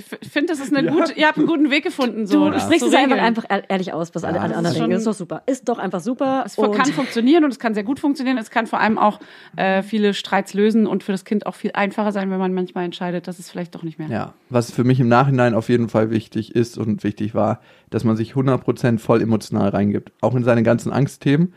[0.00, 0.92] finde, das ist eine Ja.
[0.94, 2.26] gute, ihr habt einen guten Weg gefunden.
[2.26, 4.74] So, Du das sprichst es einfach, einfach ehr- ehrlich aus, was alle, alle das anderen
[4.74, 4.96] ist denken.
[4.96, 5.42] ist doch super.
[5.46, 6.42] Ist doch einfach super.
[6.46, 8.38] Es kann funktionieren und es kann sehr gut funktionieren.
[8.38, 9.20] Es kann vor allem auch
[9.56, 12.84] äh, viele Streits lösen und für das Kind auch viel einfacher sein, wenn man manchmal
[12.84, 14.08] entscheidet, dass es vielleicht doch nicht mehr.
[14.08, 17.60] Ja, was für mich im Nachhinein auf jeden Fall wichtig ist und wichtig war,
[17.90, 20.12] dass man sich 100% voll emotional reingibt.
[20.20, 21.52] Auch in seine ganzen Angstthemen.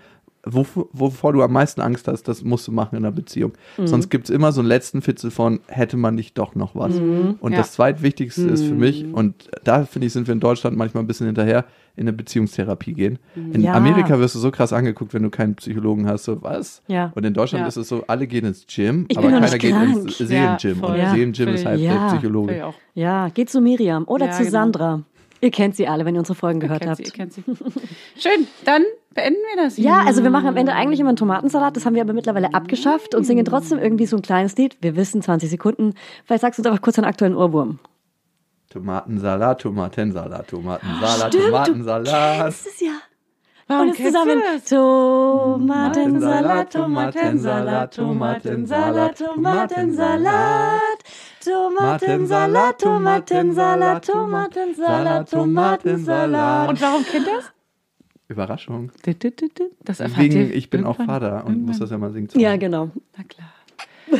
[0.47, 3.53] Wovor, wovor du am meisten Angst hast, das musst du machen in einer Beziehung.
[3.77, 3.87] Mhm.
[3.87, 6.95] Sonst gibt's immer so einen letzten Fitzel von, hätte man nicht doch noch was.
[6.97, 7.51] Und Mhm.
[7.51, 7.57] Ja.
[7.57, 11.07] das zweitwichtigste ist für mich, und da finde ich, sind wir in Deutschland manchmal ein
[11.07, 11.65] bisschen hinterher,
[11.97, 13.19] in eine Beziehungstherapie gehen.
[13.35, 13.73] In Ja.
[13.73, 16.81] Amerika wirst du so krass angeguckt, wenn du keinen Psychologen hast, so was?
[16.87, 17.11] Ja.
[17.15, 17.67] Und in Deutschland Ja.
[17.69, 20.81] ist es so, alle gehen ins Gym, Ich aber keiner geht ins Seelengym.
[20.81, 21.15] Ja, und.
[21.15, 22.09] Seelengym ist halt Ja.
[22.09, 22.73] der Psychologe.
[22.95, 24.51] Ja, geht zu Miriam oder Ja, zu genau.
[24.51, 25.03] Sandra.
[25.45, 26.97] Ihr kennt sie alle, wenn ihr unsere Folgen gehört Kennt habt.
[26.97, 27.43] sie, ihr kennt sie.
[28.17, 28.81] Schön, dann
[29.13, 29.77] beenden wir das.
[29.77, 32.55] Ja, also wir machen am Ende eigentlich immer einen Tomatensalat, das haben wir aber mittlerweile
[32.55, 34.75] abgeschafft und singen trotzdem irgendwie so ein kleines Lied.
[34.81, 35.93] Wir wissen 20 Sekunden.
[36.25, 37.77] Vielleicht sagst du uns einfach kurz einen aktuellen Ohrwurm.
[38.71, 42.47] Tomatensalat, Tomatensalat, Tomatensalat, Stimmt, du Tomatensalat.
[42.47, 42.93] Das ist ja.
[43.67, 44.41] Warum Und jetzt kennst du zusammen.
[44.51, 44.63] das?
[44.65, 50.79] Tomatensalat, Tomatensalat, Tomatensalat, Tomatensalat.
[51.45, 56.69] Tomatensalat, Tomatensalat, Tomatensalat, Tomatensalat.
[56.69, 57.51] Und warum kennt das?
[58.27, 58.91] Überraschung.
[59.83, 61.21] Das erfahrt Wegen, ich bin auch irgendwann.
[61.21, 62.29] Vater und muss das ja mal singen.
[62.33, 62.89] Ja, genau.
[63.15, 63.53] Na klar.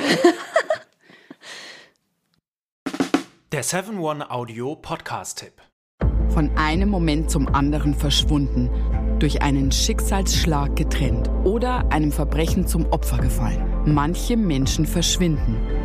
[3.51, 5.53] Der 7-One Audio Podcast-Tipp.
[6.29, 8.69] Von einem Moment zum anderen verschwunden,
[9.17, 13.65] durch einen Schicksalsschlag getrennt oder einem Verbrechen zum Opfer gefallen.
[13.85, 15.84] Manche Menschen verschwinden